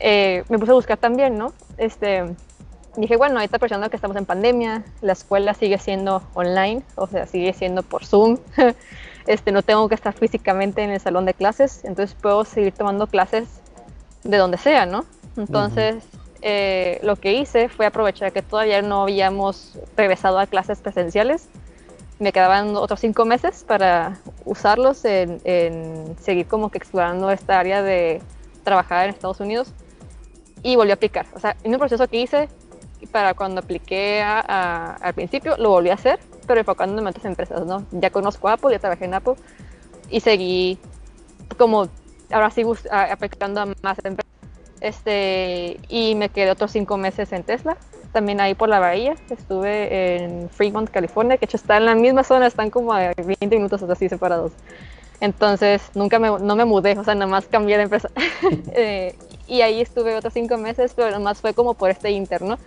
eh, 0.00 0.44
me 0.48 0.60
puse 0.60 0.70
a 0.70 0.74
buscar 0.74 0.96
también, 0.96 1.36
¿no? 1.36 1.52
Este, 1.76 2.22
dije, 2.96 3.16
bueno, 3.16 3.38
ahorita 3.38 3.56
aprovechando 3.56 3.90
que 3.90 3.96
estamos 3.96 4.16
en 4.16 4.26
pandemia, 4.26 4.84
la 5.00 5.12
escuela 5.12 5.54
sigue 5.54 5.78
siendo 5.78 6.22
online, 6.34 6.82
o 6.94 7.08
sea, 7.08 7.26
sigue 7.26 7.52
siendo 7.52 7.82
por 7.82 8.04
Zoom. 8.04 8.38
este, 9.26 9.52
no 9.52 9.62
tengo 9.62 9.88
que 9.88 9.94
estar 9.94 10.12
físicamente 10.12 10.82
en 10.82 10.90
el 10.90 11.00
salón 11.00 11.26
de 11.26 11.34
clases, 11.34 11.84
entonces 11.84 12.16
puedo 12.20 12.44
seguir 12.44 12.72
tomando 12.72 13.06
clases 13.06 13.48
de 14.24 14.36
donde 14.36 14.58
sea, 14.58 14.86
¿no? 14.86 15.04
Entonces, 15.36 16.04
eh, 16.42 17.00
lo 17.02 17.16
que 17.16 17.34
hice 17.34 17.68
fue 17.68 17.86
aprovechar 17.86 18.32
que 18.32 18.42
todavía 18.42 18.82
no 18.82 19.02
habíamos 19.02 19.78
regresado 19.96 20.38
a 20.38 20.46
clases 20.46 20.80
presenciales. 20.80 21.48
Me 22.18 22.32
quedaban 22.32 22.76
otros 22.76 23.00
cinco 23.00 23.24
meses 23.24 23.64
para 23.66 24.18
usarlos 24.44 25.04
en, 25.04 25.40
en 25.44 26.16
seguir 26.20 26.46
como 26.46 26.70
que 26.70 26.78
explorando 26.78 27.30
esta 27.30 27.58
área 27.58 27.82
de 27.82 28.20
trabajar 28.62 29.04
en 29.04 29.10
Estados 29.10 29.40
Unidos 29.40 29.72
y 30.62 30.76
volví 30.76 30.90
a 30.90 30.94
aplicar. 30.94 31.26
O 31.34 31.40
sea, 31.40 31.56
en 31.64 31.72
un 31.72 31.78
proceso 31.78 32.06
que 32.06 32.18
hice 32.18 32.48
para 33.10 33.34
cuando 33.34 33.60
apliqué 33.60 34.22
al 34.22 35.14
principio, 35.14 35.56
lo 35.56 35.70
volví 35.70 35.90
a 35.90 35.94
hacer, 35.94 36.20
pero 36.46 36.60
enfocándome 36.60 37.02
en 37.02 37.06
otras 37.08 37.24
empresas, 37.24 37.66
¿no? 37.66 37.84
Ya 37.92 38.10
conozco 38.10 38.48
Apple, 38.48 38.72
ya 38.72 38.78
trabajé 38.78 39.04
en 39.04 39.14
Apple 39.14 39.34
y 40.10 40.20
seguí 40.20 40.78
como 41.58 41.88
ahora 42.30 42.50
sí 42.50 42.64
aplicando 42.90 43.60
a 43.60 43.66
más 43.82 43.98
empresas. 44.04 44.32
Este, 44.80 45.78
y 45.88 46.16
me 46.16 46.28
quedé 46.28 46.50
otros 46.50 46.72
cinco 46.72 46.96
meses 46.96 47.32
en 47.32 47.44
Tesla, 47.44 47.76
también 48.12 48.40
ahí 48.40 48.54
por 48.54 48.68
la 48.68 48.80
bahía. 48.80 49.14
Estuve 49.30 50.16
en 50.16 50.50
Fremont, 50.50 50.90
California, 50.90 51.36
que 51.36 51.44
hecho 51.44 51.56
está 51.56 51.76
en 51.76 51.86
la 51.86 51.94
misma 51.94 52.24
zona, 52.24 52.46
están 52.48 52.70
como 52.70 52.92
a 52.92 53.12
20 53.14 53.46
minutos 53.56 53.82
así 53.84 54.08
separados. 54.08 54.52
Entonces, 55.20 55.82
nunca 55.94 56.18
me, 56.18 56.30
no 56.40 56.56
me 56.56 56.64
mudé, 56.64 56.98
o 56.98 57.04
sea, 57.04 57.14
nada 57.14 57.30
más 57.30 57.46
cambié 57.46 57.76
de 57.76 57.84
empresa. 57.84 58.10
Eh, 58.74 59.14
y 59.46 59.60
ahí 59.60 59.80
estuve 59.80 60.16
otros 60.16 60.32
cinco 60.32 60.56
meses, 60.56 60.94
pero 60.96 61.20
más 61.20 61.40
fue 61.40 61.54
como 61.54 61.74
por 61.74 61.90
este 61.90 62.10
interno. 62.10 62.58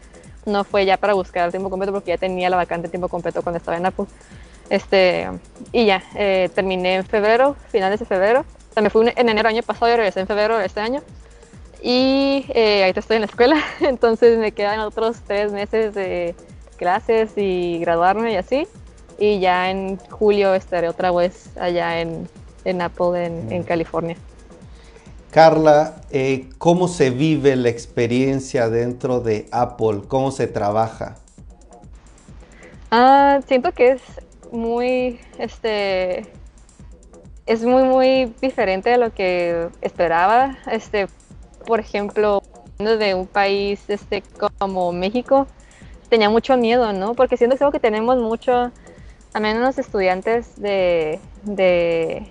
No 0.45 0.63
fue 0.63 0.85
ya 0.85 0.97
para 0.97 1.13
buscar 1.13 1.45
el 1.45 1.51
tiempo 1.51 1.69
completo 1.69 1.91
porque 1.91 2.11
ya 2.11 2.17
tenía 2.17 2.49
la 2.49 2.57
vacante 2.57 2.89
tiempo 2.89 3.09
completo 3.09 3.41
cuando 3.41 3.57
estaba 3.57 3.77
en 3.77 3.85
Apple. 3.85 4.05
Este, 4.69 5.29
y 5.71 5.85
ya, 5.85 6.03
eh, 6.15 6.49
terminé 6.53 6.95
en 6.95 7.05
febrero, 7.05 7.55
finales 7.69 7.99
de 7.99 8.05
febrero. 8.05 8.41
O 8.41 8.73
sea, 8.73 8.83
me 8.83 8.89
fui 8.89 9.11
en 9.15 9.29
enero 9.29 9.49
año 9.49 9.63
pasado 9.63 9.91
y 9.91 9.95
regresé 9.95 10.19
en 10.21 10.27
febrero 10.27 10.57
de 10.57 10.65
este 10.65 10.79
año. 10.81 11.01
Y 11.81 12.45
eh, 12.49 12.81
ahorita 12.81 12.99
estoy 12.99 13.17
en 13.17 13.21
la 13.21 13.27
escuela, 13.27 13.57
entonces 13.79 14.39
me 14.39 14.51
quedan 14.51 14.79
otros 14.79 15.17
tres 15.25 15.51
meses 15.51 15.93
de 15.93 16.35
clases 16.77 17.31
y 17.37 17.79
graduarme 17.79 18.33
y 18.33 18.35
así. 18.37 18.67
Y 19.17 19.39
ya 19.39 19.69
en 19.69 19.97
julio 19.97 20.55
estaré 20.55 20.89
otra 20.89 21.11
vez 21.11 21.49
allá 21.57 22.01
en, 22.01 22.27
en 22.65 22.81
Apple, 22.81 23.25
en, 23.25 23.51
en 23.51 23.63
California. 23.63 24.17
Carla, 25.35 25.95
eh, 26.11 26.47
¿cómo 26.59 26.87
se 26.87 27.09
vive 27.09 27.57
la 27.57 27.67
experiencia 27.67 28.69
dentro 28.69 29.19
de 29.19 29.49
Apple? 29.51 30.03
¿Cómo 30.07 30.31
se 30.31 30.47
trabaja? 30.47 31.17
Ah, 32.89 33.41
siento 33.45 33.73
que 33.73 33.89
es 33.89 34.01
muy, 34.53 35.19
este, 35.37 36.25
es 37.45 37.65
muy, 37.65 37.83
muy 37.83 38.33
diferente 38.41 38.91
de 38.91 38.97
lo 38.97 39.13
que 39.13 39.67
esperaba. 39.81 40.57
Este, 40.71 41.07
por 41.67 41.81
ejemplo, 41.81 42.41
de 42.77 43.13
un 43.13 43.27
país 43.27 43.81
este, 43.89 44.23
como 44.57 44.93
México, 44.93 45.47
tenía 46.07 46.29
mucho 46.29 46.55
miedo, 46.55 46.93
¿no? 46.93 47.13
Porque 47.13 47.35
siento 47.35 47.71
que 47.73 47.79
tenemos 47.81 48.15
mucho, 48.15 48.71
a 49.33 49.39
menos 49.41 49.61
los 49.63 49.77
estudiantes 49.79 50.55
de, 50.55 51.19
de 51.43 52.25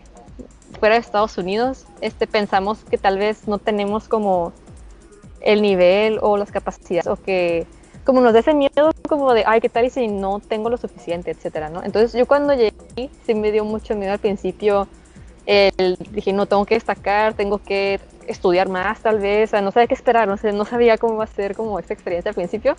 fuera 0.74 0.96
de 0.96 1.00
Estados 1.00 1.38
Unidos, 1.38 1.86
este, 2.00 2.26
pensamos 2.26 2.84
que 2.84 2.98
tal 2.98 3.18
vez 3.18 3.48
no 3.48 3.58
tenemos 3.58 4.08
como 4.08 4.52
el 5.40 5.62
nivel 5.62 6.18
o 6.22 6.36
las 6.36 6.50
capacidades 6.50 7.06
o 7.06 7.16
que 7.16 7.66
como 8.04 8.20
nos 8.20 8.34
da 8.34 8.40
ese 8.40 8.54
miedo 8.54 8.92
como 9.08 9.32
de, 9.32 9.44
ay, 9.46 9.60
¿qué 9.60 9.68
tal 9.68 9.86
y 9.86 9.90
si 9.90 10.08
no 10.08 10.40
tengo 10.40 10.68
lo 10.68 10.76
suficiente, 10.76 11.30
etcétera, 11.30 11.70
¿no? 11.70 11.82
Entonces 11.82 12.12
yo 12.12 12.26
cuando 12.26 12.52
llegué 12.54 13.10
sí 13.26 13.34
me 13.34 13.50
dio 13.50 13.64
mucho 13.64 13.94
miedo 13.94 14.12
al 14.12 14.18
principio, 14.18 14.86
el, 15.46 15.96
dije, 16.10 16.32
no, 16.32 16.46
tengo 16.46 16.64
que 16.66 16.74
destacar, 16.74 17.34
tengo 17.34 17.58
que 17.58 18.00
estudiar 18.26 18.68
más 18.68 19.00
tal 19.00 19.18
vez, 19.18 19.50
o 19.50 19.52
sea, 19.52 19.60
no 19.60 19.70
sabía 19.70 19.86
qué 19.86 19.94
esperar, 19.94 20.28
no, 20.28 20.36
sé, 20.36 20.52
no 20.52 20.64
sabía 20.64 20.98
cómo 20.98 21.16
va 21.16 21.24
a 21.24 21.28
ser 21.28 21.54
como 21.54 21.78
esta 21.78 21.94
experiencia 21.94 22.30
al 22.30 22.34
principio. 22.34 22.76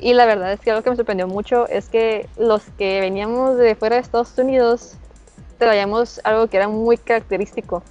Y 0.00 0.12
la 0.12 0.26
verdad 0.26 0.52
es 0.52 0.60
que 0.60 0.70
algo 0.70 0.82
que 0.82 0.90
me 0.90 0.96
sorprendió 0.96 1.26
mucho 1.26 1.66
es 1.68 1.88
que 1.88 2.28
los 2.36 2.62
que 2.76 3.00
veníamos 3.00 3.56
de 3.56 3.74
fuera 3.74 3.96
de 3.96 4.02
Estados 4.02 4.36
Unidos 4.36 4.96
traíamos 5.58 6.20
algo 6.24 6.46
que 6.48 6.56
era 6.56 6.68
muy 6.68 6.96
característico, 6.96 7.82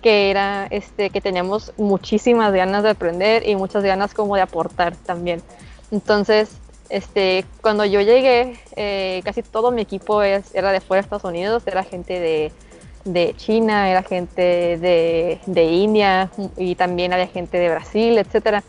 que 0.00 0.30
era 0.30 0.66
este, 0.70 1.10
que 1.10 1.20
teníamos 1.20 1.72
muchísimas 1.76 2.52
ganas 2.52 2.82
de 2.82 2.90
aprender 2.90 3.48
y 3.48 3.56
muchas 3.56 3.84
ganas 3.84 4.14
como 4.14 4.36
de 4.36 4.42
aportar 4.42 4.96
también. 4.96 5.42
Entonces, 5.90 6.50
este, 6.88 7.44
cuando 7.62 7.84
yo 7.84 8.00
llegué, 8.00 8.58
eh, 8.76 9.22
casi 9.24 9.42
todo 9.42 9.70
mi 9.70 9.82
equipo 9.82 10.22
es, 10.22 10.54
era 10.54 10.72
de 10.72 10.80
fuera 10.80 11.00
de 11.00 11.06
Estados 11.06 11.24
Unidos, 11.24 11.62
era 11.66 11.84
gente 11.84 12.20
de, 12.20 12.52
de 13.04 13.34
China, 13.36 13.90
era 13.90 14.02
gente 14.02 14.42
de, 14.42 15.40
de, 15.46 15.64
India 15.64 16.30
y 16.56 16.74
también 16.74 17.12
había 17.12 17.28
gente 17.28 17.58
de 17.58 17.70
Brasil, 17.70 18.18
etcétera, 18.18 18.62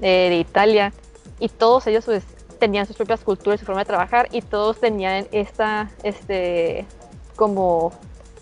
eh, 0.00 0.28
de 0.30 0.36
Italia, 0.36 0.92
y 1.40 1.48
todos 1.48 1.86
ellos 1.86 2.04
pues, 2.06 2.24
tenían 2.58 2.86
sus 2.86 2.96
propias 2.96 3.20
culturas, 3.20 3.60
su 3.60 3.66
forma 3.66 3.82
de 3.82 3.86
trabajar 3.86 4.28
y 4.32 4.42
todos 4.42 4.80
tenían 4.80 5.26
esta, 5.32 5.90
este, 6.02 6.86
como 7.38 7.92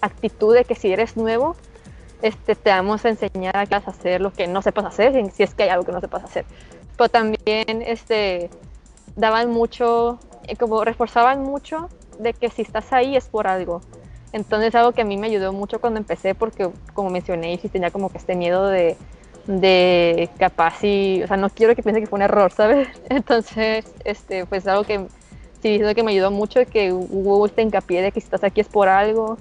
actitud 0.01 0.55
de 0.55 0.65
que 0.65 0.75
si 0.75 0.91
eres 0.91 1.17
nuevo, 1.17 1.55
este, 2.23 2.55
te 2.57 2.71
vamos 2.71 3.05
a 3.05 3.11
enseñar 3.11 3.55
a 3.57 3.77
hacer 3.77 4.21
lo 4.23 4.33
que 4.33 4.49
no 4.49 4.63
sepas 4.63 4.87
hacer, 4.87 5.31
si 5.33 5.43
es 5.43 5.55
que 5.55 5.65
hay 5.65 5.69
algo 5.69 5.85
que 5.85 5.93
no 5.93 6.01
sepas 6.01 6.25
hacer. 6.25 6.47
Pero 6.97 7.11
también 7.11 7.83
este, 7.83 8.49
daban 9.15 9.51
mucho, 9.51 10.19
eh, 10.49 10.57
como 10.57 10.83
reforzaban 10.83 11.43
mucho 11.43 11.89
de 12.19 12.33
que 12.33 12.49
si 12.49 12.63
estás 12.63 12.93
ahí 12.93 13.17
es 13.17 13.29
por 13.29 13.47
algo. 13.47 13.83
Entonces 14.33 14.75
algo 14.75 14.93
que 14.93 15.03
a 15.03 15.05
mí 15.05 15.19
me 15.19 15.27
ayudó 15.27 15.53
mucho 15.53 15.79
cuando 15.79 15.99
empecé 15.99 16.35
porque 16.35 16.71
como 16.95 17.11
mencioné, 17.11 17.59
sí 17.59 17.69
tenía 17.69 17.91
como 17.91 18.09
que 18.09 18.19
este 18.19 18.35
miedo 18.35 18.67
de, 18.67 18.97
de 19.47 20.31
capaz 20.39 20.83
y, 20.83 21.23
o 21.23 21.27
sea, 21.27 21.37
no 21.37 21.51
quiero 21.51 21.77
que 21.77 21.83
piense 21.83 22.01
que 22.01 22.07
fue 22.07 22.17
un 22.17 22.23
error, 22.23 22.51
¿sabes? 22.51 22.89
Entonces, 23.11 23.85
este, 24.05 24.47
pues 24.47 24.67
algo 24.67 24.85
que 24.85 25.07
sí, 25.67 25.95
que 25.95 26.03
me 26.03 26.13
ayudó 26.13 26.31
mucho 26.31 26.61
que 26.67 26.91
Google 26.91 27.53
te 27.53 27.63
hincapié 27.63 28.03
de 28.03 28.13
que 28.13 28.21
si 28.21 28.25
estás 28.25 28.45
aquí 28.45 28.61
es 28.61 28.69
por 28.69 28.89
algo, 28.89 29.37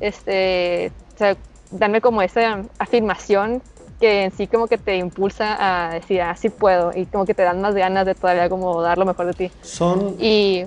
este, 0.00 0.92
o 1.14 1.18
sea, 1.18 1.36
darme 1.70 2.00
como 2.00 2.22
esa 2.22 2.62
afirmación 2.78 3.62
que 3.98 4.24
en 4.24 4.32
sí 4.32 4.46
como 4.46 4.66
que 4.66 4.78
te 4.78 4.96
impulsa 4.96 5.56
a 5.58 5.94
decir, 5.94 6.22
ah, 6.22 6.34
sí 6.36 6.48
puedo, 6.48 6.92
y 6.94 7.06
como 7.06 7.26
que 7.26 7.34
te 7.34 7.42
dan 7.42 7.60
más 7.60 7.74
ganas 7.74 8.06
de 8.06 8.14
todavía 8.14 8.48
como 8.48 8.80
dar 8.82 8.98
lo 8.98 9.04
mejor 9.04 9.26
de 9.26 9.32
ti. 9.34 9.50
Son... 9.62 10.16
Y... 10.18 10.64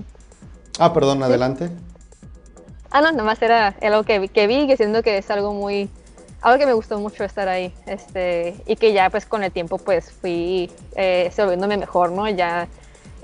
Ah, 0.79 0.93
perdón, 0.93 1.21
adelante. 1.23 1.69
Ah, 2.91 3.01
no, 3.01 3.11
nada 3.11 3.23
más 3.23 3.41
era 3.41 3.75
algo 3.81 4.03
que, 4.03 4.27
que 4.27 4.47
vi, 4.47 4.67
que 4.67 4.77
siento 4.77 5.01
que 5.01 5.17
es 5.17 5.29
algo 5.31 5.53
muy... 5.53 5.89
Algo 6.41 6.59
que 6.59 6.65
me 6.65 6.73
gustó 6.73 6.99
mucho 6.99 7.23
estar 7.23 7.47
ahí, 7.47 7.73
este, 7.85 8.55
y 8.65 8.75
que 8.75 8.91
ya 8.91 9.09
pues 9.09 9.25
con 9.25 9.43
el 9.43 9.51
tiempo 9.51 9.77
pues 9.77 10.11
fui 10.11 10.69
eh, 10.95 11.31
volviéndome 11.37 11.77
mejor, 11.77 12.11
¿no? 12.11 12.27
Ya 12.27 12.67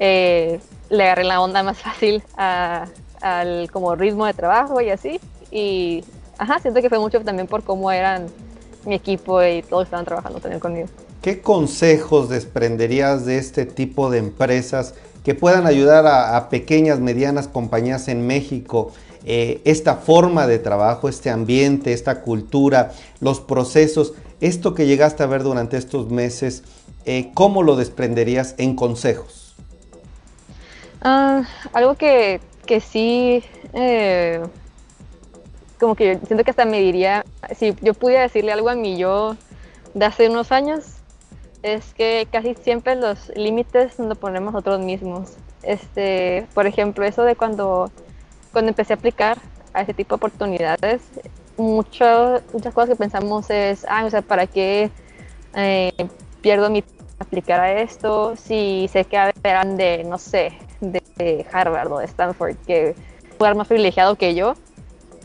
eh, 0.01 0.61
le 0.89 1.03
agarré 1.03 1.25
la 1.25 1.41
onda 1.41 1.61
más 1.61 1.77
fácil 1.77 2.23
al 2.37 3.69
como 3.71 3.95
ritmo 3.95 4.25
de 4.25 4.33
trabajo 4.33 4.79
y 4.81 4.89
así. 4.89 5.19
Y 5.51 6.03
ajá, 6.37 6.59
siento 6.59 6.81
que 6.81 6.89
fue 6.89 6.99
mucho 6.99 7.19
también 7.21 7.47
por 7.47 7.63
cómo 7.63 7.91
eran 7.91 8.27
mi 8.85 8.95
equipo 8.95 9.43
y 9.43 9.61
todos 9.61 9.83
estaban 9.83 10.05
trabajando 10.05 10.39
también 10.39 10.61
conmigo. 10.61 10.87
¿Qué 11.21 11.41
consejos 11.41 12.29
desprenderías 12.29 13.25
de 13.25 13.37
este 13.37 13.65
tipo 13.65 14.09
de 14.09 14.19
empresas 14.19 14.95
que 15.25 15.35
puedan 15.35 15.67
ayudar 15.67 16.07
a, 16.07 16.47
pequeñas, 16.47 17.01
medianas 17.01 17.49
compañías 17.49 18.07
en 18.07 18.25
México? 18.25 18.93
Eh, 19.25 19.61
esta 19.65 19.95
forma 19.95 20.47
de 20.47 20.59
trabajo, 20.59 21.09
este 21.09 21.29
ambiente, 21.29 21.91
esta 21.91 22.21
cultura, 22.21 22.93
los 23.19 23.41
procesos, 23.41 24.13
esto 24.39 24.73
que 24.73 24.85
llegaste 24.85 25.23
a 25.23 25.25
ver 25.25 25.43
durante 25.43 25.75
estos 25.75 26.09
meses, 26.09 26.63
eh, 27.03 27.31
¿cómo 27.33 27.63
lo 27.63 27.75
desprenderías 27.75 28.55
en 28.57 28.77
consejos? 28.77 29.38
Ah, 31.01 31.43
algo 31.73 31.95
que, 31.95 32.41
que 32.65 32.81
sí, 32.81 33.43
eh, 33.73 34.41
como 35.79 35.95
que 35.95 36.15
yo 36.15 36.25
siento 36.25 36.43
que 36.43 36.51
hasta 36.51 36.65
me 36.65 36.79
diría, 36.79 37.25
si 37.55 37.73
yo 37.81 37.93
pudiera 37.93 38.23
decirle 38.23 38.51
algo 38.51 38.69
a 38.69 38.75
mí 38.75 38.97
yo 38.97 39.37
de 39.93 40.05
hace 40.05 40.29
unos 40.29 40.51
años, 40.51 40.95
es 41.63 41.93
que 41.93 42.27
casi 42.31 42.55
siempre 42.55 42.95
los 42.95 43.29
límites 43.35 43.97
nos 43.99 44.17
ponemos 44.17 44.53
nosotros 44.53 44.81
mismos. 44.81 45.37
Este, 45.63 46.47
por 46.53 46.67
ejemplo, 46.67 47.05
eso 47.05 47.23
de 47.23 47.35
cuando, 47.35 47.91
cuando 48.51 48.69
empecé 48.69 48.93
a 48.93 48.97
aplicar 48.97 49.37
a 49.73 49.81
ese 49.81 49.93
tipo 49.93 50.15
de 50.15 50.17
oportunidades, 50.17 51.01
muchas 51.57 52.41
cosas 52.73 52.89
que 52.89 52.95
pensamos 52.95 53.49
es, 53.49 53.85
ah, 53.89 54.05
o 54.05 54.09
sea, 54.09 54.21
¿para 54.21 54.47
qué 54.47 54.89
eh, 55.55 55.93
pierdo 56.41 56.69
mi 56.69 56.83
aplicar 57.19 57.59
a 57.59 57.81
esto 57.81 58.35
si 58.35 58.89
sé 58.91 59.05
que 59.05 59.17
habrán 59.17 59.75
de, 59.75 60.03
no 60.05 60.17
sé, 60.17 60.53
de 60.81 61.45
Harvard 61.51 61.91
o 61.91 61.99
de 61.99 62.05
Stanford, 62.05 62.55
que 62.65 62.95
va 63.41 63.53
más 63.53 63.67
privilegiado 63.67 64.15
que 64.15 64.35
yo 64.35 64.55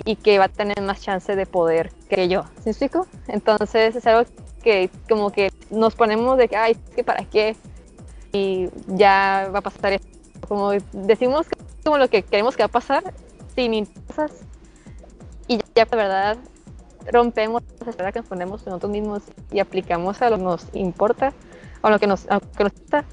y 0.05 0.17
que 0.17 0.39
va 0.39 0.47
a 0.47 0.49
tener 0.49 0.81
más 0.83 1.01
chance 1.01 1.35
de 1.37 1.47
poder 1.47 1.93
que 2.09 2.29
yo. 2.29 2.45
¿Sí 2.63 2.71
explico? 2.71 3.07
Entonces 3.29 3.97
es 3.97 4.07
algo 4.07 4.29
que 4.63 4.91
como 5.09 5.31
que 5.31 5.53
nos 5.71 5.95
ponemos 5.95 6.39
de 6.39 6.49
que, 6.49 6.57
ay, 6.57 6.77
que 6.95 7.05
para 7.05 7.25
qué, 7.25 7.57
y 8.33 8.69
ya 8.89 9.51
va 9.53 9.61
a 9.61 9.63
pasar. 9.63 10.01
Como 10.49 10.73
decimos 10.93 11.47
como 11.85 11.99
lo 11.99 12.09
que 12.09 12.23
queremos 12.23 12.57
que 12.57 12.63
va 12.63 12.67
a 12.67 12.69
pasar 12.69 13.15
sin 13.55 13.87
cosas 13.87 14.33
y 15.47 15.59
ya 15.75 15.85
de 15.85 15.97
verdad 15.97 16.37
rompemos 17.13 17.63
las 17.79 17.89
esperas 17.89 18.13
que 18.13 18.21
nos 18.21 18.29
ponemos 18.29 18.67
nosotros 18.67 18.91
mismos 18.91 19.23
y 19.51 19.61
aplicamos 19.61 20.21
a 20.23 20.31
lo 20.31 20.37
que 20.39 20.43
nos 20.43 20.67
importa, 20.75 21.33
o 21.83 21.91
lo 21.91 21.99
que 21.99 22.07
nos, 22.07 22.29
a 22.31 22.35
lo 22.35 22.41
que 22.41 22.65
nos 22.65 22.73
gusta 22.73 23.05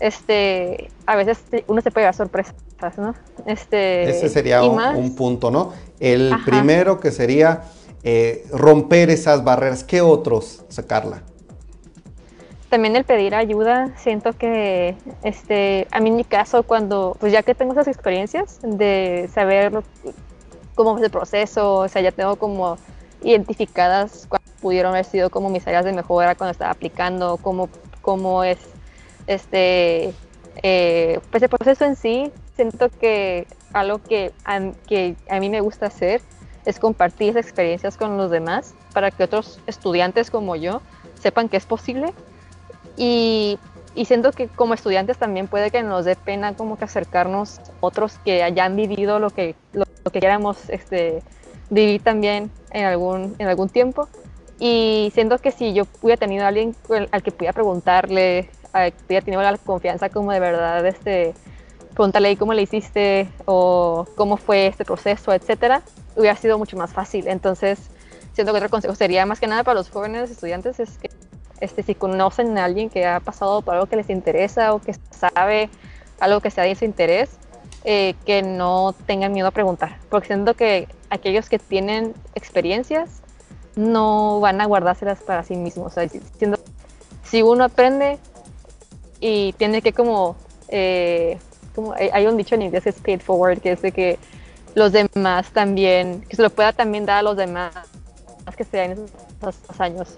este, 0.00 0.90
a 1.06 1.16
veces 1.16 1.38
uno 1.66 1.80
se 1.80 1.90
puede 1.90 2.04
dar 2.06 2.14
sorpresas, 2.14 2.54
¿no? 2.96 3.14
Este, 3.46 4.08
Ese 4.08 4.28
sería 4.28 4.62
un, 4.62 5.14
punto, 5.14 5.50
¿no? 5.50 5.72
El 6.00 6.34
primero 6.44 7.00
que 7.00 7.10
sería 7.10 7.62
eh, 8.04 8.46
romper 8.52 9.10
esas 9.10 9.44
barreras. 9.44 9.84
¿Qué 9.84 10.00
otros, 10.00 10.64
sacarla? 10.68 11.22
También 12.68 12.96
el 12.96 13.04
pedir 13.04 13.34
ayuda, 13.34 13.94
siento 13.96 14.34
que, 14.34 14.94
este, 15.22 15.88
a 15.90 16.00
mí 16.00 16.10
en 16.10 16.16
mi 16.16 16.24
caso, 16.24 16.62
cuando, 16.62 17.16
pues 17.18 17.32
ya 17.32 17.42
que 17.42 17.54
tengo 17.54 17.72
esas 17.72 17.88
experiencias 17.88 18.58
de 18.62 19.28
saber 19.32 19.72
cómo 20.74 20.98
es 20.98 21.04
el 21.04 21.10
proceso, 21.10 21.76
o 21.76 21.88
sea, 21.88 22.02
ya 22.02 22.12
tengo 22.12 22.36
como 22.36 22.76
identificadas 23.22 24.26
cuando 24.28 24.48
pudieron 24.60 24.92
haber 24.92 25.06
sido 25.06 25.30
como 25.30 25.48
mis 25.48 25.66
áreas 25.66 25.84
de 25.84 25.92
mejora 25.92 26.34
cuando 26.34 26.52
estaba 26.52 26.70
aplicando, 26.70 27.38
cómo, 27.38 27.70
cómo 28.02 28.44
es 28.44 28.58
este, 29.28 30.12
eh, 30.62 31.20
pues 31.30 31.42
el 31.42 31.48
proceso 31.48 31.84
en 31.84 31.94
sí, 31.94 32.32
siento 32.56 32.88
que 32.88 33.46
algo 33.72 34.02
que 34.02 34.32
a, 34.44 34.58
que 34.88 35.14
a 35.30 35.38
mí 35.38 35.50
me 35.50 35.60
gusta 35.60 35.86
hacer 35.86 36.20
es 36.64 36.80
compartir 36.80 37.30
esas 37.30 37.44
experiencias 37.44 37.96
con 37.96 38.16
los 38.16 38.30
demás 38.30 38.74
para 38.92 39.10
que 39.10 39.22
otros 39.22 39.60
estudiantes 39.66 40.30
como 40.30 40.56
yo 40.56 40.82
sepan 41.20 41.48
que 41.48 41.56
es 41.56 41.66
posible. 41.66 42.12
Y, 42.96 43.58
y 43.94 44.06
siento 44.06 44.32
que 44.32 44.48
como 44.48 44.74
estudiantes 44.74 45.18
también 45.18 45.46
puede 45.46 45.70
que 45.70 45.82
nos 45.82 46.04
dé 46.04 46.16
pena 46.16 46.54
como 46.54 46.76
que 46.76 46.84
acercarnos 46.84 47.60
otros 47.80 48.18
que 48.24 48.42
hayan 48.42 48.76
vivido 48.76 49.18
lo 49.18 49.30
que, 49.30 49.54
lo, 49.72 49.84
que 50.10 50.20
queramos 50.20 50.68
este, 50.68 51.22
vivir 51.70 52.02
también 52.02 52.50
en 52.70 52.84
algún, 52.86 53.36
en 53.38 53.46
algún 53.46 53.68
tiempo. 53.68 54.08
Y 54.58 55.12
siento 55.14 55.38
que 55.38 55.52
si 55.52 55.74
yo 55.74 55.86
hubiera 56.02 56.18
tenido 56.18 56.44
a 56.44 56.48
alguien 56.48 56.74
al 57.12 57.22
que 57.22 57.30
pudiera 57.30 57.52
preguntarle, 57.52 58.50
hubiera 58.72 59.24
tenido 59.24 59.42
la 59.42 59.56
confianza 59.58 60.08
como 60.08 60.32
de 60.32 60.40
verdad 60.40 60.84
este, 60.86 61.34
preguntarle 61.94 62.36
cómo 62.36 62.54
le 62.54 62.62
hiciste 62.62 63.28
o 63.44 64.06
cómo 64.16 64.36
fue 64.36 64.68
este 64.68 64.84
proceso, 64.84 65.32
etcétera, 65.32 65.82
hubiera 66.16 66.36
sido 66.36 66.58
mucho 66.58 66.76
más 66.76 66.92
fácil. 66.92 67.28
Entonces, 67.28 67.90
siento 68.32 68.52
que 68.52 68.58
otro 68.58 68.70
consejo 68.70 68.94
sería 68.94 69.26
más 69.26 69.40
que 69.40 69.46
nada 69.46 69.64
para 69.64 69.74
los 69.74 69.90
jóvenes 69.90 70.30
estudiantes 70.30 70.78
es 70.78 70.98
que 70.98 71.10
este, 71.60 71.82
si 71.82 71.94
conocen 71.94 72.56
a 72.56 72.64
alguien 72.64 72.88
que 72.88 73.04
ha 73.04 73.20
pasado 73.20 73.62
por 73.62 73.74
algo 73.74 73.86
que 73.86 73.96
les 73.96 74.10
interesa 74.10 74.74
o 74.74 74.80
que 74.80 74.94
sabe 75.10 75.70
algo 76.20 76.40
que 76.40 76.50
sea 76.50 76.64
de 76.64 76.74
su 76.74 76.84
interés, 76.84 77.30
eh, 77.84 78.14
que 78.24 78.42
no 78.42 78.94
tengan 79.06 79.32
miedo 79.32 79.48
a 79.48 79.50
preguntar. 79.50 79.98
Porque 80.08 80.28
siento 80.28 80.54
que 80.54 80.88
aquellos 81.10 81.48
que 81.48 81.58
tienen 81.58 82.14
experiencias 82.34 83.22
no 83.76 84.40
van 84.40 84.60
a 84.60 84.66
guardárselas 84.66 85.20
para 85.22 85.42
sí 85.42 85.56
mismos. 85.56 85.88
O 85.88 85.90
sea, 85.90 86.08
siendo, 86.36 86.58
si 87.24 87.42
uno 87.42 87.64
aprende 87.64 88.18
y 89.20 89.52
tiene 89.54 89.82
que 89.82 89.92
como, 89.92 90.36
eh, 90.68 91.38
como 91.74 91.94
hay 91.94 92.26
un 92.26 92.36
dicho 92.36 92.54
en 92.54 92.62
inglés 92.62 92.84
que 92.84 92.90
es 92.90 93.00
paid 93.00 93.20
forward, 93.20 93.60
que 93.60 93.72
es 93.72 93.82
de 93.82 93.92
que 93.92 94.18
los 94.74 94.92
demás 94.92 95.50
también, 95.52 96.22
que 96.28 96.36
se 96.36 96.42
lo 96.42 96.50
pueda 96.50 96.72
también 96.72 97.06
dar 97.06 97.18
a 97.18 97.22
los 97.22 97.36
demás 97.36 97.72
que 98.56 98.62
estén 98.62 98.92
en 98.92 98.98
esos 99.40 99.80
años. 99.80 100.16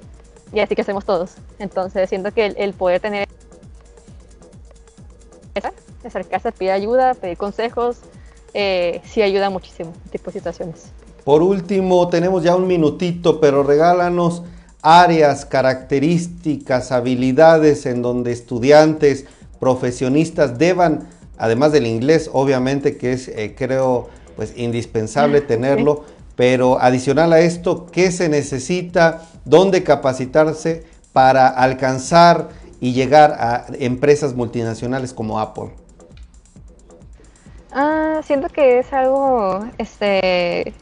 Y 0.52 0.60
así 0.60 0.74
que 0.74 0.82
hacemos 0.82 1.04
todos. 1.04 1.34
Entonces 1.58 2.08
siento 2.08 2.32
que 2.32 2.46
el, 2.46 2.72
poder 2.72 3.00
tener 3.00 3.28
acercarse 6.04 6.48
a 6.48 6.52
pedir 6.52 6.70
ayuda, 6.70 7.14
pedir 7.14 7.36
consejos, 7.36 7.98
eh, 8.54 9.02
sí 9.04 9.20
ayuda 9.20 9.50
muchísimo 9.50 9.92
en 10.04 10.10
tipo 10.10 10.26
de 10.26 10.32
situaciones. 10.38 10.90
Por 11.24 11.42
último, 11.42 12.08
tenemos 12.08 12.42
ya 12.42 12.56
un 12.56 12.66
minutito, 12.66 13.38
pero 13.38 13.62
regálanos 13.62 14.42
áreas, 14.82 15.44
características, 15.44 16.92
habilidades 16.92 17.86
en 17.86 18.02
donde 18.02 18.32
estudiantes, 18.32 19.26
profesionistas 19.58 20.58
deban, 20.58 21.08
además 21.38 21.72
del 21.72 21.86
inglés, 21.86 22.30
obviamente 22.32 22.96
que 22.96 23.12
es, 23.12 23.28
eh, 23.28 23.54
creo, 23.56 24.08
pues 24.36 24.54
indispensable 24.56 25.40
tenerlo, 25.42 26.04
pero 26.34 26.80
adicional 26.80 27.32
a 27.32 27.40
esto, 27.40 27.86
¿qué 27.92 28.10
se 28.10 28.28
necesita? 28.28 29.22
¿Dónde 29.44 29.82
capacitarse 29.82 30.84
para 31.12 31.48
alcanzar 31.48 32.48
y 32.80 32.92
llegar 32.94 33.32
a 33.32 33.66
empresas 33.78 34.34
multinacionales 34.34 35.12
como 35.12 35.38
Apple? 35.38 35.70
Ah, 37.72 38.20
siento 38.24 38.48
que 38.48 38.78
es 38.78 38.92
algo, 38.92 39.64
este, 39.78 40.72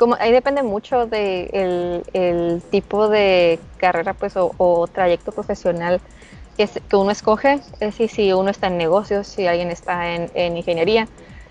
como 0.00 0.16
ahí 0.18 0.32
depende 0.32 0.62
mucho 0.62 1.04
del 1.04 2.02
el 2.14 2.62
tipo 2.70 3.08
de 3.08 3.60
carrera 3.76 4.14
pues 4.14 4.32
o, 4.34 4.88
trayecto 4.90 5.30
profesional 5.30 6.00
que, 6.56 6.96
uno 6.96 7.10
escoge, 7.10 7.60
es 7.74 7.78
decir, 7.80 8.08
si 8.08 8.32
uno 8.32 8.48
está 8.48 8.68
en 8.68 8.78
negocios, 8.78 9.26
si 9.26 9.46
alguien 9.46 9.70
está 9.70 10.14
en, 10.14 10.30
en 10.32 10.56
ingeniería. 10.56 11.06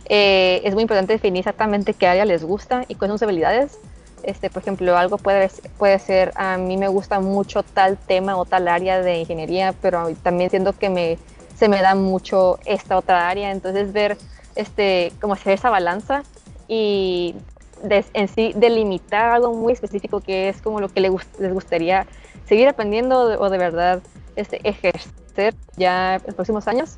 Eh, 0.06 0.62
es 0.64 0.74
muy 0.74 0.82
importante 0.82 1.14
definir 1.14 1.42
exactamente 1.42 1.94
qué 1.94 2.08
área 2.08 2.26
les 2.26 2.44
gusta 2.44 2.86
y 2.88 2.96
cuáles 2.96 3.12
son 3.12 3.18
sus 3.20 3.24
habilidades. 3.24 3.78
Este, 4.24 4.50
por 4.50 4.64
ejemplo, 4.64 4.98
algo 4.98 5.20
puede, 5.20 5.52
puede 5.78 6.00
ser, 6.00 6.32
a 6.36 6.58
mí 6.58 6.76
me 6.76 6.88
gusta 6.88 7.20
mucho 7.20 7.62
tal 7.62 7.98
tema 7.98 8.36
o 8.36 8.46
tal 8.46 8.68
área 8.68 9.00
de 9.02 9.20
ingeniería, 9.20 9.76
pero 9.80 10.12
también 10.24 10.50
siento 10.50 10.74
que 10.74 10.90
me, 10.90 11.20
se 11.56 11.70
me 11.70 11.82
da 11.82 11.94
mucho 11.94 12.58
esta 12.66 12.98
otra 12.98 13.30
área. 13.30 13.52
Entonces, 13.52 13.94
ver 13.94 14.18
este, 14.56 15.12
cómo 15.22 15.34
hacer 15.34 15.54
esa 15.54 15.70
balanza 15.70 16.24
y 16.68 17.36
en 17.84 18.28
sí 18.28 18.54
delimitar 18.56 19.32
algo 19.32 19.54
muy 19.54 19.74
específico 19.74 20.20
que 20.20 20.50
es 20.50 20.62
como 20.62 20.80
lo 20.80 20.90
que 20.90 21.02
les, 21.02 21.12
gustaría 21.54 22.06
seguir 22.48 22.68
aprendiendo 22.68 23.40
o 23.40 23.50
de 23.50 23.58
verdad 23.58 24.02
este, 24.36 24.60
ejercer 24.68 25.56
ya 25.78 26.16
en 26.16 26.24
los 26.26 26.36
próximos 26.36 26.68
años, 26.68 26.98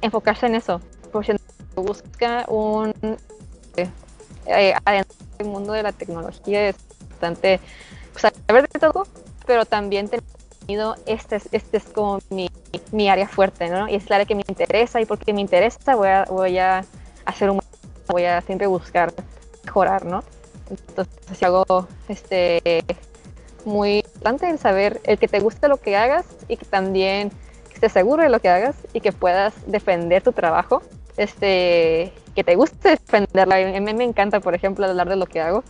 enfocarse 0.00 0.46
en 0.46 0.54
eso. 0.54 0.80
Porque 1.10 1.36
busca 1.74 2.44
un 2.48 2.92
eh, 3.76 3.88
eh 4.46 4.74
el 5.38 5.46
mundo 5.46 5.72
de 5.72 5.82
la 5.82 5.92
tecnología 5.92 6.68
es 6.68 6.76
bastante 7.10 7.60
saber 8.16 8.68
de 8.68 8.78
todo, 8.78 9.06
pero 9.46 9.64
también 9.64 10.08
tenido 10.08 10.94
este, 11.06 11.40
este 11.50 11.76
es 11.76 11.84
como 11.84 12.20
mi, 12.30 12.48
mi, 12.92 13.08
área 13.08 13.26
fuerte, 13.26 13.68
¿no? 13.68 13.88
Y 13.88 13.96
es 13.96 14.08
la 14.08 14.16
área 14.16 14.26
que 14.26 14.34
me 14.34 14.44
interesa 14.46 15.00
y 15.00 15.06
porque 15.06 15.32
me 15.32 15.40
interesa 15.40 15.96
voy 15.96 16.08
a, 16.08 16.24
voy 16.30 16.58
a 16.58 16.84
hacer 17.24 17.50
un 17.50 17.60
voy 18.08 18.24
a 18.24 18.40
siempre 18.42 18.66
buscar 18.66 19.12
mejorar, 19.72 20.04
¿no? 20.04 20.22
Entonces, 20.68 21.14
si 21.38 21.44
algo 21.46 21.64
este, 22.08 22.84
muy 23.64 23.98
importante 23.98 24.50
el 24.50 24.58
saber 24.58 25.00
el 25.04 25.18
que 25.18 25.28
te 25.28 25.40
guste 25.40 25.66
lo 25.68 25.78
que 25.78 25.96
hagas 25.96 26.26
y 26.46 26.58
que 26.58 26.66
también 26.66 27.32
estés 27.72 27.92
seguro 27.92 28.22
de 28.22 28.28
lo 28.28 28.38
que 28.38 28.50
hagas 28.50 28.76
y 28.92 29.00
que 29.00 29.12
puedas 29.12 29.54
defender 29.66 30.22
tu 30.22 30.32
trabajo, 30.32 30.82
este, 31.16 32.12
que 32.34 32.44
te 32.44 32.54
guste 32.54 32.90
defenderla. 32.90 33.56
A 33.56 33.80
mí 33.80 33.94
me 33.94 34.04
encanta, 34.04 34.40
por 34.40 34.54
ejemplo, 34.54 34.84
hablar 34.84 35.08
de 35.08 35.16
lo 35.16 35.24
que 35.26 35.40
hago. 35.40 35.64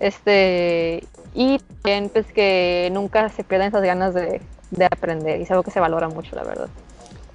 Este, 0.00 1.02
y 1.34 1.58
también 1.82 2.10
pues 2.10 2.26
que 2.26 2.90
nunca 2.92 3.30
se 3.30 3.42
pierdan 3.42 3.68
esas 3.68 3.82
ganas 3.82 4.14
de 4.14 4.40
aprender 4.84 5.40
y 5.40 5.44
es 5.44 5.50
algo 5.50 5.62
que 5.62 5.70
se 5.70 5.80
valora 5.80 6.08
mucho, 6.08 6.36
la 6.36 6.44
verdad. 6.44 6.68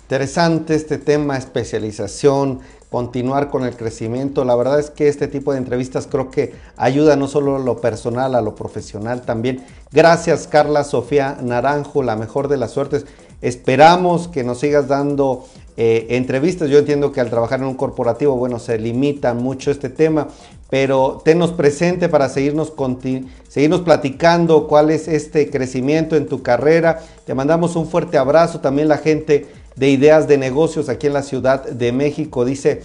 Interesante 0.05 0.75
este 0.75 0.99
tema, 0.99 1.35
especialización, 1.35 2.59
continuar 2.91 3.49
con 3.49 3.63
el 3.65 3.75
crecimiento. 3.75 4.45
La 4.45 4.55
verdad 4.55 4.79
es 4.79 4.91
que 4.91 5.07
este 5.07 5.27
tipo 5.27 5.51
de 5.51 5.57
entrevistas 5.57 6.05
creo 6.05 6.29
que 6.29 6.53
ayuda 6.77 7.15
no 7.15 7.27
solo 7.27 7.55
a 7.55 7.59
lo 7.59 7.81
personal, 7.81 8.35
a 8.35 8.41
lo 8.41 8.53
profesional 8.53 9.23
también. 9.23 9.65
Gracias 9.91 10.45
Carla 10.45 10.83
Sofía 10.83 11.39
Naranjo, 11.41 12.03
la 12.03 12.15
mejor 12.15 12.49
de 12.49 12.57
las 12.57 12.69
suertes. 12.69 13.07
Esperamos 13.41 14.27
que 14.27 14.43
nos 14.43 14.59
sigas 14.59 14.87
dando 14.87 15.47
eh, 15.75 16.05
entrevistas. 16.11 16.69
Yo 16.69 16.77
entiendo 16.77 17.11
que 17.11 17.19
al 17.19 17.31
trabajar 17.31 17.61
en 17.61 17.65
un 17.65 17.73
corporativo, 17.73 18.35
bueno, 18.35 18.59
se 18.59 18.77
limita 18.77 19.33
mucho 19.33 19.71
este 19.71 19.89
tema, 19.89 20.27
pero 20.69 21.19
tenos 21.25 21.51
presente 21.51 22.09
para 22.09 22.29
seguirnos, 22.29 22.73
seguirnos 23.49 23.81
platicando 23.81 24.67
cuál 24.67 24.91
es 24.91 25.07
este 25.07 25.49
crecimiento 25.49 26.15
en 26.15 26.27
tu 26.27 26.43
carrera. 26.43 26.99
Te 27.25 27.33
mandamos 27.33 27.75
un 27.75 27.87
fuerte 27.87 28.19
abrazo. 28.19 28.59
También 28.59 28.87
la 28.87 28.99
gente 28.99 29.64
de 29.75 29.89
ideas 29.89 30.27
de 30.27 30.37
negocios 30.37 30.89
aquí 30.89 31.07
en 31.07 31.13
la 31.13 31.23
Ciudad 31.23 31.65
de 31.65 31.91
México. 31.91 32.45
Dice, 32.45 32.83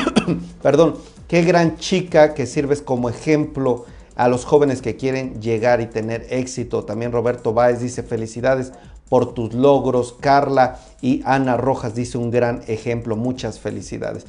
perdón, 0.62 0.96
qué 1.28 1.42
gran 1.42 1.76
chica 1.76 2.34
que 2.34 2.46
sirves 2.46 2.82
como 2.82 3.08
ejemplo 3.08 3.84
a 4.16 4.28
los 4.28 4.44
jóvenes 4.44 4.82
que 4.82 4.96
quieren 4.96 5.40
llegar 5.40 5.80
y 5.80 5.86
tener 5.86 6.26
éxito. 6.30 6.84
También 6.84 7.12
Roberto 7.12 7.52
Báez 7.52 7.80
dice, 7.80 8.02
felicidades 8.02 8.72
por 9.08 9.34
tus 9.34 9.54
logros. 9.54 10.16
Carla 10.20 10.78
y 11.00 11.22
Ana 11.24 11.56
Rojas 11.56 11.94
dice 11.94 12.18
un 12.18 12.30
gran 12.30 12.62
ejemplo. 12.66 13.16
Muchas 13.16 13.58
felicidades. 13.58 14.26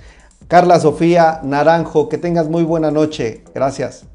Carla 0.47 0.79
Sofía 0.79 1.39
Naranjo, 1.43 2.09
que 2.09 2.17
tengas 2.17 2.47
muy 2.47 2.63
buena 2.63 2.91
noche. 2.91 3.43
Gracias. 3.53 4.05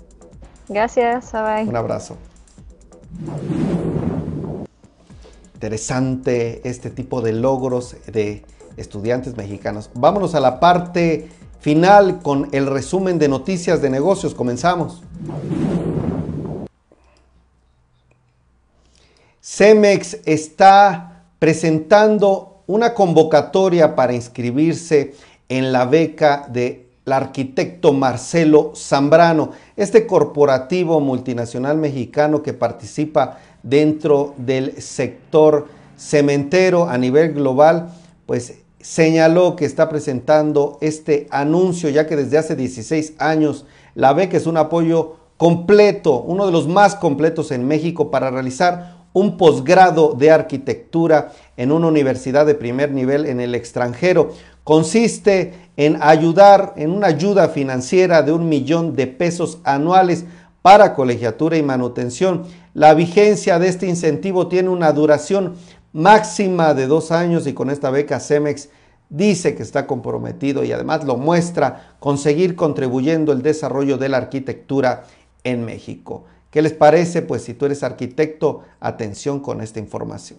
Gracias, 0.68 1.32
bye. 1.32 1.64
Un 1.66 1.76
abrazo. 1.76 2.16
Interesante 5.58 6.60
este 6.62 6.88
tipo 6.88 7.20
de 7.20 7.32
logros 7.32 7.96
de 8.06 8.44
estudiantes 8.76 9.36
mexicanos. 9.36 9.90
Vámonos 9.92 10.36
a 10.36 10.40
la 10.40 10.60
parte 10.60 11.30
final 11.58 12.22
con 12.22 12.48
el 12.52 12.68
resumen 12.68 13.18
de 13.18 13.26
noticias 13.26 13.82
de 13.82 13.90
negocios. 13.90 14.36
Comenzamos. 14.36 15.02
Cemex 19.40 20.18
está 20.26 21.24
presentando 21.40 22.62
una 22.68 22.94
convocatoria 22.94 23.96
para 23.96 24.12
inscribirse 24.12 25.16
en 25.48 25.72
la 25.72 25.86
beca 25.86 26.46
del 26.48 26.86
arquitecto 27.04 27.92
Marcelo 27.92 28.74
Zambrano, 28.76 29.50
este 29.74 30.06
corporativo 30.06 31.00
multinacional 31.00 31.78
mexicano 31.78 32.44
que 32.44 32.52
participa 32.52 33.40
dentro 33.62 34.34
del 34.36 34.80
sector 34.80 35.66
cementero 35.96 36.88
a 36.88 36.96
nivel 36.98 37.32
global, 37.32 37.92
pues 38.26 38.54
señaló 38.80 39.56
que 39.56 39.64
está 39.64 39.88
presentando 39.88 40.78
este 40.80 41.26
anuncio 41.30 41.90
ya 41.90 42.06
que 42.06 42.16
desde 42.16 42.38
hace 42.38 42.56
16 42.56 43.14
años 43.18 43.66
la 43.94 44.12
beca 44.12 44.36
es 44.36 44.46
un 44.46 44.56
apoyo 44.56 45.16
completo, 45.36 46.20
uno 46.20 46.46
de 46.46 46.52
los 46.52 46.68
más 46.68 46.94
completos 46.94 47.50
en 47.50 47.66
México 47.66 48.10
para 48.10 48.30
realizar 48.30 48.98
un 49.12 49.36
posgrado 49.36 50.14
de 50.14 50.30
arquitectura 50.30 51.32
en 51.56 51.72
una 51.72 51.88
universidad 51.88 52.46
de 52.46 52.54
primer 52.54 52.92
nivel 52.92 53.26
en 53.26 53.40
el 53.40 53.54
extranjero. 53.54 54.32
Consiste 54.64 55.54
en 55.76 55.98
ayudar, 56.02 56.74
en 56.76 56.90
una 56.90 57.08
ayuda 57.08 57.48
financiera 57.48 58.22
de 58.22 58.32
un 58.32 58.48
millón 58.48 58.94
de 58.94 59.06
pesos 59.06 59.58
anuales 59.64 60.24
para 60.62 60.94
colegiatura 60.94 61.56
y 61.56 61.62
manutención. 61.62 62.44
La 62.78 62.94
vigencia 62.94 63.58
de 63.58 63.66
este 63.66 63.88
incentivo 63.88 64.46
tiene 64.46 64.68
una 64.68 64.92
duración 64.92 65.56
máxima 65.92 66.74
de 66.74 66.86
dos 66.86 67.10
años 67.10 67.48
y 67.48 67.52
con 67.52 67.70
esta 67.70 67.90
beca 67.90 68.20
CEMEX 68.20 68.68
dice 69.08 69.56
que 69.56 69.64
está 69.64 69.88
comprometido 69.88 70.62
y 70.62 70.70
además 70.70 71.02
lo 71.02 71.16
muestra 71.16 71.96
con 71.98 72.18
seguir 72.18 72.54
contribuyendo 72.54 73.32
el 73.32 73.42
desarrollo 73.42 73.98
de 73.98 74.08
la 74.08 74.18
arquitectura 74.18 75.06
en 75.42 75.64
México. 75.64 76.26
¿Qué 76.52 76.62
les 76.62 76.72
parece? 76.72 77.20
Pues 77.20 77.42
si 77.42 77.52
tú 77.52 77.66
eres 77.66 77.82
arquitecto, 77.82 78.60
atención 78.78 79.40
con 79.40 79.60
esta 79.60 79.80
información. 79.80 80.38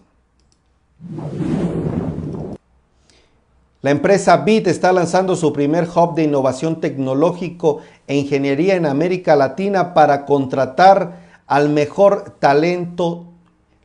La 3.82 3.92
empresa 3.92 4.38
BIT 4.38 4.68
está 4.68 4.94
lanzando 4.94 5.36
su 5.36 5.52
primer 5.52 5.90
hub 5.94 6.16
de 6.16 6.24
innovación 6.24 6.80
tecnológico 6.80 7.80
e 8.08 8.16
ingeniería 8.16 8.76
en 8.76 8.86
América 8.86 9.36
Latina 9.36 9.94
para 9.94 10.26
contratar 10.26 11.28
al 11.50 11.70
mejor 11.70 12.36
talento 12.40 13.26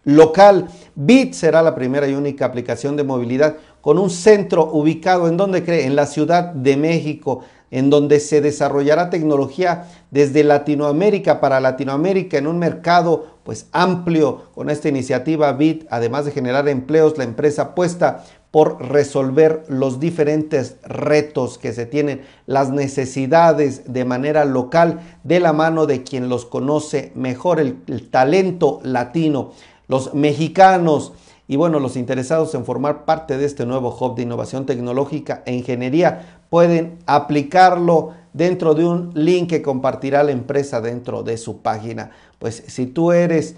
local. 0.05 0.69
BIT 0.95 1.33
será 1.33 1.63
la 1.63 1.75
primera 1.75 2.07
y 2.07 2.15
única 2.15 2.45
aplicación 2.45 2.95
de 2.95 3.05
movilidad 3.05 3.57
con 3.81 3.99
un 3.99 4.11
centro 4.11 4.71
ubicado 4.71 5.29
en 5.29 5.39
donde 5.39 5.65
cree, 5.65 5.87
en 5.87 5.97
la 5.97 6.07
Ciudad 6.07 6.53
de 6.53 6.77
México, 6.77 7.41
en 7.71 7.89
donde 7.89 8.21
se 8.21 8.43
desarrollará 8.43 9.09
tecnología 9.09 9.87
desde 10.11 10.45
Latinoamérica 10.45 11.41
para 11.41 11.59
Latinoamérica 11.59 12.37
en 12.37 12.47
un 12.47 12.59
mercado 12.59 13.39
pues 13.45 13.67
amplio 13.73 14.51
con 14.55 14.69
esta 14.69 14.91
iniciativa 14.91 15.53
BIT, 15.55 15.87
además 15.91 16.27
de 16.27 16.33
generar 16.33 16.69
empleos, 16.69 17.17
la 17.17 17.25
empresa 17.25 17.63
apuesta 17.63 18.25
por 18.55 18.81
resolver 18.81 19.65
los 19.67 19.99
diferentes 19.99 20.77
retos 20.85 21.59
que 21.59 21.73
se 21.73 21.87
tienen, 21.87 22.21
las 22.47 22.71
necesidades 22.71 23.93
de 23.93 24.05
manera 24.05 24.45
local 24.45 25.01
de 25.25 25.41
la 25.41 25.53
mano 25.53 25.87
de 25.87 26.05
quien 26.05 26.29
los 26.29 26.45
conoce 26.45 27.11
mejor, 27.17 27.59
el, 27.59 27.83
talento 28.13 28.79
latino, 28.85 29.51
los 29.89 30.15
mexicanos 30.15 31.15
y 31.49 31.57
bueno, 31.57 31.81
los 31.81 31.97
interesados 31.97 32.55
en 32.55 32.65
formar 32.65 33.05
parte 33.05 33.39
de 33.39 33.45
este 33.45 33.67
nuevo 33.67 33.93
hub 33.99 34.15
de 34.15 34.23
innovación 34.23 34.67
tecnológica 34.67 35.43
e 35.47 35.53
ingeniería 35.53 36.39
pueden 36.49 36.99
aplicarlo 37.07 38.13
dentro 38.35 38.75
de 38.75 38.85
un 38.85 39.11
link 39.15 39.51
que 39.51 39.63
compartirá 39.63 40.23
la 40.23 40.31
empresa 40.31 40.81
dentro 40.81 41.25
de 41.25 41.39
su 41.39 41.59
página. 41.59 42.13
Pues 42.39 42.63
si 42.69 42.87
tú 42.87 43.11
eres 43.11 43.57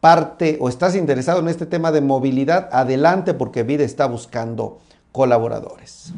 parte 0.00 0.56
o 0.60 0.68
estás 0.68 0.96
interesado 0.96 1.40
en 1.40 1.48
este 1.48 1.66
tema 1.66 1.92
de 1.92 2.00
movilidad, 2.00 2.68
adelante 2.72 3.34
porque 3.34 3.62
Vida 3.62 3.84
está 3.84 4.06
buscando 4.06 4.78
colaboradores. 5.12 6.12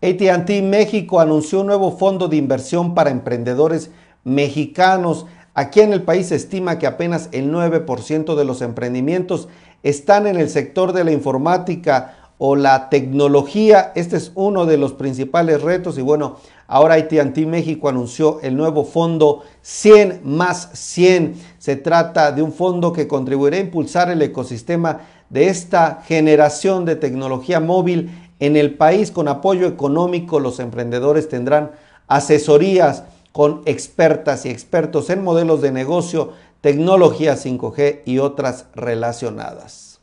ATT 0.00 0.50
México 0.62 1.20
anunció 1.20 1.60
un 1.60 1.68
nuevo 1.68 1.96
fondo 1.96 2.28
de 2.28 2.36
inversión 2.36 2.94
para 2.94 3.10
emprendedores 3.10 3.90
mexicanos. 4.22 5.26
Aquí 5.54 5.80
en 5.80 5.92
el 5.92 6.02
país 6.02 6.28
se 6.28 6.36
estima 6.36 6.78
que 6.78 6.86
apenas 6.86 7.28
el 7.32 7.52
9% 7.52 8.34
de 8.34 8.44
los 8.44 8.60
emprendimientos 8.60 9.48
están 9.82 10.26
en 10.26 10.36
el 10.36 10.50
sector 10.50 10.92
de 10.92 11.04
la 11.04 11.12
informática 11.12 12.23
o 12.38 12.56
la 12.56 12.88
tecnología. 12.88 13.92
Este 13.94 14.16
es 14.16 14.32
uno 14.34 14.66
de 14.66 14.76
los 14.76 14.92
principales 14.92 15.62
retos 15.62 15.98
y 15.98 16.02
bueno, 16.02 16.36
ahora 16.66 16.94
AT&T 16.94 17.46
México 17.46 17.88
anunció 17.88 18.40
el 18.42 18.56
nuevo 18.56 18.84
fondo 18.84 19.42
100 19.62 20.20
más 20.24 20.70
100. 20.72 21.34
Se 21.58 21.76
trata 21.76 22.32
de 22.32 22.42
un 22.42 22.52
fondo 22.52 22.92
que 22.92 23.08
contribuirá 23.08 23.56
a 23.56 23.60
impulsar 23.60 24.10
el 24.10 24.22
ecosistema 24.22 25.00
de 25.30 25.48
esta 25.48 26.02
generación 26.06 26.84
de 26.84 26.96
tecnología 26.96 27.60
móvil 27.60 28.10
en 28.40 28.56
el 28.56 28.74
país 28.74 29.10
con 29.10 29.28
apoyo 29.28 29.66
económico. 29.66 30.40
Los 30.40 30.60
emprendedores 30.60 31.28
tendrán 31.28 31.72
asesorías 32.08 33.04
con 33.32 33.62
expertas 33.64 34.46
y 34.46 34.50
expertos 34.50 35.10
en 35.10 35.24
modelos 35.24 35.60
de 35.60 35.72
negocio, 35.72 36.32
tecnología 36.60 37.34
5G 37.34 38.02
y 38.04 38.18
otras 38.18 38.66
relacionadas. 38.74 39.98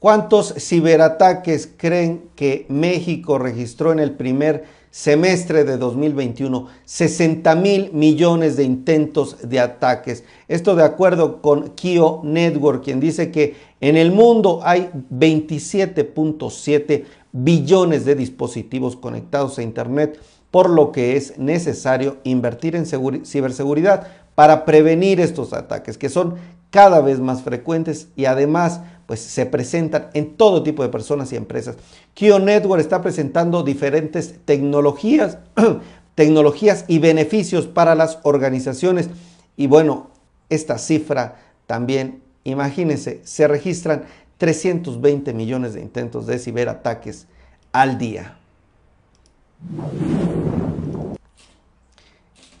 ¿Cuántos 0.00 0.54
ciberataques 0.58 1.68
creen 1.76 2.30
que 2.36 2.66
México 2.68 3.36
registró 3.36 3.90
en 3.90 3.98
el 3.98 4.12
primer 4.12 4.62
semestre 4.92 5.64
de 5.64 5.76
2021? 5.76 6.68
60 6.84 7.56
mil 7.56 7.90
millones 7.92 8.56
de 8.56 8.62
intentos 8.62 9.38
de 9.42 9.58
ataques. 9.58 10.22
Esto 10.46 10.76
de 10.76 10.84
acuerdo 10.84 11.42
con 11.42 11.70
Kio 11.70 12.20
Network, 12.22 12.84
quien 12.84 13.00
dice 13.00 13.32
que 13.32 13.56
en 13.80 13.96
el 13.96 14.12
mundo 14.12 14.60
hay 14.62 14.88
27.7 15.12 17.04
billones 17.32 18.04
de 18.04 18.14
dispositivos 18.14 18.94
conectados 18.94 19.58
a 19.58 19.64
Internet, 19.64 20.20
por 20.52 20.70
lo 20.70 20.92
que 20.92 21.16
es 21.16 21.38
necesario 21.38 22.18
invertir 22.22 22.76
en 22.76 22.86
ciberseguridad 22.86 24.06
para 24.36 24.64
prevenir 24.64 25.18
estos 25.18 25.52
ataques, 25.52 25.98
que 25.98 26.08
son 26.08 26.36
cada 26.70 27.00
vez 27.00 27.18
más 27.18 27.42
frecuentes 27.42 28.08
y 28.14 28.26
además 28.26 28.82
pues 29.08 29.20
se 29.20 29.46
presentan 29.46 30.10
en 30.12 30.36
todo 30.36 30.62
tipo 30.62 30.82
de 30.82 30.90
personas 30.90 31.32
y 31.32 31.36
empresas. 31.36 31.76
Kio 32.12 32.38
Network 32.38 32.82
está 32.82 33.00
presentando 33.00 33.62
diferentes 33.62 34.34
tecnologías, 34.44 35.38
tecnologías 36.14 36.84
y 36.88 36.98
beneficios 36.98 37.66
para 37.66 37.94
las 37.94 38.18
organizaciones 38.24 39.08
y 39.56 39.66
bueno, 39.66 40.10
esta 40.50 40.76
cifra 40.76 41.36
también, 41.66 42.22
imagínense, 42.44 43.22
se 43.24 43.48
registran 43.48 44.04
320 44.36 45.32
millones 45.32 45.72
de 45.72 45.80
intentos 45.80 46.26
de 46.26 46.38
ciberataques 46.38 47.28
al 47.72 47.96
día. 47.96 48.36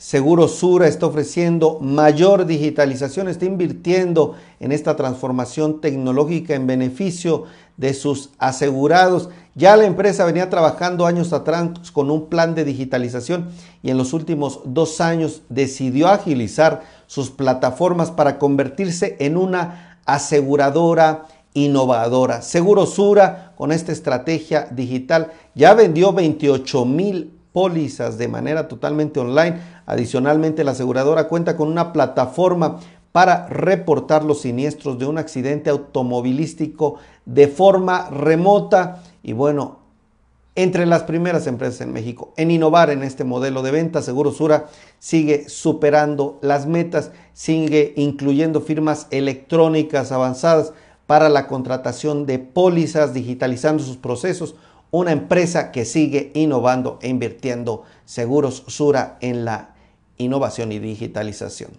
Seguro 0.08 0.48
Sura 0.48 0.88
está 0.88 1.04
ofreciendo 1.04 1.80
mayor 1.82 2.46
digitalización, 2.46 3.28
está 3.28 3.44
invirtiendo 3.44 4.36
en 4.58 4.72
esta 4.72 4.96
transformación 4.96 5.82
tecnológica 5.82 6.54
en 6.54 6.66
beneficio 6.66 7.44
de 7.76 7.92
sus 7.92 8.30
asegurados. 8.38 9.28
Ya 9.54 9.76
la 9.76 9.84
empresa 9.84 10.24
venía 10.24 10.48
trabajando 10.48 11.04
años 11.04 11.34
atrás 11.34 11.90
con 11.92 12.10
un 12.10 12.30
plan 12.30 12.54
de 12.54 12.64
digitalización 12.64 13.50
y 13.82 13.90
en 13.90 13.98
los 13.98 14.14
últimos 14.14 14.60
dos 14.64 15.02
años 15.02 15.42
decidió 15.50 16.08
agilizar 16.08 16.84
sus 17.06 17.28
plataformas 17.28 18.10
para 18.10 18.38
convertirse 18.38 19.14
en 19.18 19.36
una 19.36 20.00
aseguradora 20.06 21.26
innovadora. 21.52 22.40
Seguro 22.40 22.86
Sura 22.86 23.52
con 23.56 23.72
esta 23.72 23.92
estrategia 23.92 24.68
digital 24.70 25.32
ya 25.54 25.74
vendió 25.74 26.14
28 26.14 26.86
mil 26.86 27.38
pólizas 27.52 28.18
de 28.18 28.28
manera 28.28 28.68
totalmente 28.68 29.18
online. 29.20 29.60
Adicionalmente, 29.88 30.64
la 30.64 30.72
aseguradora 30.72 31.28
cuenta 31.28 31.56
con 31.56 31.68
una 31.68 31.94
plataforma 31.94 32.78
para 33.10 33.46
reportar 33.46 34.22
los 34.22 34.42
siniestros 34.42 34.98
de 34.98 35.06
un 35.06 35.16
accidente 35.16 35.70
automovilístico 35.70 36.96
de 37.24 37.48
forma 37.48 38.10
remota. 38.10 39.02
Y 39.22 39.32
bueno, 39.32 39.78
entre 40.56 40.84
las 40.84 41.04
primeras 41.04 41.46
empresas 41.46 41.80
en 41.80 41.94
México 41.94 42.34
en 42.36 42.50
innovar 42.50 42.90
en 42.90 43.02
este 43.02 43.24
modelo 43.24 43.62
de 43.62 43.70
venta, 43.70 44.02
Segurosura 44.02 44.66
sigue 44.98 45.48
superando 45.48 46.38
las 46.42 46.66
metas, 46.66 47.10
sigue 47.32 47.94
incluyendo 47.96 48.60
firmas 48.60 49.06
electrónicas 49.10 50.12
avanzadas 50.12 50.74
para 51.06 51.30
la 51.30 51.46
contratación 51.46 52.26
de 52.26 52.38
pólizas, 52.38 53.14
digitalizando 53.14 53.82
sus 53.82 53.96
procesos, 53.96 54.54
una 54.90 55.12
empresa 55.12 55.72
que 55.72 55.86
sigue 55.86 56.30
innovando 56.34 56.98
e 57.00 57.08
invirtiendo 57.08 57.84
seguros 58.04 58.64
Sura 58.66 59.16
en 59.22 59.46
la 59.46 59.76
innovación 60.18 60.72
y 60.72 60.78
digitalización. 60.78 61.70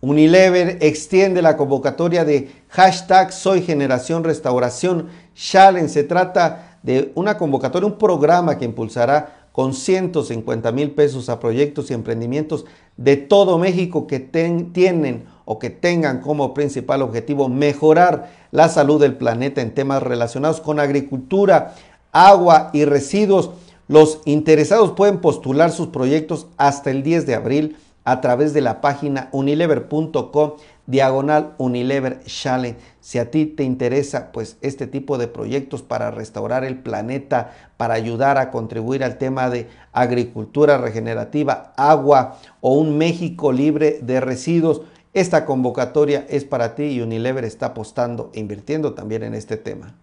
Unilever 0.00 0.78
extiende 0.80 1.42
la 1.42 1.56
convocatoria 1.56 2.24
de 2.24 2.50
hashtag 2.68 3.32
Soy 3.32 3.62
Generación 3.62 4.22
Restauración. 4.22 5.08
Se 5.34 6.04
trata 6.04 6.78
de 6.82 7.10
una 7.14 7.36
convocatoria, 7.36 7.86
un 7.86 7.98
programa 7.98 8.58
que 8.58 8.64
impulsará 8.64 9.48
con 9.50 9.74
150 9.74 10.70
mil 10.70 10.92
pesos 10.92 11.28
a 11.28 11.40
proyectos 11.40 11.90
y 11.90 11.94
emprendimientos 11.94 12.64
de 12.96 13.16
todo 13.16 13.58
México 13.58 14.06
que 14.06 14.20
tienen 14.20 15.24
o 15.44 15.58
que 15.58 15.70
tengan 15.70 16.20
como 16.20 16.54
principal 16.54 17.02
objetivo 17.02 17.48
mejorar 17.48 18.30
la 18.52 18.68
salud 18.68 19.00
del 19.00 19.16
planeta 19.16 19.60
en 19.60 19.74
temas 19.74 20.02
relacionados 20.02 20.60
con 20.60 20.78
agricultura, 20.78 21.74
agua 22.12 22.70
y 22.72 22.84
residuos. 22.84 23.50
Los 23.88 24.20
interesados 24.26 24.92
pueden 24.92 25.22
postular 25.22 25.72
sus 25.72 25.88
proyectos 25.88 26.46
hasta 26.58 26.90
el 26.90 27.02
10 27.02 27.24
de 27.24 27.34
abril 27.34 27.76
a 28.04 28.20
través 28.20 28.52
de 28.52 28.60
la 28.60 28.82
página 28.82 29.30
unilever.com 29.32 30.52
diagonal 30.86 31.54
Unilever 31.56 32.20
Challenge. 32.24 32.78
Si 33.00 33.18
a 33.18 33.30
ti 33.30 33.46
te 33.46 33.64
interesa 33.64 34.30
pues 34.30 34.58
este 34.60 34.86
tipo 34.86 35.16
de 35.16 35.26
proyectos 35.26 35.80
para 35.82 36.10
restaurar 36.10 36.64
el 36.64 36.78
planeta, 36.78 37.54
para 37.78 37.94
ayudar 37.94 38.36
a 38.36 38.50
contribuir 38.50 39.02
al 39.02 39.16
tema 39.16 39.48
de 39.48 39.68
agricultura 39.92 40.76
regenerativa, 40.76 41.72
agua 41.78 42.38
o 42.60 42.74
un 42.74 42.98
México 42.98 43.52
libre 43.52 44.00
de 44.02 44.20
residuos, 44.20 44.82
esta 45.14 45.46
convocatoria 45.46 46.26
es 46.28 46.44
para 46.44 46.74
ti 46.74 46.84
y 46.84 47.00
Unilever 47.00 47.46
está 47.46 47.66
apostando 47.66 48.30
e 48.34 48.40
invirtiendo 48.40 48.92
también 48.92 49.22
en 49.22 49.32
este 49.34 49.56
tema. 49.56 49.94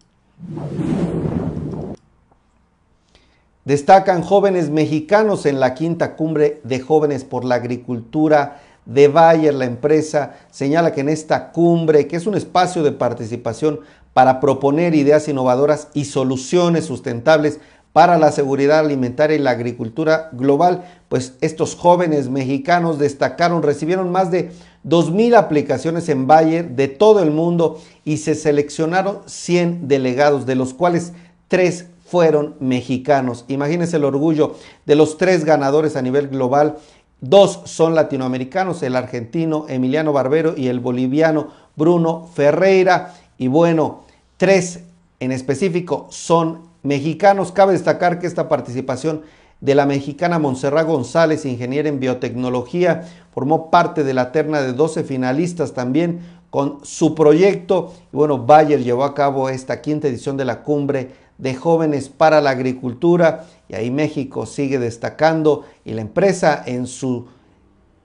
Destacan 3.65 4.21
jóvenes 4.21 4.69
mexicanos 4.69 5.47
en 5.47 5.59
la 5.59 5.73
quinta 5.73 6.15
cumbre 6.15 6.61
de 6.63 6.79
jóvenes 6.79 7.23
por 7.23 7.43
la 7.43 7.55
agricultura 7.55 8.61
de 8.85 9.07
Bayer. 9.07 9.55
La 9.55 9.65
empresa 9.65 10.35
señala 10.51 10.91
que 10.91 11.01
en 11.01 11.09
esta 11.09 11.51
cumbre, 11.51 12.05
que 12.05 12.15
es 12.15 12.27
un 12.27 12.35
espacio 12.35 12.83
de 12.83 12.91
participación 12.91 13.79
para 14.13 14.39
proponer 14.39 14.93
ideas 14.93 15.27
innovadoras 15.27 15.87
y 15.95 16.05
soluciones 16.05 16.85
sustentables 16.85 17.59
para 17.91 18.19
la 18.19 18.31
seguridad 18.31 18.81
alimentaria 18.81 19.35
y 19.35 19.39
la 19.39 19.51
agricultura 19.51 20.29
global, 20.33 20.85
pues 21.09 21.33
estos 21.41 21.73
jóvenes 21.75 22.29
mexicanos 22.29 22.99
destacaron, 22.99 23.63
recibieron 23.63 24.11
más 24.11 24.29
de 24.29 24.51
2.000 24.87 25.35
aplicaciones 25.35 26.07
en 26.09 26.27
Bayer 26.27 26.69
de 26.69 26.87
todo 26.87 27.23
el 27.23 27.31
mundo 27.31 27.81
y 28.03 28.17
se 28.17 28.35
seleccionaron 28.35 29.21
100 29.25 29.87
delegados, 29.87 30.45
de 30.45 30.53
los 30.53 30.75
cuales 30.75 31.13
3 31.47 31.87
fueron 32.15 32.55
mexicanos. 32.61 33.43
Imagínense 33.49 33.97
el 33.97 34.05
orgullo 34.05 34.55
de 34.85 34.95
los 34.95 35.17
tres 35.17 35.43
ganadores 35.43 35.97
a 35.97 36.01
nivel 36.01 36.29
global. 36.29 36.77
Dos 37.19 37.59
son 37.65 37.93
latinoamericanos, 37.93 38.83
el 38.83 38.95
argentino 38.95 39.65
Emiliano 39.67 40.13
Barbero 40.13 40.53
y 40.55 40.69
el 40.69 40.79
boliviano 40.79 41.49
Bruno 41.75 42.29
Ferreira. 42.33 43.15
Y 43.37 43.49
bueno, 43.49 44.05
tres 44.37 44.85
en 45.19 45.33
específico 45.33 46.07
son 46.09 46.61
mexicanos. 46.83 47.51
Cabe 47.51 47.73
destacar 47.73 48.17
que 48.17 48.27
esta 48.27 48.47
participación 48.47 49.23
de 49.59 49.75
la 49.75 49.85
mexicana 49.85 50.39
Montserrat 50.39 50.87
González, 50.87 51.45
ingeniera 51.45 51.89
en 51.89 51.99
biotecnología, 51.99 53.09
formó 53.33 53.69
parte 53.69 54.05
de 54.05 54.13
la 54.13 54.31
terna 54.31 54.61
de 54.61 54.71
12 54.71 55.03
finalistas 55.03 55.73
también 55.73 56.21
con 56.49 56.79
su 56.83 57.13
proyecto. 57.13 57.91
Y 58.13 58.15
bueno, 58.15 58.37
Bayer 58.37 58.81
llevó 58.81 59.03
a 59.03 59.13
cabo 59.13 59.49
esta 59.49 59.81
quinta 59.81 60.07
edición 60.07 60.37
de 60.37 60.45
la 60.45 60.63
cumbre 60.63 61.24
de 61.37 61.55
jóvenes 61.55 62.09
para 62.09 62.41
la 62.41 62.51
agricultura 62.51 63.45
y 63.67 63.75
ahí 63.75 63.91
México 63.91 64.45
sigue 64.45 64.79
destacando 64.79 65.65
y 65.83 65.93
la 65.93 66.01
empresa 66.01 66.63
en 66.65 66.87
su 66.87 67.27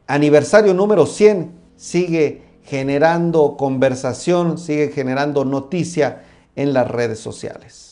aniversario 0.07 0.75
número 0.75 1.07
100 1.07 1.53
sigue 1.77 2.43
generando 2.65 3.57
conversación, 3.57 4.59
sigue 4.59 4.89
generando 4.89 5.45
noticia 5.45 6.23
en 6.57 6.73
las 6.73 6.89
redes 6.89 7.19
sociales. 7.19 7.91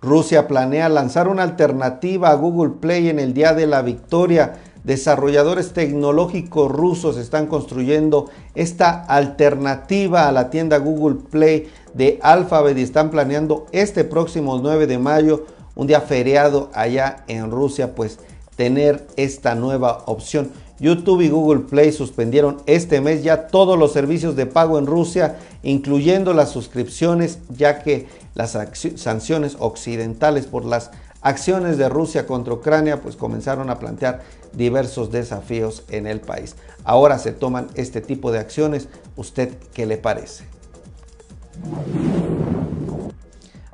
Rusia 0.00 0.46
planea 0.46 0.88
lanzar 0.88 1.28
una 1.28 1.42
alternativa 1.42 2.30
a 2.30 2.34
Google 2.34 2.74
Play 2.80 3.08
en 3.08 3.18
el 3.18 3.34
Día 3.34 3.52
de 3.52 3.66
la 3.66 3.82
Victoria 3.82 4.54
desarrolladores 4.88 5.74
tecnológicos 5.74 6.72
rusos 6.72 7.18
están 7.18 7.46
construyendo 7.46 8.30
esta 8.54 9.04
alternativa 9.04 10.26
a 10.26 10.32
la 10.32 10.48
tienda 10.48 10.78
Google 10.78 11.16
Play 11.30 11.68
de 11.92 12.18
Alphabet 12.22 12.78
y 12.78 12.82
están 12.82 13.10
planeando 13.10 13.66
este 13.72 14.04
próximo 14.04 14.58
9 14.58 14.86
de 14.86 14.96
mayo, 14.96 15.44
un 15.74 15.88
día 15.88 16.00
feriado 16.00 16.70
allá 16.72 17.24
en 17.28 17.50
Rusia, 17.50 17.94
pues 17.94 18.18
tener 18.56 19.06
esta 19.16 19.54
nueva 19.54 20.04
opción. 20.06 20.52
YouTube 20.80 21.20
y 21.20 21.28
Google 21.28 21.64
Play 21.68 21.92
suspendieron 21.92 22.62
este 22.64 23.02
mes 23.02 23.22
ya 23.22 23.48
todos 23.48 23.78
los 23.78 23.92
servicios 23.92 24.36
de 24.36 24.46
pago 24.46 24.78
en 24.78 24.86
Rusia, 24.86 25.36
incluyendo 25.62 26.32
las 26.32 26.48
suscripciones, 26.48 27.40
ya 27.50 27.82
que 27.82 28.06
las 28.34 28.56
sanciones 28.96 29.56
occidentales 29.58 30.46
por 30.46 30.64
las 30.64 30.92
acciones 31.20 31.78
de 31.78 31.88
Rusia 31.88 32.26
contra 32.26 32.54
Ucrania 32.54 33.00
pues 33.02 33.16
comenzaron 33.16 33.70
a 33.70 33.78
plantear 33.78 34.22
diversos 34.58 35.10
desafíos 35.10 35.84
en 35.88 36.06
el 36.06 36.20
país. 36.20 36.56
Ahora 36.84 37.18
se 37.18 37.32
toman 37.32 37.68
este 37.74 38.02
tipo 38.02 38.30
de 38.30 38.40
acciones. 38.40 38.88
¿Usted 39.16 39.54
qué 39.72 39.86
le 39.86 39.96
parece? 39.96 40.44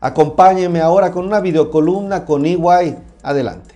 Acompáñeme 0.01 0.80
ahora 0.80 1.11
con 1.11 1.26
una 1.26 1.41
videocolumna 1.41 2.24
con 2.24 2.47
EY. 2.47 2.97
Adelante. 3.22 3.74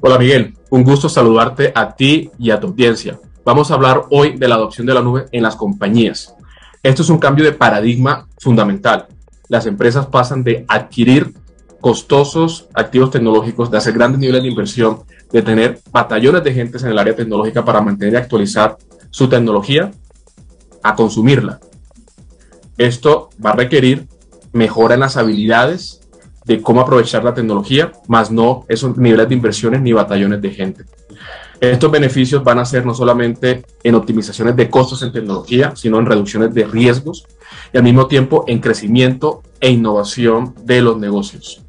Hola 0.00 0.18
Miguel, 0.18 0.56
un 0.70 0.82
gusto 0.82 1.08
saludarte 1.08 1.72
a 1.74 1.94
ti 1.94 2.30
y 2.38 2.50
a 2.50 2.58
tu 2.58 2.68
audiencia. 2.68 3.20
Vamos 3.44 3.70
a 3.70 3.74
hablar 3.74 4.04
hoy 4.10 4.36
de 4.36 4.48
la 4.48 4.56
adopción 4.56 4.86
de 4.86 4.94
la 4.94 5.02
nube 5.02 5.26
en 5.32 5.42
las 5.42 5.54
compañías. 5.54 6.34
Esto 6.82 7.02
es 7.02 7.10
un 7.10 7.18
cambio 7.18 7.44
de 7.44 7.52
paradigma 7.52 8.26
fundamental. 8.38 9.06
Las 9.48 9.66
empresas 9.66 10.06
pasan 10.06 10.42
de 10.42 10.64
adquirir 10.68 11.34
costosos 11.80 12.68
activos 12.74 13.10
tecnológicos, 13.10 13.70
de 13.70 13.78
hacer 13.78 13.94
grandes 13.94 14.20
niveles 14.20 14.42
de 14.42 14.48
inversión, 14.48 15.00
de 15.30 15.42
tener 15.42 15.80
batallones 15.90 16.42
de 16.44 16.52
gentes 16.52 16.82
en 16.82 16.90
el 16.90 16.98
área 16.98 17.14
tecnológica 17.14 17.64
para 17.64 17.80
mantener 17.80 18.14
y 18.14 18.16
actualizar 18.16 18.76
su 19.10 19.28
tecnología, 19.28 19.90
a 20.82 20.94
consumirla. 20.94 21.58
Esto 22.78 23.30
va 23.44 23.50
a 23.50 23.56
requerir 23.56 24.06
mejora 24.52 24.94
en 24.94 25.00
las 25.00 25.16
habilidades 25.16 26.00
de 26.44 26.62
cómo 26.62 26.80
aprovechar 26.80 27.24
la 27.24 27.34
tecnología, 27.34 27.92
más 28.06 28.30
no 28.30 28.64
esos 28.68 28.96
niveles 28.96 29.28
de 29.28 29.34
inversiones 29.34 29.80
ni 29.80 29.92
batallones 29.92 30.40
de 30.40 30.50
gente. 30.50 30.84
Estos 31.60 31.90
beneficios 31.90 32.44
van 32.44 32.58
a 32.58 32.64
ser 32.64 32.86
no 32.86 32.94
solamente 32.94 33.64
en 33.82 33.94
optimizaciones 33.94 34.54
de 34.54 34.70
costos 34.70 35.02
en 35.02 35.10
tecnología, 35.10 35.72
sino 35.74 35.98
en 35.98 36.06
reducciones 36.06 36.54
de 36.54 36.66
riesgos 36.66 37.26
y 37.72 37.78
al 37.78 37.82
mismo 37.82 38.06
tiempo 38.06 38.44
en 38.46 38.60
crecimiento 38.60 39.42
e 39.60 39.70
innovación 39.70 40.54
de 40.64 40.82
los 40.82 40.98
negocios 40.98 41.65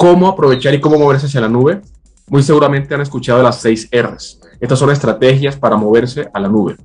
cómo 0.00 0.28
aprovechar 0.28 0.72
y 0.72 0.80
cómo 0.80 0.98
moverse 0.98 1.26
hacia 1.26 1.42
la 1.42 1.48
nube, 1.50 1.82
muy 2.26 2.42
seguramente 2.42 2.94
han 2.94 3.02
escuchado 3.02 3.42
las 3.42 3.60
seis 3.60 3.86
R's. 3.92 4.40
Estas 4.58 4.78
son 4.78 4.90
estrategias 4.90 5.58
para 5.58 5.76
moverse 5.76 6.26
a 6.32 6.40
la 6.40 6.48
nube. 6.48 6.78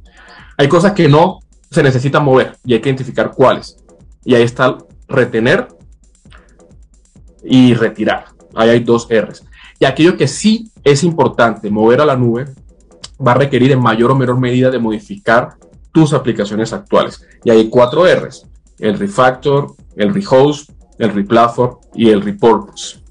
Hay 0.58 0.68
cosas 0.68 0.92
que 0.92 1.08
no 1.08 1.40
se 1.72 1.82
necesitan 1.82 2.26
mover 2.26 2.58
y 2.66 2.74
hay 2.74 2.82
que 2.82 2.90
identificar 2.90 3.32
cuáles. 3.32 3.78
Y 4.26 4.36
ahí 4.36 4.44
está 4.44 4.78
retener 5.08 5.70
y 7.42 7.74
retirar. 7.74 8.26
Ahí 8.54 8.68
hay 8.72 8.80
dos 8.82 9.08
R's. 9.10 9.46
Y 9.80 9.86
aquello 9.86 10.18
que 10.18 10.28
sí 10.28 10.70
es 10.84 11.02
importante 11.02 11.70
mover 11.70 12.02
a 12.02 12.06
la 12.06 12.18
nube 12.18 12.48
va 13.26 13.32
a 13.32 13.36
requerir 13.36 13.72
en 13.72 13.82
mayor 13.82 14.12
o 14.12 14.16
menor 14.16 14.38
medida 14.38 14.70
de 14.70 14.80
modificar 14.80 15.56
tus 15.94 16.12
aplicaciones 16.12 16.74
actuales. 16.74 17.26
Y 17.46 17.50
hay 17.50 17.70
cuatro 17.70 18.04
R's. 18.06 18.46
El 18.78 19.00
refactor, 19.00 19.74
el 19.96 20.14
rehost, 20.14 20.70
el 21.00 21.14
replatform 21.14 21.78
y 21.94 22.10
el 22.10 22.22
repurpose. 22.22 23.05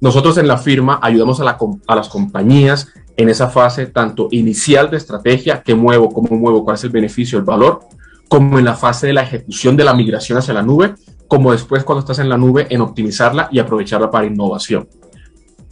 Nosotros 0.00 0.38
en 0.38 0.48
la 0.48 0.56
firma 0.56 0.98
ayudamos 1.02 1.40
a, 1.40 1.94
las 1.94 2.08
compañías 2.08 2.88
en 3.16 3.28
esa 3.28 3.50
fase 3.50 3.86
tanto 3.86 4.28
inicial 4.30 4.90
de 4.90 4.96
estrategia, 4.96 5.62
qué 5.62 5.74
muevo, 5.74 6.10
cómo 6.10 6.36
muevo, 6.36 6.64
cuál 6.64 6.76
es 6.76 6.84
el 6.84 6.90
beneficio, 6.90 7.38
el 7.38 7.44
valor, 7.44 7.80
como 8.28 8.58
en 8.58 8.64
la 8.64 8.74
fase 8.74 9.08
de 9.08 9.12
la 9.12 9.22
ejecución 9.22 9.76
de 9.76 9.84
la 9.84 9.92
migración 9.92 10.38
hacia 10.38 10.54
la 10.54 10.62
nube, 10.62 10.94
como 11.28 11.52
después 11.52 11.84
cuando 11.84 12.00
estás 12.00 12.18
en 12.18 12.28
la 12.28 12.38
nube 12.38 12.66
en 12.70 12.80
optimizarla 12.80 13.48
y 13.52 13.58
aprovecharla 13.58 14.10
para 14.10 14.26
innovación. 14.26 14.88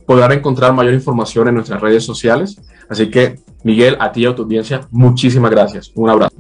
Podrán 0.04 0.32
encontrar 0.32 0.72
mayor 0.74 0.94
información 0.94 1.48
en 1.48 1.54
nuestras 1.54 1.80
redes 1.80 2.04
sociales. 2.04 2.60
Así 2.88 3.10
que, 3.10 3.40
Miguel, 3.62 3.96
a 4.00 4.12
ti 4.12 4.22
y 4.22 4.26
a 4.26 4.34
tu 4.34 4.42
audiencia, 4.42 4.80
muchísimas 4.90 5.50
gracias. 5.50 5.90
Un 5.94 6.10
abrazo. 6.10 6.34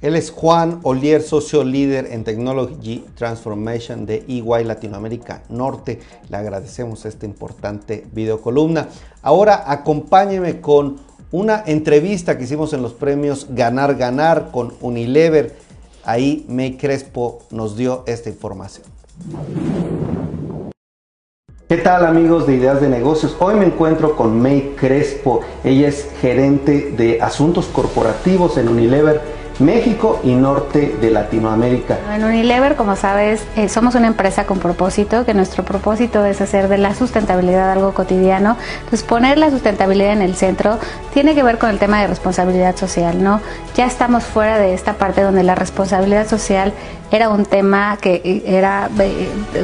Él 0.00 0.16
es 0.16 0.30
Juan 0.30 0.80
Olier, 0.82 1.20
socio 1.20 1.62
líder 1.62 2.08
en 2.10 2.24
Technology 2.24 3.04
Transformation 3.16 4.06
de 4.06 4.24
EY 4.26 4.64
Latinoamérica 4.64 5.42
Norte. 5.50 6.00
Le 6.30 6.38
agradecemos 6.38 7.04
esta 7.04 7.26
importante 7.26 8.06
videocolumna. 8.10 8.88
Ahora 9.20 9.64
acompáñeme 9.70 10.62
con 10.62 10.96
una 11.32 11.62
entrevista 11.66 12.38
que 12.38 12.44
hicimos 12.44 12.72
en 12.72 12.80
los 12.80 12.94
premios 12.94 13.48
Ganar 13.50 13.96
Ganar 13.96 14.50
con 14.50 14.72
Unilever. 14.80 15.54
Ahí 16.02 16.46
May 16.48 16.78
Crespo 16.78 17.42
nos 17.50 17.76
dio 17.76 18.02
esta 18.06 18.30
información. 18.30 18.86
¿Qué 21.68 21.76
tal 21.76 22.06
amigos 22.06 22.46
de 22.46 22.54
Ideas 22.54 22.80
de 22.80 22.88
Negocios? 22.88 23.36
Hoy 23.38 23.54
me 23.54 23.66
encuentro 23.66 24.16
con 24.16 24.40
May 24.40 24.74
Crespo. 24.76 25.42
Ella 25.62 25.88
es 25.88 26.08
gerente 26.22 26.90
de 26.96 27.20
asuntos 27.20 27.66
corporativos 27.66 28.56
en 28.56 28.68
Unilever 28.68 29.39
México 29.60 30.20
y 30.24 30.34
norte 30.34 30.96
de 31.00 31.10
Latinoamérica. 31.10 31.98
En 32.14 32.24
Unilever, 32.24 32.76
como 32.76 32.96
sabes, 32.96 33.44
eh, 33.56 33.68
somos 33.68 33.94
una 33.94 34.06
empresa 34.06 34.46
con 34.46 34.58
propósito, 34.58 35.24
que 35.24 35.34
nuestro 35.34 35.64
propósito 35.64 36.24
es 36.24 36.40
hacer 36.40 36.68
de 36.68 36.78
la 36.78 36.94
sustentabilidad 36.94 37.70
algo 37.70 37.92
cotidiano. 37.94 38.56
Entonces, 38.78 39.02
poner 39.02 39.38
la 39.38 39.50
sustentabilidad 39.50 40.12
en 40.12 40.22
el 40.22 40.34
centro 40.34 40.78
tiene 41.12 41.34
que 41.34 41.42
ver 41.42 41.58
con 41.58 41.70
el 41.70 41.78
tema 41.78 42.00
de 42.00 42.06
responsabilidad 42.06 42.76
social, 42.76 43.22
¿no? 43.22 43.40
Ya 43.76 43.86
estamos 43.86 44.24
fuera 44.24 44.58
de 44.58 44.74
esta 44.74 44.94
parte 44.94 45.22
donde 45.22 45.42
la 45.42 45.54
responsabilidad 45.54 46.26
social 46.26 46.72
era 47.10 47.28
un 47.28 47.44
tema 47.44 47.98
que 48.00 48.42
era 48.46 48.88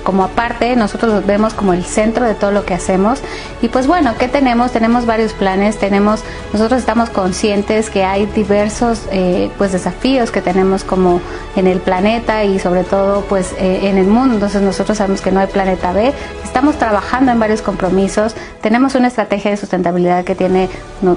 como 0.03 0.25
aparte, 0.25 0.75
nosotros 0.77 1.13
lo 1.13 1.23
vemos 1.23 1.55
como 1.55 1.73
el 1.73 1.85
centro 1.85 2.27
de 2.27 2.35
todo 2.35 2.51
lo 2.51 2.65
que 2.65 2.75
hacemos. 2.75 3.21
Y 3.63 3.69
pues 3.69 3.87
bueno, 3.87 4.15
¿qué 4.19 4.29
tenemos? 4.29 4.73
Tenemos 4.73 5.07
varios 5.07 5.33
planes, 5.33 5.79
tenemos, 5.79 6.23
nosotros 6.53 6.81
estamos 6.81 7.11
conscientes 7.11 7.91
que 7.91 8.05
hay 8.05 8.27
diversos 8.27 9.03
eh, 9.11 9.51
pues 9.59 9.73
desafíos 9.73 10.31
que 10.31 10.43
tenemos 10.43 10.85
como 10.85 11.21
en 11.55 11.67
el 11.67 11.81
planeta 11.81 12.45
y 12.45 12.59
sobre 12.59 12.85
todo 12.85 13.23
pues 13.23 13.55
eh, 13.59 13.89
en 13.89 13.99
el 13.99 14.07
mundo. 14.07 14.35
Entonces 14.35 14.63
nosotros 14.63 14.99
sabemos 14.99 15.21
que 15.21 15.31
no 15.31 15.41
hay 15.41 15.47
planeta 15.47 15.93
B. 15.93 16.13
Estamos 16.43 16.77
trabajando 16.77 17.33
en 17.33 17.39
varios 17.39 17.63
compromisos. 17.63 18.35
Tenemos 18.61 18.95
una 18.95 19.09
estrategia 19.09 19.51
de 19.51 19.57
sustentabilidad 19.57 20.25
que 20.25 20.35
tiene, 20.35 20.69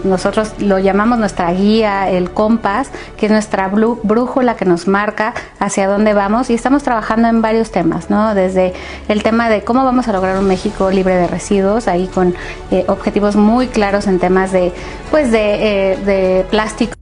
nosotros 0.03 0.53
lo 0.59 0.79
llamamos 0.79 1.17
nuestra 1.17 1.51
guía, 1.51 2.09
el 2.09 2.31
compás, 2.31 2.89
que 3.17 3.25
es 3.25 3.31
nuestra 3.31 3.67
brújula 3.69 4.55
que 4.55 4.65
nos 4.65 4.87
marca 4.87 5.33
hacia 5.59 5.87
dónde 5.87 6.13
y 6.49 6.53
estamos 6.53 6.83
trabajando 6.83 7.29
en 7.29 7.41
varios 7.41 7.71
temas, 7.71 8.09
¿no? 8.09 8.35
Desde 8.35 8.73
el 9.07 9.23
tema 9.23 9.49
de 9.49 9.63
cómo 9.63 9.85
vamos 9.85 10.09
a 10.09 10.11
lograr 10.11 10.37
un 10.37 10.47
México 10.47 10.91
libre 10.91 11.15
de 11.15 11.27
residuos, 11.27 11.87
ahí 11.87 12.07
con 12.07 12.35
eh, 12.71 12.83
objetivos 12.89 13.37
muy 13.37 13.67
claros 13.67 14.05
en 14.05 14.19
temas 14.19 14.51
de, 14.51 14.73
pues 15.11 15.31
de, 15.31 15.97
de 16.05 16.45
plástico. 16.49 16.93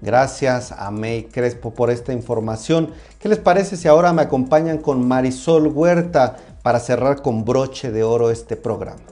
Gracias 0.00 0.70
a 0.70 0.92
May 0.92 1.24
Crespo 1.24 1.74
por 1.74 1.90
esta 1.90 2.12
información. 2.12 2.90
¿Qué 3.18 3.28
les 3.28 3.38
parece 3.38 3.76
si 3.76 3.88
ahora 3.88 4.12
me 4.12 4.22
acompañan 4.22 4.78
con 4.78 5.06
Marisol 5.06 5.66
Huerta 5.66 6.36
para 6.62 6.78
cerrar 6.78 7.22
con 7.22 7.44
broche 7.44 7.90
de 7.90 8.04
oro 8.04 8.30
este 8.30 8.54
programa? 8.54 9.02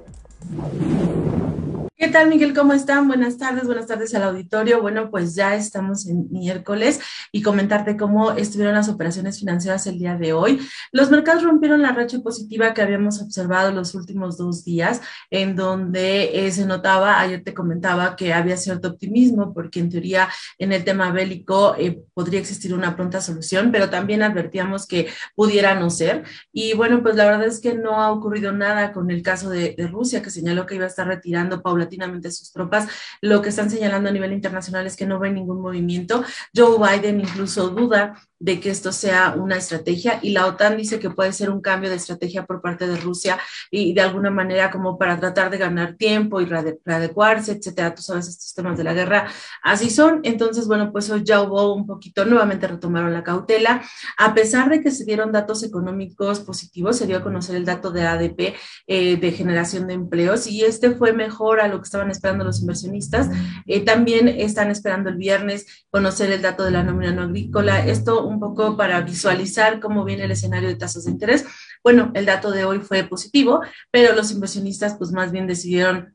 ¿Qué 2.01 2.07
tal, 2.07 2.29
Miguel? 2.29 2.55
¿Cómo 2.55 2.75
están? 2.75 3.09
Buenas 3.09 3.39
tardes, 3.39 3.67
buenas 3.67 3.89
tardes 3.89 4.15
al 4.15 4.23
auditorio. 4.23 4.81
Bueno, 4.81 5.11
pues 5.11 5.35
ya 5.35 5.57
estamos 5.57 6.07
en 6.07 6.31
miércoles 6.31 7.01
y 7.33 7.43
comentarte 7.43 7.97
cómo 7.97 8.31
estuvieron 8.35 8.77
las 8.77 8.89
operaciones 8.89 9.41
financieras 9.41 9.85
el 9.89 9.99
día 9.99 10.17
de 10.17 10.33
hoy. 10.33 10.61
Los 10.93 11.11
mercados 11.11 11.43
rompieron 11.43 11.83
la 11.83 11.91
racha 11.91 12.21
positiva 12.21 12.73
que 12.73 12.83
habíamos 12.83 13.21
observado 13.21 13.73
los 13.73 13.97
últimos 13.97 14.39
dos 14.39 14.65
días, 14.65 15.01
en 15.29 15.57
donde 15.57 16.47
eh, 16.47 16.53
se 16.53 16.67
notaba, 16.67 17.19
ayer 17.19 17.43
te 17.43 17.53
comentaba 17.53 18.15
que 18.15 18.33
había 18.33 18.57
cierto 18.57 18.91
optimismo, 18.91 19.53
porque 19.53 19.81
en 19.81 19.91
teoría 19.91 20.29
en 20.59 20.73
el 20.73 20.85
tema 20.85 21.11
bélico 21.11 21.75
eh, 21.77 22.01
podría 22.15 22.39
existir 22.39 22.75
una 22.75 22.95
pronta 22.95 23.21
solución, 23.21 23.73
pero 23.73 23.91
también 23.91 24.23
advertíamos 24.23 24.87
que 24.87 25.09
pudiera 25.35 25.75
no 25.75 25.91
ser. 25.91 26.23
Y 26.53 26.75
bueno, 26.75 27.03
pues 27.03 27.17
la 27.17 27.25
verdad 27.25 27.49
es 27.49 27.59
que 27.59 27.75
no 27.75 28.01
ha 28.01 28.13
ocurrido 28.13 28.53
nada 28.53 28.93
con 28.93 29.11
el 29.11 29.21
caso 29.25 29.51
de, 29.51 29.75
de 29.77 29.89
Rusia, 29.89 30.23
que 30.23 30.31
señaló 30.31 30.65
que 30.65 30.77
iba 30.77 30.85
a 30.85 30.89
estar 30.89 31.09
retirando 31.09 31.61
Paula 31.89 32.31
sus 32.31 32.53
tropas. 32.53 32.89
Lo 33.21 33.43
que 33.43 33.49
están 33.49 33.71
señalando 33.71 34.09
a 34.09 34.13
nivel 34.13 34.33
internacional 34.33 34.87
es 34.87 34.97
que 34.97 35.07
no 35.07 35.19
ven 35.19 35.35
ningún 35.35 35.61
movimiento. 35.61 36.25
Joe 36.55 36.79
Biden 36.79 37.21
incluso 37.21 37.71
duda 37.71 38.15
de 38.41 38.61
que 38.61 38.71
esto 38.71 38.93
sea 38.93 39.35
una 39.37 39.57
estrategia 39.57 40.21
y 40.23 40.31
la 40.31 40.47
OTAN 40.47 40.77
dice 40.77 40.99
que 40.99 41.11
puede 41.11 41.33
ser 41.33 41.51
un 41.51 41.61
cambio 41.61 41.91
de 41.91 41.97
estrategia 41.97 42.47
por 42.47 42.61
parte 42.61 42.87
de 42.87 42.97
Rusia 42.97 43.39
y 43.71 43.95
de 43.95 44.01
alguna 44.01 44.31
manera 44.31 44.71
como 44.71 44.99
para 44.99 45.19
tratar 45.19 45.51
de 45.51 45.59
ganar 45.59 45.95
tiempo 45.95 46.41
y 46.41 46.47
readecuarse, 46.47 47.53
etcétera. 47.53 47.95
Tú 47.95 48.03
sabes, 48.03 48.29
estos 48.29 48.55
temas 48.55 48.79
de 48.79 48.85
la 48.85 48.95
guerra 48.95 49.29
así 49.63 49.91
son. 49.91 50.21
Entonces, 50.23 50.67
bueno, 50.69 50.93
pues 50.93 51.11
hoy 51.11 51.23
ya 51.25 51.43
hubo 51.43 51.75
un 51.75 51.87
poquito, 51.87 52.25
nuevamente 52.25 52.69
retomaron 52.69 53.13
la 53.13 53.25
cautela. 53.25 53.83
A 54.17 54.35
pesar 54.35 54.71
de 54.71 54.81
que 54.81 54.91
se 54.91 55.05
dieron 55.05 55.33
datos 55.33 55.63
económicos 55.63 56.41
positivos, 56.41 56.97
se 56.97 57.07
dio 57.07 57.19
a 57.19 57.23
conocer 57.23 57.57
el 57.57 57.65
dato 57.65 57.91
de 57.91 58.07
ADP 58.07 58.55
eh, 58.87 59.17
de 59.17 59.33
generación 59.33 59.87
de 59.87 59.95
empleos 59.95 60.47
y 60.47 60.65
este 60.65 60.93
fue 60.93 61.13
mejor 61.13 61.61
a 61.61 61.69
lo 61.69 61.79
que 61.79 61.85
estaban 61.85 62.11
esperando 62.11 62.45
los 62.45 62.61
inversionistas. 62.61 63.29
Eh, 63.67 63.85
también 63.85 64.29
están 64.29 64.71
esperando 64.71 65.11
el 65.11 65.17
viernes 65.17 65.67
conocer 65.91 66.31
el 66.31 66.43
dato 66.43 66.65
de 66.65 66.71
la 66.71 66.83
nómina 66.83 67.13
no 67.13 67.23
agrícola. 67.23 67.85
Esto 67.85 68.28
un 68.29 68.41
poco 68.41 68.77
para 68.77 69.01
visualizar 69.01 69.81
cómo 69.81 70.05
viene 70.05 70.25
el 70.25 70.31
escenario 70.31 70.69
de 70.69 70.77
tasas 70.77 71.05
de 71.05 71.11
interés. 71.11 71.45
Bueno, 71.83 72.11
el 72.15 72.27
dato 72.27 72.51
de 72.51 72.65
hoy 72.65 72.81
fue 72.81 73.05
positivo, 73.05 73.63
pero 73.91 74.15
los 74.15 74.31
inversionistas 74.31 74.97
pues 74.97 75.13
más 75.13 75.33
bien 75.33 75.47
decidieron 75.47 76.15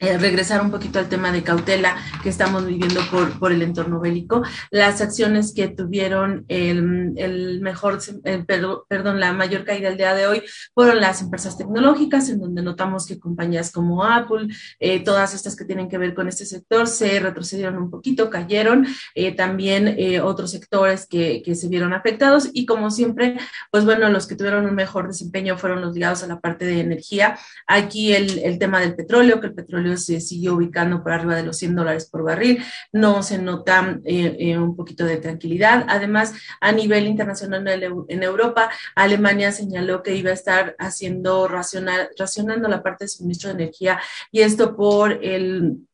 eh, 0.00 0.16
regresar 0.16 0.60
un 0.60 0.70
poquito 0.70 1.00
al 1.00 1.08
tema 1.08 1.32
de 1.32 1.42
cautela 1.42 1.96
que 2.22 2.28
estamos 2.28 2.64
viviendo 2.64 3.00
por, 3.10 3.36
por 3.40 3.50
el 3.50 3.62
entorno 3.62 3.98
bélico. 3.98 4.42
Las 4.70 5.00
acciones 5.00 5.52
que 5.52 5.66
tuvieron 5.66 6.44
el, 6.46 6.97
el 7.16 7.60
mejor, 7.60 7.98
perdón, 8.88 9.20
la 9.20 9.32
mayor 9.32 9.64
caída 9.64 9.88
el 9.88 9.96
día 9.96 10.14
de 10.14 10.26
hoy 10.26 10.42
fueron 10.74 11.00
las 11.00 11.22
empresas 11.22 11.56
tecnológicas, 11.56 12.28
en 12.28 12.40
donde 12.40 12.62
notamos 12.62 13.06
que 13.06 13.18
compañías 13.18 13.72
como 13.72 14.04
Apple, 14.04 14.48
eh, 14.78 15.00
todas 15.00 15.34
estas 15.34 15.56
que 15.56 15.64
tienen 15.64 15.88
que 15.88 15.98
ver 15.98 16.14
con 16.14 16.28
este 16.28 16.46
sector, 16.46 16.86
se 16.86 17.20
retrocedieron 17.20 17.76
un 17.76 17.90
poquito, 17.90 18.30
cayeron. 18.30 18.86
Eh, 19.14 19.34
también 19.34 19.96
otros 20.22 20.50
sectores 20.50 21.06
que, 21.06 21.42
se 21.48 21.68
vieron 21.68 21.92
afectados 21.92 22.50
y 22.52 22.66
como 22.66 22.90
siempre, 22.90 23.36
pues 23.70 23.84
bueno, 23.84 24.08
los 24.10 24.26
que 24.26 24.36
tuvieron 24.36 24.66
un 24.66 24.74
mejor 24.74 25.08
desempeño 25.08 25.56
fueron 25.56 25.80
los 25.80 25.94
ligados 25.94 26.22
a 26.22 26.26
la 26.26 26.40
parte 26.40 26.66
de 26.66 26.80
energía. 26.80 27.38
Aquí 27.66 28.12
el, 28.12 28.38
el 28.40 28.58
tema 28.58 28.80
del 28.80 28.94
petróleo, 28.94 29.40
que 29.40 29.48
el 29.48 29.54
petróleo 29.54 29.96
se 29.96 30.20
sigue 30.20 30.50
ubicando 30.50 31.02
por 31.02 31.12
arriba 31.12 31.36
de 31.36 31.42
los 31.42 31.56
100 31.56 31.74
dólares 31.74 32.08
por 32.10 32.22
barril, 32.22 32.62
no 32.92 33.22
se 33.22 33.38
nota 33.38 33.98
eh, 34.04 34.36
eh, 34.38 34.58
un 34.58 34.76
poquito 34.76 35.04
de 35.04 35.16
tranquilidad. 35.16 35.84
Además, 35.88 36.34
a 36.60 36.72
nivel 36.72 36.97
internacional 37.06 37.82
en 38.08 38.22
Europa, 38.22 38.70
Alemania 38.94 39.52
señaló 39.52 40.02
que 40.02 40.14
iba 40.14 40.30
a 40.30 40.34
estar 40.34 40.76
haciendo 40.78 41.48
racional, 41.48 42.10
racionando 42.18 42.68
la 42.68 42.82
parte 42.82 43.04
de 43.04 43.08
suministro 43.08 43.48
de 43.48 43.62
energía 43.62 44.00
y 44.30 44.40
esto 44.40 44.76
por 44.76 45.24
el 45.24 45.87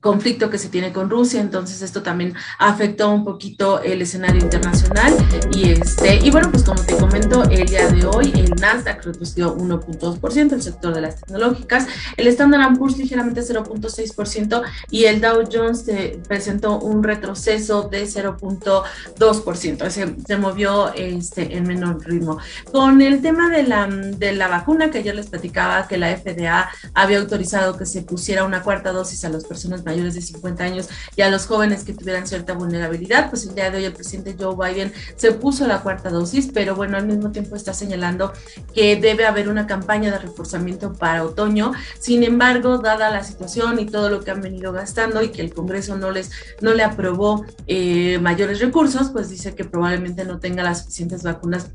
conflicto 0.00 0.48
que 0.50 0.58
se 0.58 0.68
tiene 0.68 0.92
con 0.92 1.10
Rusia, 1.10 1.40
entonces 1.40 1.82
esto 1.82 2.02
también 2.02 2.34
afectó 2.58 3.10
un 3.10 3.24
poquito 3.24 3.82
el 3.82 4.02
escenario 4.02 4.40
internacional 4.40 5.14
y 5.52 5.70
este 5.70 6.16
y 6.16 6.30
bueno, 6.30 6.50
pues 6.50 6.62
como 6.62 6.82
te 6.82 6.96
comento, 6.96 7.42
el 7.44 7.66
día 7.66 7.88
de 7.88 8.06
hoy 8.06 8.32
el 8.34 8.50
Nasdaq 8.50 9.04
retrocedió 9.04 9.56
1.2%, 9.56 10.52
el 10.52 10.62
sector 10.62 10.94
de 10.94 11.00
las 11.00 11.20
tecnológicas, 11.20 11.86
el 12.16 12.28
Standard 12.28 12.78
Poor's 12.78 12.96
ligeramente 12.98 13.40
0.6% 13.40 14.62
y 14.90 15.04
el 15.04 15.20
Dow 15.20 15.48
Jones 15.50 15.84
presentó 16.26 16.78
un 16.78 17.02
retroceso 17.02 17.88
de 17.88 18.04
0.2%, 18.04 19.90
se, 19.90 20.16
se 20.26 20.36
movió 20.36 20.92
este 20.94 21.56
en 21.56 21.66
menor 21.66 22.04
ritmo. 22.06 22.38
Con 22.70 23.00
el 23.00 23.20
tema 23.20 23.50
de 23.50 23.64
la 23.64 23.86
de 23.88 24.32
la 24.32 24.48
vacuna 24.48 24.90
que 24.90 24.98
ayer 24.98 25.14
les 25.14 25.28
platicaba 25.28 25.86
que 25.88 25.98
la 25.98 26.14
FDA 26.16 26.70
había 26.94 27.18
autorizado 27.18 27.76
que 27.76 27.86
se 27.86 28.02
pusiera 28.02 28.44
una 28.44 28.62
cuarta 28.62 28.92
dosis 28.92 29.24
a 29.24 29.28
las 29.28 29.44
personas 29.44 29.82
mayores 29.88 30.14
de 30.14 30.20
50 30.20 30.62
años 30.64 30.88
y 31.16 31.22
a 31.22 31.30
los 31.30 31.46
jóvenes 31.46 31.84
que 31.84 31.94
tuvieran 31.94 32.26
cierta 32.26 32.52
vulnerabilidad. 32.52 33.30
Pues 33.30 33.46
el 33.46 33.54
día 33.54 33.70
de 33.70 33.78
hoy 33.78 33.84
el 33.86 33.94
presidente 33.94 34.36
Joe 34.38 34.54
Biden 34.54 34.92
se 35.16 35.32
puso 35.32 35.66
la 35.66 35.80
cuarta 35.80 36.10
dosis, 36.10 36.50
pero 36.52 36.76
bueno, 36.76 36.96
al 36.98 37.06
mismo 37.06 37.30
tiempo 37.30 37.56
está 37.56 37.72
señalando 37.72 38.32
que 38.74 38.96
debe 38.96 39.24
haber 39.24 39.48
una 39.48 39.66
campaña 39.66 40.10
de 40.10 40.18
reforzamiento 40.18 40.92
para 40.92 41.24
otoño. 41.24 41.72
Sin 41.98 42.22
embargo, 42.22 42.78
dada 42.78 43.10
la 43.10 43.24
situación 43.24 43.78
y 43.78 43.86
todo 43.86 44.10
lo 44.10 44.20
que 44.20 44.30
han 44.30 44.42
venido 44.42 44.72
gastando 44.72 45.22
y 45.22 45.30
que 45.30 45.42
el 45.42 45.54
Congreso 45.54 45.96
no 45.96 46.10
les 46.10 46.30
no 46.60 46.74
le 46.74 46.82
aprobó 46.82 47.44
eh, 47.66 48.18
mayores 48.20 48.60
recursos, 48.60 49.10
pues 49.10 49.30
dice 49.30 49.54
que 49.54 49.64
probablemente 49.64 50.24
no 50.24 50.38
tenga 50.38 50.62
las 50.62 50.80
suficientes 50.80 51.22
vacunas 51.22 51.68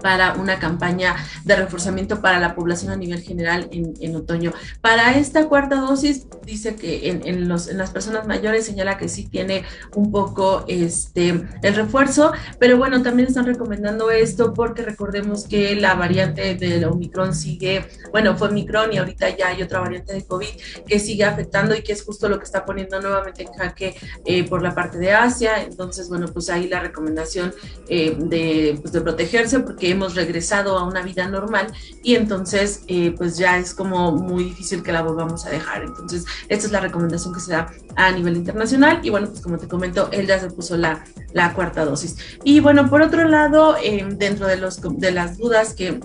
para 0.00 0.34
una 0.34 0.58
campaña 0.58 1.16
de 1.44 1.56
reforzamiento 1.56 2.20
para 2.20 2.38
la 2.38 2.54
población 2.54 2.92
a 2.92 2.96
nivel 2.96 3.22
general 3.22 3.68
en, 3.72 4.16
otoño. 4.16 4.52
Para 4.80 5.16
esta 5.16 5.48
cuarta 5.48 5.76
dosis, 5.76 6.26
dice 6.44 6.76
que 6.76 7.08
en, 7.08 7.48
los, 7.48 7.68
en, 7.68 7.78
las 7.78 7.90
personas 7.90 8.26
mayores 8.26 8.66
señala 8.66 8.98
que 8.98 9.08
sí 9.08 9.26
tiene 9.26 9.64
un 9.94 10.10
poco 10.12 10.64
este, 10.68 11.46
el 11.62 11.74
refuerzo, 11.74 12.32
pero 12.58 12.76
bueno, 12.76 13.02
también 13.02 13.28
están 13.28 13.46
recomendando 13.46 14.10
esto 14.10 14.52
porque 14.52 14.82
recordemos 14.82 15.44
que 15.44 15.74
la 15.76 15.94
variante 15.94 16.54
del 16.54 16.84
Omicron 16.84 17.34
sigue, 17.34 17.86
bueno, 18.12 18.36
fue 18.36 18.48
Omicron 18.48 18.92
y 18.92 18.98
ahorita 18.98 19.36
ya 19.36 19.48
hay 19.48 19.62
otra 19.62 19.80
variante 19.80 20.12
de 20.12 20.24
COVID 20.24 20.48
que 20.86 20.98
sigue 20.98 21.24
afectando 21.24 21.74
y 21.74 21.82
que 21.82 21.92
es 21.92 22.04
justo 22.04 22.28
lo 22.28 22.38
que 22.38 22.44
está 22.44 22.64
poniendo 22.64 23.00
nuevamente 23.00 23.42
en 23.42 23.52
jaque 23.52 23.96
eh, 24.24 24.44
por 24.44 24.62
la 24.62 24.74
parte 24.74 24.98
de 24.98 25.12
Asia. 25.12 25.62
Entonces, 25.62 26.08
bueno, 26.08 26.26
pues 26.28 26.50
ahí 26.50 26.68
la 26.68 26.80
recomendación 26.80 27.54
eh, 27.88 28.16
de, 28.18 28.78
pues 28.80 28.92
de 28.92 29.00
protegerse 29.00 29.60
porque 29.60 29.73
hemos 29.80 30.14
regresado 30.14 30.78
a 30.78 30.84
una 30.84 31.02
vida 31.02 31.28
normal 31.28 31.66
y 32.02 32.14
entonces 32.14 32.82
eh, 32.88 33.14
pues 33.16 33.36
ya 33.36 33.58
es 33.58 33.74
como 33.74 34.12
muy 34.12 34.44
difícil 34.44 34.82
que 34.82 34.92
la 34.92 35.02
volvamos 35.02 35.46
a 35.46 35.50
dejar. 35.50 35.82
Entonces 35.82 36.24
esta 36.48 36.66
es 36.66 36.72
la 36.72 36.80
recomendación 36.80 37.34
que 37.34 37.40
se 37.40 37.52
da 37.52 37.70
a 37.96 38.10
nivel 38.12 38.36
internacional 38.36 39.00
y 39.02 39.10
bueno, 39.10 39.28
pues 39.28 39.40
como 39.40 39.58
te 39.58 39.68
comento, 39.68 40.08
él 40.12 40.26
ya 40.26 40.38
se 40.38 40.50
puso 40.50 40.76
la, 40.76 41.04
la 41.32 41.52
cuarta 41.54 41.84
dosis. 41.84 42.16
Y 42.44 42.60
bueno, 42.60 42.88
por 42.88 43.02
otro 43.02 43.28
lado, 43.28 43.76
eh, 43.82 44.06
dentro 44.10 44.46
de, 44.46 44.56
los, 44.56 44.80
de 44.80 45.10
las 45.12 45.38
dudas 45.38 45.74
que 45.74 46.00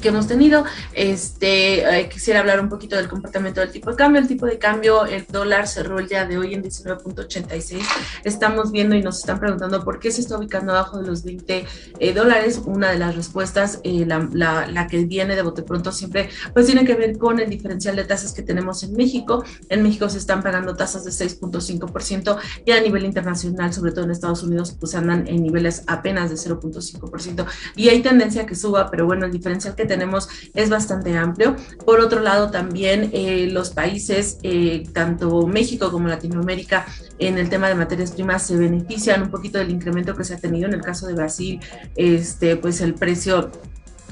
que 0.00 0.08
hemos 0.08 0.26
tenido. 0.26 0.64
Este, 0.92 2.00
eh, 2.00 2.08
quisiera 2.08 2.40
hablar 2.40 2.60
un 2.60 2.68
poquito 2.68 2.96
del 2.96 3.08
comportamiento 3.08 3.60
del 3.60 3.70
tipo 3.70 3.90
de 3.90 3.96
cambio. 3.96 4.20
El 4.20 4.28
tipo 4.28 4.46
de 4.46 4.58
cambio, 4.58 5.06
el 5.06 5.26
dólar 5.26 5.66
cerró 5.66 5.98
el 5.98 6.08
día 6.08 6.26
de 6.26 6.38
hoy 6.38 6.54
en 6.54 6.62
19.86. 6.62 7.82
Estamos 8.24 8.72
viendo 8.72 8.94
y 8.96 9.02
nos 9.02 9.18
están 9.18 9.38
preguntando 9.40 9.84
por 9.84 9.98
qué 9.98 10.10
se 10.10 10.20
está 10.20 10.38
ubicando 10.38 10.72
abajo 10.72 10.98
de 10.98 11.06
los 11.06 11.24
20 11.24 11.66
eh, 11.98 12.12
dólares. 12.12 12.60
Una 12.64 12.90
de 12.90 12.98
las 12.98 13.16
respuestas, 13.16 13.80
eh, 13.84 14.04
la, 14.06 14.28
la, 14.66 14.86
que 14.86 15.04
viene 15.04 15.36
de 15.36 15.42
bote 15.42 15.62
pronto 15.62 15.92
siempre, 15.92 16.28
pues 16.52 16.66
tiene 16.66 16.84
que 16.84 16.94
ver 16.94 17.18
con 17.18 17.40
el 17.40 17.48
diferencial 17.48 17.96
de 17.96 18.04
tasas 18.04 18.32
que 18.32 18.42
tenemos 18.42 18.82
en 18.82 18.94
México. 18.94 19.44
En 19.68 19.82
México 19.82 20.08
se 20.08 20.18
están 20.18 20.42
pagando 20.42 20.76
tasas 20.76 21.04
de 21.04 21.10
6.5% 21.10 22.38
y 22.64 22.70
a 22.72 22.80
nivel 22.80 23.04
internacional, 23.04 23.72
sobre 23.72 23.92
todo 23.92 24.04
en 24.04 24.10
Estados 24.10 24.42
Unidos, 24.42 24.76
pues 24.78 24.94
andan 24.94 25.26
en 25.28 25.42
niveles 25.42 25.84
apenas 25.86 26.30
de 26.30 26.36
0.5%. 26.36 27.46
Y 27.76 27.88
hay 27.88 28.02
tendencia 28.02 28.46
que 28.46 28.54
suba, 28.54 28.90
pero 28.90 29.06
bueno, 29.06 29.26
el 29.26 29.32
diferencial 29.32 29.74
que 29.74 29.83
tenemos 29.84 30.28
es 30.54 30.70
bastante 30.70 31.16
amplio. 31.16 31.56
Por 31.84 32.00
otro 32.00 32.20
lado, 32.20 32.50
también 32.50 33.10
eh, 33.12 33.48
los 33.50 33.70
países, 33.70 34.38
eh, 34.42 34.84
tanto 34.92 35.46
México 35.46 35.90
como 35.90 36.08
Latinoamérica, 36.08 36.86
en 37.18 37.38
el 37.38 37.48
tema 37.48 37.68
de 37.68 37.74
materias 37.74 38.12
primas 38.12 38.46
se 38.46 38.56
benefician 38.56 39.22
un 39.22 39.30
poquito 39.30 39.58
del 39.58 39.70
incremento 39.70 40.16
que 40.16 40.24
se 40.24 40.34
ha 40.34 40.38
tenido. 40.38 40.66
En 40.66 40.74
el 40.74 40.82
caso 40.82 41.06
de 41.06 41.14
Brasil, 41.14 41.60
este, 41.96 42.56
pues 42.56 42.80
el 42.80 42.94
precio 42.94 43.50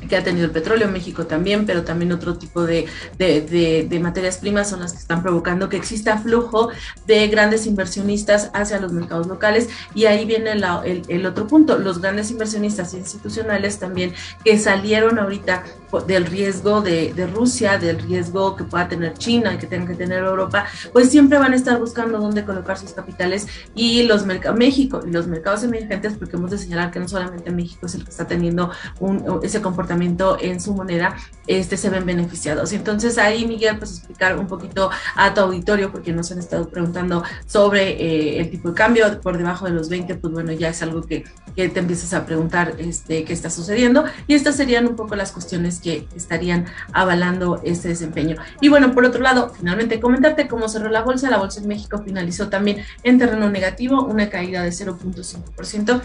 que 0.08 0.16
ha 0.16 0.24
tenido 0.24 0.46
el 0.46 0.50
petróleo, 0.52 0.88
México 0.88 1.26
también, 1.26 1.66
pero 1.66 1.84
también 1.84 2.12
otro 2.12 2.36
tipo 2.36 2.64
de, 2.64 2.86
de, 3.18 3.86
de, 3.88 4.00
materias 4.00 4.38
primas 4.38 4.70
son 4.70 4.80
las 4.80 4.92
que 4.92 4.98
están 4.98 5.22
provocando 5.22 5.68
que 5.68 5.76
exista 5.76 6.18
flujo 6.18 6.70
de 7.06 7.28
grandes 7.28 7.66
inversionistas 7.66 8.50
hacia 8.52 8.80
los 8.80 8.92
mercados 8.92 9.26
locales. 9.26 9.68
Y 9.94 10.06
ahí 10.06 10.24
viene 10.24 10.54
la, 10.56 10.82
el, 10.84 11.02
el, 11.08 11.26
otro 11.26 11.46
punto, 11.46 11.78
los 11.78 12.00
grandes 12.00 12.30
inversionistas 12.30 12.94
institucionales 12.94 13.78
también 13.78 14.12
que 14.44 14.58
salieron 14.58 15.18
ahorita 15.18 15.64
del 16.06 16.26
riesgo 16.26 16.80
de, 16.80 17.12
de 17.12 17.26
Rusia, 17.26 17.78
del 17.78 17.98
riesgo 17.98 18.56
que 18.56 18.64
pueda 18.64 18.88
tener 18.88 19.12
China 19.14 19.54
y 19.54 19.58
que 19.58 19.66
tenga 19.66 19.88
que 19.88 19.94
tener 19.94 20.24
Europa, 20.24 20.64
pues 20.92 21.10
siempre 21.10 21.38
van 21.38 21.52
a 21.52 21.56
estar 21.56 21.78
buscando 21.78 22.18
dónde 22.18 22.44
colocar 22.44 22.78
sus 22.78 22.92
capitales 22.92 23.46
y 23.74 24.04
los 24.04 24.24
mercados, 24.24 24.58
México 24.58 25.02
y 25.06 25.10
los 25.10 25.26
mercados 25.26 25.62
emergentes, 25.64 26.14
porque 26.14 26.36
hemos 26.36 26.50
de 26.50 26.58
señalar 26.58 26.90
que 26.90 26.98
no 26.98 27.08
solamente 27.08 27.50
México 27.50 27.86
es 27.86 27.94
el 27.94 28.04
que 28.04 28.10
está 28.10 28.26
teniendo 28.26 28.70
un, 29.00 29.40
ese 29.42 29.60
comportamiento 29.60 29.91
en 30.40 30.60
su 30.60 30.74
moneda, 30.74 31.16
este, 31.46 31.76
se 31.76 31.90
ven 31.90 32.06
beneficiados. 32.06 32.72
Entonces 32.72 33.18
ahí, 33.18 33.46
Miguel, 33.46 33.78
pues 33.78 33.98
explicar 33.98 34.38
un 34.38 34.46
poquito 34.46 34.90
a 35.16 35.34
tu 35.34 35.40
auditorio, 35.40 35.90
porque 35.90 36.12
nos 36.12 36.30
han 36.30 36.38
estado 36.38 36.68
preguntando 36.68 37.22
sobre 37.46 37.90
eh, 37.90 38.40
el 38.40 38.50
tipo 38.50 38.70
de 38.70 38.74
cambio 38.74 39.20
por 39.20 39.36
debajo 39.38 39.66
de 39.66 39.72
los 39.72 39.88
20, 39.88 40.14
pues 40.16 40.32
bueno, 40.32 40.52
ya 40.52 40.68
es 40.68 40.82
algo 40.82 41.02
que, 41.02 41.24
que 41.56 41.68
te 41.68 41.80
empiezas 41.80 42.14
a 42.14 42.26
preguntar 42.26 42.74
este, 42.78 43.24
qué 43.24 43.32
está 43.32 43.50
sucediendo. 43.50 44.04
Y 44.26 44.34
estas 44.34 44.56
serían 44.56 44.86
un 44.86 44.96
poco 44.96 45.16
las 45.16 45.32
cuestiones 45.32 45.80
que 45.80 46.06
estarían 46.14 46.66
avalando 46.92 47.60
este 47.64 47.88
desempeño. 47.88 48.36
Y 48.60 48.68
bueno, 48.68 48.92
por 48.94 49.04
otro 49.04 49.20
lado, 49.20 49.52
finalmente 49.56 50.00
comentarte 50.00 50.48
cómo 50.48 50.68
cerró 50.68 50.88
la 50.90 51.02
bolsa. 51.02 51.30
La 51.30 51.38
bolsa 51.38 51.60
en 51.60 51.68
México 51.68 52.02
finalizó 52.04 52.48
también 52.48 52.84
en 53.02 53.18
terreno 53.18 53.50
negativo, 53.50 54.04
una 54.04 54.30
caída 54.30 54.62
de 54.62 54.70
0.5% 54.70 56.02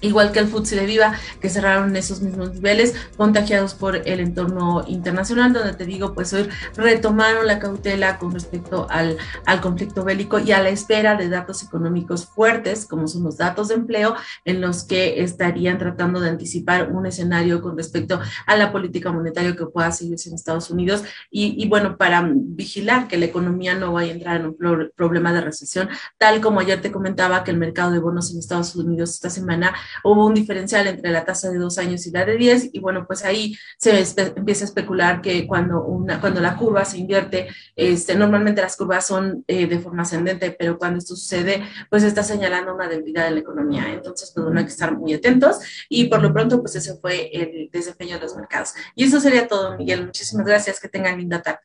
igual 0.00 0.32
que 0.32 0.38
el 0.38 0.48
FTSE 0.48 0.76
de 0.76 0.86
Viva, 0.86 1.14
que 1.40 1.48
cerraron 1.48 1.94
esos 1.96 2.20
mismos 2.20 2.54
niveles, 2.54 2.94
contagiados 3.16 3.74
por 3.74 3.96
el 3.96 4.20
entorno 4.20 4.84
internacional, 4.86 5.52
donde 5.52 5.74
te 5.74 5.84
digo, 5.86 6.14
pues 6.14 6.32
hoy 6.32 6.48
retomaron 6.76 7.46
la 7.46 7.58
cautela 7.58 8.18
con 8.18 8.32
respecto 8.32 8.86
al, 8.90 9.16
al 9.46 9.60
conflicto 9.60 10.04
bélico 10.04 10.38
y 10.38 10.52
a 10.52 10.62
la 10.62 10.70
espera 10.70 11.16
de 11.16 11.28
datos 11.28 11.62
económicos 11.62 12.26
fuertes, 12.26 12.86
como 12.86 13.08
son 13.08 13.24
los 13.24 13.36
datos 13.36 13.68
de 13.68 13.74
empleo, 13.74 14.14
en 14.44 14.60
los 14.60 14.84
que 14.84 15.22
estarían 15.22 15.78
tratando 15.78 16.20
de 16.20 16.30
anticipar 16.30 16.90
un 16.92 17.06
escenario 17.06 17.60
con 17.60 17.76
respecto 17.76 18.20
a 18.46 18.56
la 18.56 18.72
política 18.72 19.12
monetaria 19.12 19.56
que 19.56 19.66
pueda 19.66 19.92
seguirse 19.92 20.28
en 20.28 20.34
Estados 20.34 20.70
Unidos. 20.70 21.04
Y, 21.30 21.62
y 21.62 21.68
bueno, 21.68 21.96
para 21.96 22.28
vigilar 22.32 23.08
que 23.08 23.18
la 23.18 23.26
economía 23.26 23.74
no 23.74 23.92
vaya 23.92 24.12
a 24.12 24.14
entrar 24.14 24.40
en 24.40 24.46
un 24.46 24.90
problema 24.94 25.32
de 25.32 25.40
recesión, 25.40 25.88
tal 26.18 26.40
como 26.40 26.60
ayer 26.60 26.80
te 26.80 26.92
comentaba 26.92 27.44
que 27.44 27.50
el 27.50 27.58
mercado 27.58 27.92
de 27.92 27.98
bonos 27.98 28.32
en 28.32 28.38
Estados 28.38 28.74
Unidos 28.76 29.10
esta 29.10 29.30
semana 29.30 29.74
hubo 30.04 30.26
un 30.26 30.34
diferencial 30.34 30.86
entre 30.86 31.10
la 31.10 31.24
tasa 31.24 31.50
de 31.50 31.58
dos 31.58 31.78
años 31.78 32.06
y 32.06 32.10
la 32.10 32.24
de 32.24 32.36
diez, 32.36 32.70
y 32.72 32.80
bueno, 32.80 33.06
pues 33.06 33.24
ahí 33.24 33.56
se 33.78 34.04
empieza 34.36 34.64
a 34.64 34.68
especular 34.68 35.20
que 35.20 35.46
cuando, 35.46 35.84
una, 35.84 36.20
cuando 36.20 36.40
la 36.40 36.56
curva 36.56 36.84
se 36.84 36.98
invierte, 36.98 37.48
este, 37.76 38.14
normalmente 38.14 38.62
las 38.62 38.76
curvas 38.76 39.06
son 39.06 39.44
eh, 39.46 39.66
de 39.66 39.78
forma 39.78 40.02
ascendente, 40.02 40.54
pero 40.58 40.78
cuando 40.78 40.98
esto 40.98 41.16
sucede, 41.16 41.62
pues 41.88 42.02
está 42.02 42.22
señalando 42.22 42.74
una 42.74 42.88
debilidad 42.88 43.24
de 43.24 43.32
la 43.32 43.40
economía. 43.40 43.92
Entonces, 43.92 44.32
pues 44.34 44.44
bueno, 44.44 44.60
hay 44.60 44.66
que 44.66 44.72
estar 44.72 44.96
muy 44.96 45.14
atentos 45.14 45.58
y 45.88 46.06
por 46.06 46.22
lo 46.22 46.32
pronto, 46.32 46.60
pues 46.60 46.76
ese 46.76 46.96
fue 46.96 47.30
el 47.32 47.70
desempeño 47.72 48.16
de 48.16 48.22
los 48.22 48.36
mercados. 48.36 48.74
Y 48.94 49.04
eso 49.04 49.20
sería 49.20 49.48
todo, 49.48 49.76
Miguel. 49.76 50.06
Muchísimas 50.06 50.46
gracias. 50.46 50.80
Que 50.80 50.88
tengan 50.88 51.18
linda 51.18 51.42
tarde. 51.42 51.60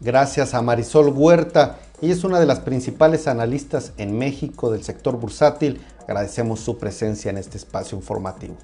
Gracias 0.00 0.54
a 0.54 0.62
Marisol 0.62 1.08
Huerta. 1.08 1.78
Ella 2.00 2.12
es 2.12 2.22
una 2.22 2.38
de 2.38 2.46
las 2.46 2.60
principales 2.60 3.26
analistas 3.26 3.92
en 3.96 4.16
México 4.16 4.70
del 4.70 4.84
sector 4.84 5.16
bursátil. 5.18 5.80
Agradecemos 6.06 6.60
su 6.60 6.78
presencia 6.78 7.30
en 7.30 7.38
este 7.38 7.56
espacio 7.56 7.98
informativo. 7.98 8.54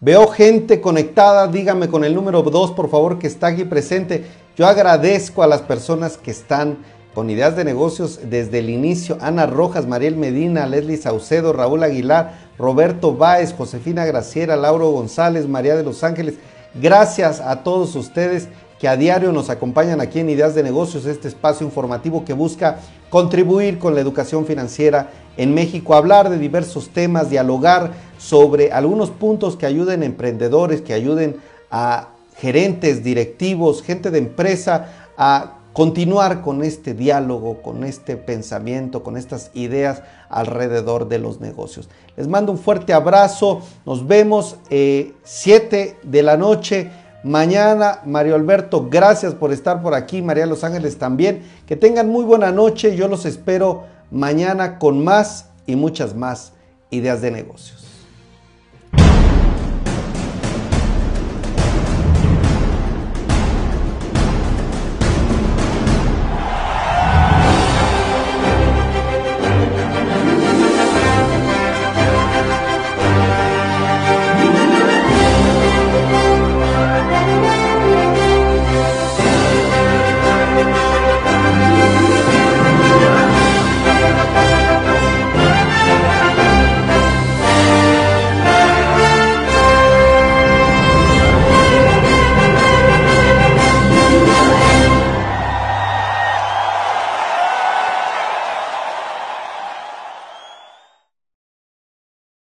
Veo 0.00 0.26
gente 0.28 0.82
conectada, 0.82 1.46
dígame 1.48 1.88
con 1.88 2.04
el 2.04 2.14
número 2.14 2.42
2 2.42 2.72
por 2.72 2.90
favor 2.90 3.18
que 3.18 3.26
está 3.26 3.46
aquí 3.46 3.64
presente. 3.64 4.26
Yo 4.54 4.66
agradezco 4.66 5.42
a 5.42 5.46
las 5.46 5.62
personas 5.62 6.18
que 6.18 6.30
están 6.30 6.76
con 7.14 7.30
ideas 7.30 7.56
de 7.56 7.64
negocios 7.64 8.20
desde 8.28 8.58
el 8.58 8.68
inicio. 8.68 9.16
Ana 9.22 9.46
Rojas, 9.46 9.86
Mariel 9.86 10.16
Medina, 10.16 10.66
Leslie 10.66 10.98
Saucedo, 10.98 11.54
Raúl 11.54 11.84
Aguilar, 11.84 12.34
Roberto 12.58 13.16
Báez, 13.16 13.54
Josefina 13.54 14.04
Graciera, 14.04 14.56
Lauro 14.56 14.90
González, 14.90 15.48
María 15.48 15.74
de 15.74 15.84
los 15.84 16.04
Ángeles. 16.04 16.34
Gracias 16.74 17.40
a 17.40 17.62
todos 17.62 17.96
ustedes 17.96 18.48
que 18.84 18.88
a 18.88 18.98
diario 18.98 19.32
nos 19.32 19.48
acompañan 19.48 20.02
aquí 20.02 20.20
en 20.20 20.28
Ideas 20.28 20.54
de 20.54 20.62
Negocios, 20.62 21.06
este 21.06 21.26
espacio 21.26 21.66
informativo 21.66 22.22
que 22.22 22.34
busca 22.34 22.80
contribuir 23.08 23.78
con 23.78 23.94
la 23.94 24.02
educación 24.02 24.44
financiera 24.44 25.08
en 25.38 25.54
México, 25.54 25.94
hablar 25.94 26.28
de 26.28 26.36
diversos 26.36 26.90
temas, 26.90 27.30
dialogar 27.30 27.92
sobre 28.18 28.72
algunos 28.72 29.08
puntos 29.08 29.56
que 29.56 29.64
ayuden 29.64 30.02
a 30.02 30.04
emprendedores, 30.04 30.82
que 30.82 30.92
ayuden 30.92 31.38
a 31.70 32.10
gerentes, 32.36 33.02
directivos, 33.02 33.82
gente 33.82 34.10
de 34.10 34.18
empresa 34.18 35.08
a 35.16 35.60
continuar 35.72 36.42
con 36.42 36.62
este 36.62 36.92
diálogo, 36.92 37.62
con 37.62 37.84
este 37.84 38.18
pensamiento, 38.18 39.02
con 39.02 39.16
estas 39.16 39.50
ideas 39.54 40.02
alrededor 40.28 41.08
de 41.08 41.20
los 41.20 41.40
negocios. 41.40 41.88
Les 42.18 42.28
mando 42.28 42.52
un 42.52 42.58
fuerte 42.58 42.92
abrazo, 42.92 43.62
nos 43.86 44.06
vemos 44.06 44.58
7 44.68 45.80
eh, 45.80 45.96
de 46.02 46.22
la 46.22 46.36
noche 46.36 46.90
mañana. 47.24 48.00
Mario 48.04 48.36
Alberto, 48.36 48.88
gracias 48.88 49.34
por 49.34 49.52
estar 49.52 49.82
por 49.82 49.94
aquí. 49.94 50.22
María 50.22 50.46
Los 50.46 50.62
Ángeles 50.62 50.98
también. 50.98 51.42
Que 51.66 51.74
tengan 51.74 52.08
muy 52.08 52.24
buena 52.24 52.52
noche. 52.52 52.94
Yo 52.94 53.08
los 53.08 53.26
espero 53.26 53.84
mañana 54.10 54.78
con 54.78 55.02
más 55.02 55.46
y 55.66 55.74
muchas 55.74 56.14
más 56.14 56.52
ideas 56.90 57.20
de 57.20 57.32
negocios. 57.32 57.83